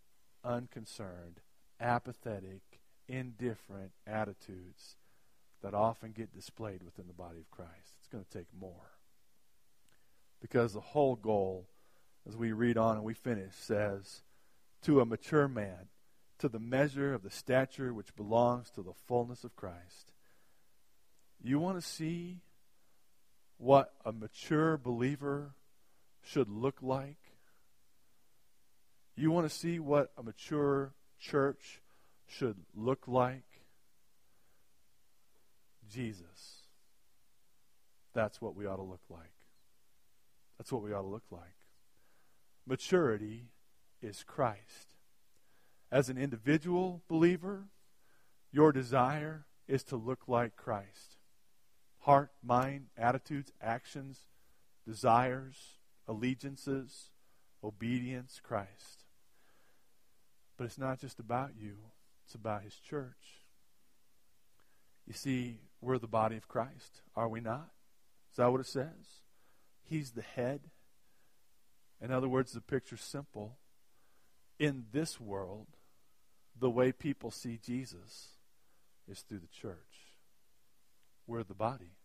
unconcerned, 0.43 1.41
apathetic, 1.79 2.61
indifferent 3.07 3.91
attitudes 4.07 4.95
that 5.61 5.73
often 5.73 6.11
get 6.11 6.33
displayed 6.33 6.83
within 6.83 7.07
the 7.07 7.13
body 7.13 7.39
of 7.39 7.51
Christ. 7.51 7.95
It's 7.99 8.07
going 8.07 8.23
to 8.23 8.37
take 8.37 8.47
more. 8.59 8.91
Because 10.41 10.73
the 10.73 10.79
whole 10.79 11.15
goal, 11.15 11.67
as 12.27 12.35
we 12.35 12.51
read 12.51 12.77
on 12.77 12.95
and 12.95 13.03
we 13.03 13.13
finish, 13.13 13.53
says, 13.55 14.21
To 14.83 15.01
a 15.01 15.05
mature 15.05 15.47
man, 15.47 15.89
to 16.39 16.49
the 16.49 16.59
measure 16.59 17.13
of 17.13 17.23
the 17.23 17.29
stature 17.29 17.93
which 17.93 18.15
belongs 18.15 18.69
to 18.71 18.81
the 18.81 18.93
fullness 19.07 19.43
of 19.43 19.55
Christ. 19.55 20.11
You 21.41 21.59
want 21.59 21.79
to 21.79 21.87
see 21.87 22.41
what 23.57 23.93
a 24.03 24.11
mature 24.11 24.77
believer 24.77 25.53
should 26.21 26.49
look 26.49 26.77
like? 26.81 27.17
You 29.15 29.31
want 29.31 29.49
to 29.49 29.55
see 29.55 29.79
what 29.79 30.11
a 30.17 30.23
mature 30.23 30.93
church 31.19 31.81
should 32.27 32.57
look 32.75 33.07
like? 33.07 33.43
Jesus. 35.89 36.63
That's 38.13 38.41
what 38.41 38.55
we 38.55 38.65
ought 38.65 38.77
to 38.77 38.81
look 38.81 39.03
like. 39.09 39.31
That's 40.57 40.71
what 40.71 40.81
we 40.81 40.93
ought 40.93 41.01
to 41.01 41.07
look 41.07 41.31
like. 41.31 41.41
Maturity 42.65 43.45
is 44.01 44.23
Christ. 44.23 44.94
As 45.91 46.09
an 46.09 46.17
individual 46.17 47.03
believer, 47.07 47.65
your 48.51 48.71
desire 48.71 49.45
is 49.67 49.83
to 49.85 49.95
look 49.95 50.27
like 50.27 50.55
Christ. 50.55 51.17
Heart, 51.99 52.31
mind, 52.43 52.87
attitudes, 52.97 53.51
actions, 53.61 54.19
desires, 54.87 55.79
allegiances, 56.07 57.09
obedience, 57.63 58.39
Christ. 58.43 59.05
But 60.57 60.65
it's 60.65 60.77
not 60.77 60.99
just 60.99 61.19
about 61.19 61.51
you, 61.59 61.77
it's 62.25 62.35
about 62.35 62.63
His 62.63 62.75
church. 62.75 63.41
You 65.07 65.13
see, 65.13 65.59
we're 65.81 65.99
the 65.99 66.07
body 66.07 66.37
of 66.37 66.47
Christ, 66.47 67.01
are 67.15 67.27
we 67.27 67.41
not? 67.41 67.69
Is 68.31 68.37
that 68.37 68.51
what 68.51 68.61
it 68.61 68.67
says? 68.67 69.23
He's 69.83 70.11
the 70.11 70.21
head. 70.21 70.61
In 72.01 72.11
other 72.11 72.27
words, 72.27 72.51
the 72.51 72.61
picture's 72.61 73.01
simple. 73.01 73.57
In 74.57 74.85
this 74.91 75.19
world, 75.19 75.67
the 76.59 76.69
way 76.69 76.91
people 76.91 77.31
see 77.31 77.59
Jesus 77.63 78.29
is 79.09 79.21
through 79.21 79.39
the 79.39 79.47
church. 79.47 79.77
We're 81.27 81.43
the 81.43 81.53
body. 81.53 81.97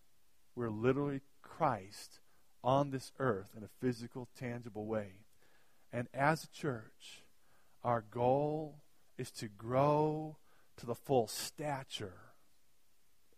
We're 0.55 0.71
literally 0.71 1.21
Christ 1.43 2.21
on 2.63 2.91
this 2.91 3.13
earth 3.19 3.51
in 3.57 3.63
a 3.63 3.69
physical, 3.81 4.29
tangible 4.39 4.87
way. 4.87 5.13
And 5.93 6.09
as 6.13 6.45
a 6.45 6.49
church, 6.49 7.23
our 7.83 8.03
goal 8.03 8.83
is 9.19 9.31
to 9.33 9.49
grow 9.49 10.37
to 10.77 10.87
the 10.87 10.95
full 10.95 11.27
stature 11.27 12.15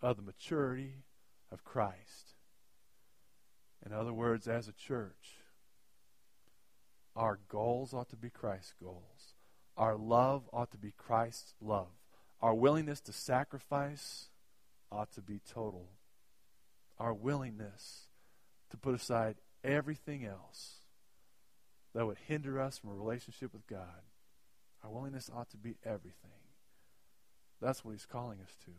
of 0.00 0.16
the 0.16 0.22
maturity 0.22 1.04
of 1.50 1.64
Christ. 1.64 2.34
In 3.84 3.92
other 3.92 4.12
words, 4.12 4.46
as 4.48 4.68
a 4.68 4.72
church, 4.72 5.36
our 7.14 7.38
goals 7.48 7.92
ought 7.92 8.08
to 8.10 8.16
be 8.16 8.30
Christ's 8.30 8.74
goals. 8.80 9.34
Our 9.76 9.96
love 9.96 10.48
ought 10.52 10.70
to 10.72 10.78
be 10.78 10.92
Christ's 10.96 11.54
love. 11.60 11.88
Our 12.40 12.54
willingness 12.54 13.00
to 13.02 13.12
sacrifice 13.12 14.28
ought 14.90 15.12
to 15.12 15.22
be 15.22 15.40
total. 15.50 15.88
Our 16.98 17.14
willingness 17.14 18.08
to 18.70 18.76
put 18.76 18.94
aside 18.94 19.36
everything 19.64 20.24
else 20.24 20.76
that 21.94 22.06
would 22.06 22.18
hinder 22.26 22.60
us 22.60 22.78
from 22.78 22.90
a 22.90 22.94
relationship 22.94 23.52
with 23.52 23.66
God, 23.66 24.02
our 24.82 24.90
willingness 24.90 25.30
ought 25.34 25.50
to 25.50 25.56
be 25.56 25.76
everything. 25.84 26.30
That's 27.60 27.84
what 27.84 27.92
He's 27.92 28.06
calling 28.06 28.40
us 28.40 28.56
to. 28.64 28.72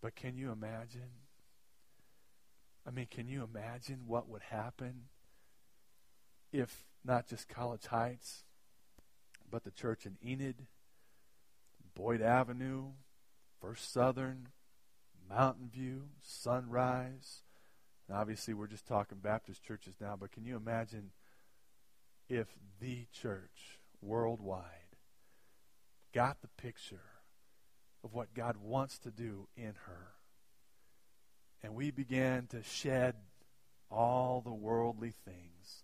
But 0.00 0.16
can 0.16 0.36
you 0.36 0.50
imagine? 0.50 1.10
I 2.86 2.90
mean, 2.90 3.06
can 3.10 3.28
you 3.28 3.44
imagine 3.44 4.00
what 4.06 4.28
would 4.28 4.42
happen 4.42 5.04
if 6.52 6.84
not 7.04 7.28
just 7.28 7.48
College 7.48 7.86
Heights, 7.86 8.44
but 9.52 9.64
the 9.64 9.70
church 9.70 10.06
in 10.06 10.16
Enid, 10.26 10.66
Boyd 11.94 12.22
Avenue, 12.22 12.86
First 13.60 13.92
Southern, 13.92 14.48
Mountain 15.28 15.68
View, 15.68 16.04
Sunrise. 16.22 17.42
And 18.08 18.16
obviously, 18.16 18.54
we're 18.54 18.66
just 18.66 18.86
talking 18.88 19.18
Baptist 19.18 19.62
churches 19.62 19.94
now, 20.00 20.16
but 20.18 20.32
can 20.32 20.46
you 20.46 20.56
imagine 20.56 21.10
if 22.30 22.48
the 22.80 23.06
church 23.12 23.78
worldwide 24.00 24.64
got 26.14 26.40
the 26.40 26.48
picture 26.48 27.04
of 28.02 28.14
what 28.14 28.34
God 28.34 28.56
wants 28.56 28.98
to 29.00 29.10
do 29.10 29.48
in 29.54 29.74
her? 29.86 30.14
And 31.62 31.74
we 31.74 31.90
began 31.90 32.46
to 32.48 32.62
shed 32.62 33.16
all 33.90 34.40
the 34.40 34.52
worldly 34.52 35.12
things. 35.26 35.81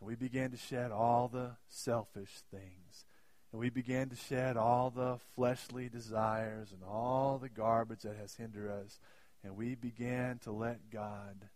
And 0.00 0.08
we 0.08 0.14
began 0.14 0.50
to 0.50 0.56
shed 0.56 0.90
all 0.90 1.28
the 1.28 1.52
selfish 1.68 2.42
things. 2.50 3.04
And 3.52 3.60
we 3.60 3.70
began 3.70 4.08
to 4.10 4.16
shed 4.16 4.56
all 4.56 4.90
the 4.90 5.18
fleshly 5.34 5.88
desires 5.88 6.72
and 6.72 6.82
all 6.84 7.38
the 7.38 7.48
garbage 7.48 8.02
that 8.02 8.16
has 8.16 8.34
hindered 8.34 8.70
us. 8.70 8.98
And 9.42 9.56
we 9.56 9.74
began 9.74 10.38
to 10.40 10.52
let 10.52 10.90
God 10.90 11.48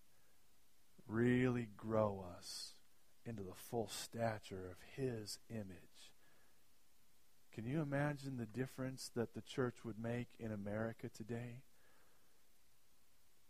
really 1.07 1.69
grow 1.77 2.25
us 2.39 2.75
into 3.25 3.43
the 3.43 3.55
full 3.55 3.89
stature 3.89 4.71
of 4.71 4.77
His 4.97 5.39
image. 5.51 6.13
Can 7.53 7.67
you 7.67 7.83
imagine 7.83 8.39
the 8.39 8.47
difference 8.47 9.11
that 9.15 9.35
the 9.35 9.43
church 9.43 9.85
would 9.85 10.03
make 10.03 10.29
in 10.39 10.51
America 10.51 11.11
today? 11.15 11.61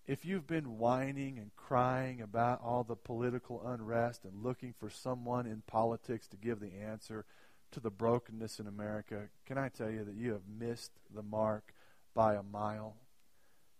If 0.06 0.24
you've 0.24 0.46
been 0.46 0.78
whining 0.78 1.38
and 1.38 1.54
crying 1.54 2.20
about 2.20 2.60
all 2.62 2.82
the 2.82 2.96
political 2.96 3.64
unrest 3.66 4.24
and 4.24 4.42
looking 4.42 4.74
for 4.78 4.90
someone 4.90 5.46
in 5.46 5.62
politics 5.66 6.26
to 6.28 6.36
give 6.36 6.60
the 6.60 6.74
answer, 6.74 7.24
to 7.70 7.80
the 7.80 7.90
brokenness 7.90 8.60
in 8.60 8.66
America, 8.66 9.28
can 9.46 9.58
I 9.58 9.68
tell 9.68 9.90
you 9.90 10.04
that 10.04 10.14
you 10.14 10.32
have 10.32 10.42
missed 10.46 10.92
the 11.14 11.22
mark 11.22 11.72
by 12.14 12.34
a 12.34 12.42
mile? 12.42 12.96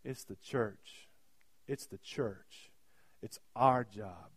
It's 0.05 0.25
the 0.25 0.37
church. 0.37 1.09
It's 1.69 1.87
the 1.87 1.99
church. 1.99 2.71
It's 3.23 3.39
our 3.55 3.85
job 3.85 4.31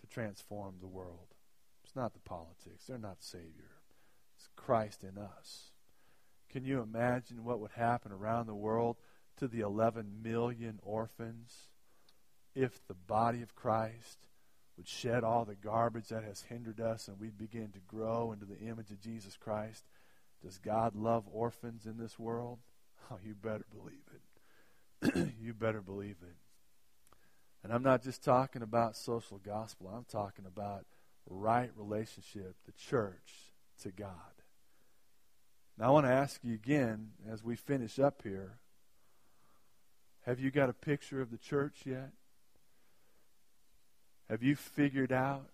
to 0.00 0.06
transform 0.06 0.76
the 0.80 0.86
world. 0.86 1.34
It's 1.84 1.96
not 1.96 2.12
the 2.12 2.20
politics. 2.20 2.84
They're 2.86 2.98
not 2.98 3.22
Savior. 3.22 3.72
It's 4.36 4.48
Christ 4.56 5.02
in 5.02 5.18
us. 5.18 5.70
Can 6.50 6.64
you 6.64 6.80
imagine 6.80 7.44
what 7.44 7.60
would 7.60 7.72
happen 7.72 8.12
around 8.12 8.46
the 8.46 8.54
world 8.54 8.96
to 9.38 9.48
the 9.48 9.60
11 9.60 10.22
million 10.22 10.78
orphans 10.82 11.68
if 12.54 12.86
the 12.86 12.94
body 12.94 13.42
of 13.42 13.54
Christ 13.54 14.18
would 14.76 14.88
shed 14.88 15.24
all 15.24 15.44
the 15.44 15.54
garbage 15.54 16.08
that 16.08 16.24
has 16.24 16.42
hindered 16.42 16.80
us 16.80 17.08
and 17.08 17.18
we'd 17.18 17.36
begin 17.36 17.70
to 17.72 17.80
grow 17.86 18.32
into 18.32 18.46
the 18.46 18.58
image 18.58 18.90
of 18.90 19.00
Jesus 19.00 19.36
Christ. 19.36 19.84
Does 20.42 20.58
God 20.58 20.94
love 20.94 21.24
orphans 21.32 21.86
in 21.86 21.98
this 21.98 22.18
world? 22.18 22.58
Oh, 23.10 23.16
you 23.24 23.34
better 23.34 23.64
believe 23.74 24.04
it. 24.12 25.32
you 25.40 25.54
better 25.54 25.80
believe 25.80 26.16
it. 26.20 26.36
And 27.64 27.72
I'm 27.72 27.82
not 27.82 28.02
just 28.02 28.22
talking 28.22 28.60
about 28.60 28.98
social 28.98 29.38
gospel, 29.38 29.88
I'm 29.88 30.04
talking 30.04 30.44
about 30.44 30.84
right 31.26 31.70
relationship, 31.74 32.54
the 32.66 32.72
church 32.72 33.54
to 33.82 33.90
God. 33.90 34.10
Now, 35.78 35.86
I 35.86 35.90
want 35.90 36.04
to 36.06 36.12
ask 36.12 36.40
you 36.42 36.52
again 36.52 37.12
as 37.32 37.42
we 37.42 37.56
finish 37.56 37.98
up 37.98 38.20
here 38.22 38.58
have 40.26 40.40
you 40.40 40.50
got 40.50 40.68
a 40.68 40.74
picture 40.74 41.20
of 41.20 41.30
the 41.30 41.38
church 41.38 41.82
yet? 41.84 42.10
Have 44.28 44.42
you 44.42 44.56
figured 44.56 45.12
out 45.12 45.48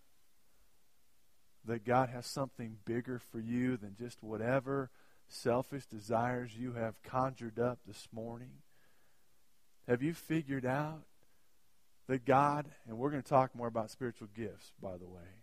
that 1.65 1.85
God 1.85 2.09
has 2.09 2.27
something 2.27 2.79
bigger 2.85 3.19
for 3.19 3.39
you 3.39 3.77
than 3.77 3.95
just 3.97 4.23
whatever 4.23 4.91
selfish 5.29 5.87
desires 5.87 6.51
you 6.59 6.73
have 6.73 7.03
conjured 7.03 7.59
up 7.59 7.79
this 7.87 8.09
morning? 8.13 8.51
Have 9.87 10.03
you 10.03 10.15
figured 10.15 10.67
out 10.67 11.03
that 12.09 12.25
God, 12.25 12.67
and 12.87 12.99
we're 12.99 13.11
going 13.11 13.23
to 13.23 13.29
talk 13.29 13.55
more 13.55 13.69
about 13.69 13.91
spiritual 13.91 14.29
gifts, 14.35 14.73
by 14.83 14.97
the 14.97 15.07
way, 15.07 15.43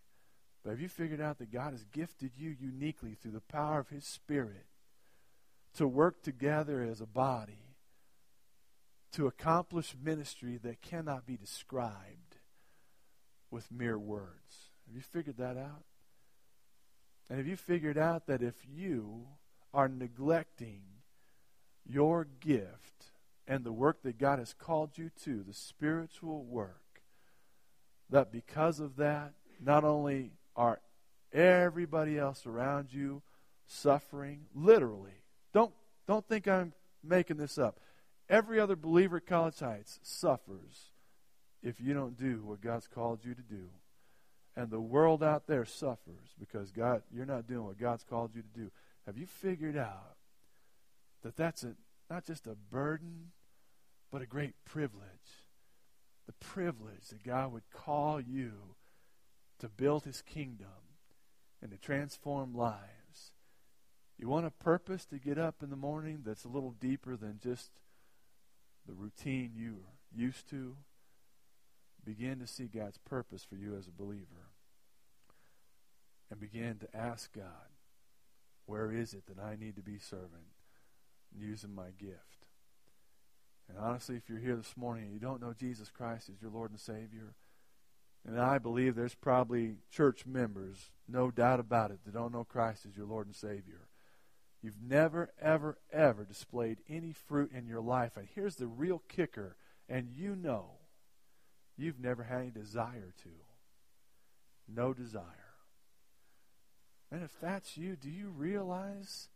but 0.63 0.71
have 0.71 0.79
you 0.79 0.89
figured 0.89 1.21
out 1.21 1.39
that 1.39 1.51
God 1.51 1.71
has 1.71 1.83
gifted 1.91 2.31
you 2.37 2.55
uniquely 2.59 3.15
through 3.15 3.31
the 3.31 3.41
power 3.41 3.79
of 3.79 3.89
His 3.89 4.05
Spirit 4.05 4.65
to 5.75 5.87
work 5.87 6.21
together 6.21 6.83
as 6.83 7.01
a 7.01 7.07
body 7.07 7.70
to 9.13 9.27
accomplish 9.27 9.95
ministry 10.01 10.57
that 10.63 10.81
cannot 10.81 11.25
be 11.25 11.37
described? 11.37 12.31
with 13.51 13.71
mere 13.71 13.99
words. 13.99 14.69
Have 14.87 14.95
you 14.95 15.01
figured 15.01 15.37
that 15.37 15.57
out? 15.57 15.83
And 17.29 17.37
have 17.37 17.47
you 17.47 17.57
figured 17.57 17.97
out 17.97 18.25
that 18.25 18.41
if 18.41 18.55
you 18.67 19.27
are 19.73 19.87
neglecting 19.87 20.81
your 21.85 22.25
gift 22.39 23.11
and 23.47 23.63
the 23.63 23.71
work 23.71 24.01
that 24.03 24.17
God 24.17 24.39
has 24.39 24.53
called 24.53 24.97
you 24.97 25.11
to, 25.23 25.43
the 25.43 25.53
spiritual 25.53 26.43
work, 26.43 27.01
that 28.09 28.31
because 28.31 28.79
of 28.79 28.95
that, 28.97 29.33
not 29.63 29.83
only 29.83 30.31
are 30.55 30.79
everybody 31.31 32.17
else 32.17 32.45
around 32.45 32.93
you 32.93 33.21
suffering, 33.67 34.45
literally, 34.53 35.23
don't, 35.53 35.73
don't 36.07 36.27
think 36.27 36.47
I'm 36.47 36.73
making 37.03 37.37
this 37.37 37.57
up. 37.57 37.79
Every 38.31 38.61
other 38.61 38.77
believer 38.77 39.17
at 39.17 39.25
College 39.25 39.59
Heights 39.59 39.99
suffers 40.01 40.91
if 41.61 41.81
you 41.81 41.93
don't 41.93 42.17
do 42.17 42.41
what 42.45 42.61
God's 42.61 42.87
called 42.87 43.25
you 43.25 43.35
to 43.35 43.41
do. 43.41 43.65
And 44.55 44.69
the 44.69 44.79
world 44.79 45.21
out 45.21 45.47
there 45.47 45.65
suffers 45.65 46.33
because 46.39 46.71
God, 46.71 47.03
you're 47.13 47.25
not 47.25 47.45
doing 47.45 47.65
what 47.65 47.77
God's 47.77 48.05
called 48.05 48.31
you 48.33 48.41
to 48.41 48.59
do. 48.59 48.71
Have 49.05 49.17
you 49.17 49.25
figured 49.25 49.75
out 49.75 50.15
that 51.23 51.35
that's 51.35 51.63
a, 51.63 51.75
not 52.09 52.25
just 52.25 52.47
a 52.47 52.55
burden, 52.55 53.31
but 54.11 54.21
a 54.21 54.25
great 54.25 54.55
privilege? 54.63 55.03
The 56.25 56.33
privilege 56.33 57.09
that 57.09 57.25
God 57.25 57.51
would 57.51 57.69
call 57.73 58.21
you 58.21 58.53
to 59.59 59.67
build 59.67 60.05
his 60.05 60.21
kingdom 60.21 60.67
and 61.61 61.69
to 61.71 61.77
transform 61.77 62.55
lives. 62.55 63.33
You 64.17 64.29
want 64.29 64.45
a 64.45 64.51
purpose 64.51 65.03
to 65.07 65.17
get 65.17 65.37
up 65.37 65.61
in 65.61 65.69
the 65.69 65.75
morning 65.75 66.21
that's 66.25 66.45
a 66.45 66.49
little 66.49 66.75
deeper 66.79 67.17
than 67.17 67.39
just 67.43 67.71
the 68.87 68.93
routine 68.93 69.51
you're 69.55 69.95
used 70.13 70.49
to? 70.49 70.75
begin 72.03 72.39
to 72.39 72.47
see 72.47 72.65
God's 72.65 72.97
purpose 72.97 73.45
for 73.47 73.55
you 73.55 73.75
as 73.77 73.87
a 73.87 73.91
believer 73.91 74.49
and 76.31 76.39
begin 76.39 76.79
to 76.79 76.97
ask 76.97 77.31
God, 77.31 77.69
where 78.65 78.91
is 78.91 79.13
it 79.13 79.27
that 79.27 79.39
I 79.39 79.55
need 79.55 79.75
to 79.75 79.83
be 79.83 79.99
serving? 79.99 80.49
using 81.37 81.73
my 81.73 81.91
gift. 81.97 82.45
And 83.69 83.77
honestly, 83.77 84.15
if 84.17 84.27
you're 84.27 84.39
here 84.39 84.55
this 84.55 84.75
morning 84.75 85.05
and 85.05 85.13
you 85.13 85.19
don't 85.19 85.41
know 85.41 85.53
Jesus 85.57 85.89
Christ 85.89 86.29
as 86.29 86.41
your 86.41 86.51
Lord 86.51 86.71
and 86.71 86.79
Savior, 86.79 87.35
and 88.27 88.39
I 88.39 88.57
believe 88.57 88.95
there's 88.95 89.15
probably 89.15 89.77
church 89.89 90.25
members, 90.25 90.91
no 91.07 91.31
doubt 91.31 91.59
about 91.59 91.91
it, 91.91 91.99
that 92.05 92.13
don't 92.13 92.33
know 92.33 92.43
Christ 92.43 92.85
as 92.85 92.97
your 92.97 93.05
Lord 93.05 93.27
and 93.27 93.35
Savior. 93.35 93.87
You've 94.61 94.81
never, 94.81 95.31
ever, 95.41 95.79
ever 95.91 96.23
displayed 96.23 96.77
any 96.87 97.13
fruit 97.13 97.51
in 97.51 97.65
your 97.65 97.81
life. 97.81 98.15
And 98.15 98.27
here's 98.35 98.55
the 98.55 98.67
real 98.67 99.01
kicker, 99.07 99.55
and 99.89 100.09
you 100.15 100.35
know 100.35 100.77
you've 101.77 101.99
never 101.99 102.23
had 102.23 102.41
any 102.41 102.51
desire 102.51 103.13
to. 103.23 103.29
No 104.67 104.93
desire. 104.93 105.23
And 107.11 107.23
if 107.23 107.39
that's 107.41 107.75
you, 107.75 107.95
do 107.95 108.09
you 108.09 108.29
realize 108.29 109.29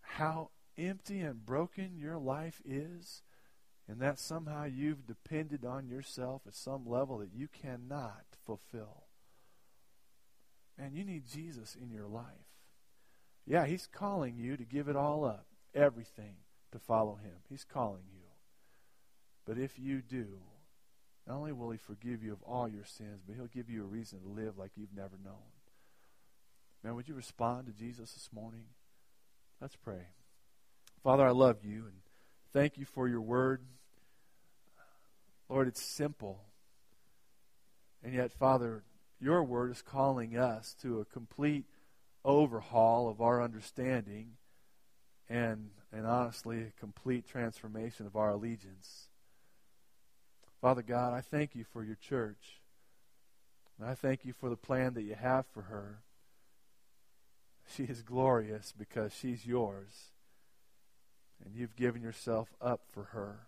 how 0.00 0.50
empty 0.78 1.20
and 1.20 1.44
broken 1.44 1.96
your 1.96 2.18
life 2.18 2.60
is? 2.64 3.22
And 3.86 4.00
that 4.00 4.18
somehow 4.18 4.64
you've 4.64 5.06
depended 5.06 5.64
on 5.64 5.86
yourself 5.86 6.42
at 6.46 6.54
some 6.54 6.86
level 6.86 7.18
that 7.18 7.34
you 7.34 7.48
cannot 7.48 8.24
fulfill. 8.44 9.04
And 10.78 10.94
you 10.94 11.04
need 11.04 11.24
Jesus 11.26 11.76
in 11.80 11.90
your 11.90 12.06
life. 12.06 12.51
Yeah, 13.46 13.66
He's 13.66 13.86
calling 13.86 14.36
you 14.36 14.56
to 14.56 14.64
give 14.64 14.88
it 14.88 14.96
all 14.96 15.24
up, 15.24 15.46
everything, 15.74 16.36
to 16.72 16.78
follow 16.78 17.16
Him. 17.16 17.34
He's 17.48 17.64
calling 17.64 18.04
you. 18.12 18.20
But 19.46 19.58
if 19.58 19.78
you 19.78 20.00
do, 20.00 20.26
not 21.26 21.36
only 21.36 21.52
will 21.52 21.70
He 21.70 21.78
forgive 21.78 22.22
you 22.22 22.32
of 22.32 22.42
all 22.42 22.68
your 22.68 22.84
sins, 22.84 23.22
but 23.26 23.34
He'll 23.34 23.46
give 23.46 23.68
you 23.68 23.82
a 23.82 23.86
reason 23.86 24.20
to 24.20 24.28
live 24.28 24.58
like 24.58 24.72
you've 24.76 24.94
never 24.94 25.18
known. 25.22 25.34
Man, 26.84 26.96
would 26.96 27.08
you 27.08 27.14
respond 27.14 27.66
to 27.66 27.72
Jesus 27.72 28.12
this 28.12 28.28
morning? 28.32 28.64
Let's 29.60 29.76
pray. 29.76 30.06
Father, 31.04 31.26
I 31.26 31.30
love 31.30 31.64
you 31.64 31.84
and 31.84 31.94
thank 32.52 32.76
you 32.76 32.84
for 32.84 33.08
your 33.08 33.20
word. 33.20 33.60
Lord, 35.48 35.68
it's 35.68 35.82
simple. 35.82 36.40
And 38.02 38.14
yet, 38.14 38.32
Father, 38.32 38.82
your 39.20 39.44
word 39.44 39.70
is 39.70 39.82
calling 39.82 40.36
us 40.36 40.74
to 40.82 41.00
a 41.00 41.04
complete 41.04 41.66
overhaul 42.24 43.08
of 43.08 43.20
our 43.20 43.42
understanding 43.42 44.32
and, 45.28 45.70
and 45.92 46.06
honestly, 46.06 46.62
a 46.62 46.80
complete 46.80 47.26
transformation 47.26 48.06
of 48.06 48.16
our 48.16 48.30
allegiance. 48.30 49.08
Father 50.60 50.82
God, 50.82 51.14
I 51.14 51.20
thank 51.20 51.54
you 51.54 51.64
for 51.64 51.82
your 51.82 51.96
church. 51.96 52.60
And 53.78 53.88
I 53.88 53.94
thank 53.94 54.24
you 54.24 54.32
for 54.32 54.48
the 54.48 54.56
plan 54.56 54.94
that 54.94 55.02
you 55.02 55.14
have 55.14 55.46
for 55.46 55.62
her. 55.62 56.02
She 57.74 57.84
is 57.84 58.02
glorious 58.02 58.72
because 58.76 59.12
she's 59.14 59.46
yours. 59.46 60.10
And 61.44 61.54
you've 61.54 61.76
given 61.76 62.02
yourself 62.02 62.54
up 62.60 62.82
for 62.92 63.04
her. 63.04 63.46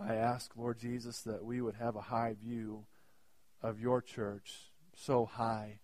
I 0.00 0.14
ask, 0.14 0.52
Lord 0.56 0.78
Jesus, 0.78 1.20
that 1.22 1.44
we 1.44 1.60
would 1.60 1.74
have 1.74 1.96
a 1.96 2.02
high 2.02 2.34
view 2.40 2.86
of 3.62 3.80
your 3.80 4.00
church, 4.00 4.70
so 4.94 5.26
high 5.26 5.80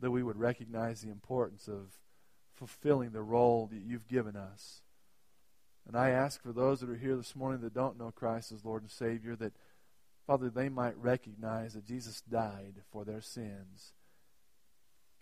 that 0.00 0.10
we 0.10 0.22
would 0.22 0.38
recognize 0.38 1.00
the 1.00 1.10
importance 1.10 1.68
of 1.68 1.98
fulfilling 2.54 3.10
the 3.10 3.22
role 3.22 3.68
that 3.70 3.82
you've 3.82 4.08
given 4.08 4.36
us. 4.36 4.82
And 5.86 5.96
I 5.96 6.10
ask 6.10 6.42
for 6.42 6.52
those 6.52 6.80
that 6.80 6.90
are 6.90 6.96
here 6.96 7.16
this 7.16 7.34
morning 7.34 7.60
that 7.62 7.74
don't 7.74 7.98
know 7.98 8.10
Christ 8.10 8.52
as 8.52 8.64
Lord 8.64 8.82
and 8.82 8.90
Savior 8.90 9.34
that, 9.36 9.54
Father, 10.26 10.50
they 10.50 10.68
might 10.68 10.98
recognize 10.98 11.74
that 11.74 11.86
Jesus 11.86 12.20
died 12.20 12.82
for 12.92 13.04
their 13.04 13.22
sins 13.22 13.92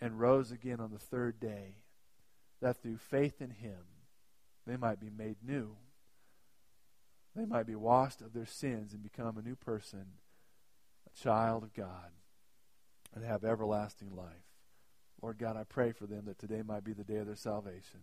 and 0.01 0.19
rose 0.19 0.51
again 0.51 0.81
on 0.81 0.91
the 0.91 0.99
third 0.99 1.39
day, 1.39 1.77
that 2.61 2.83
through 2.83 2.99
faith 2.99 3.41
in 3.41 3.51
him 3.51 3.79
they 4.67 4.77
might 4.77 5.01
be 5.01 5.11
made 5.11 5.37
new. 5.47 5.77
They 7.35 7.45
might 7.45 7.67
be 7.67 7.77
washed 7.77 8.21
of 8.23 8.33
their 8.33 8.47
sins 8.47 8.93
and 8.93 9.03
become 9.03 9.37
a 9.39 9.43
new 9.43 9.57
person, 9.57 10.07
a 11.07 11.23
child 11.23 11.63
of 11.63 11.75
God, 11.75 12.11
and 13.15 13.25
have 13.25 13.45
everlasting 13.45 14.17
life. 14.17 14.46
Lord 15.23 15.39
God, 15.39 15.57
I 15.57 15.65
pray 15.65 15.93
for 15.93 16.07
them 16.07 16.25
that 16.27 16.39
today 16.39 16.63
might 16.63 16.85
be 16.85 16.93
the 16.93 17.05
day 17.05 17.17
of 17.17 17.27
their 17.27 17.37
salvation. 17.37 18.01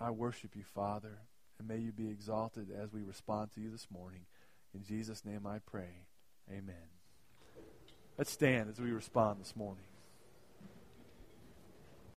I 0.00 0.10
worship 0.10 0.56
you, 0.56 0.64
Father, 0.64 1.18
and 1.58 1.68
may 1.68 1.78
you 1.78 1.92
be 1.92 2.08
exalted 2.08 2.68
as 2.70 2.92
we 2.92 3.02
respond 3.02 3.52
to 3.52 3.60
you 3.60 3.70
this 3.70 3.86
morning. 3.90 4.22
In 4.74 4.82
Jesus' 4.82 5.24
name 5.24 5.46
I 5.46 5.58
pray. 5.58 6.06
Amen. 6.50 6.74
Let's 8.16 8.32
stand 8.32 8.70
as 8.70 8.80
we 8.80 8.90
respond 8.90 9.40
this 9.40 9.54
morning. 9.54 9.84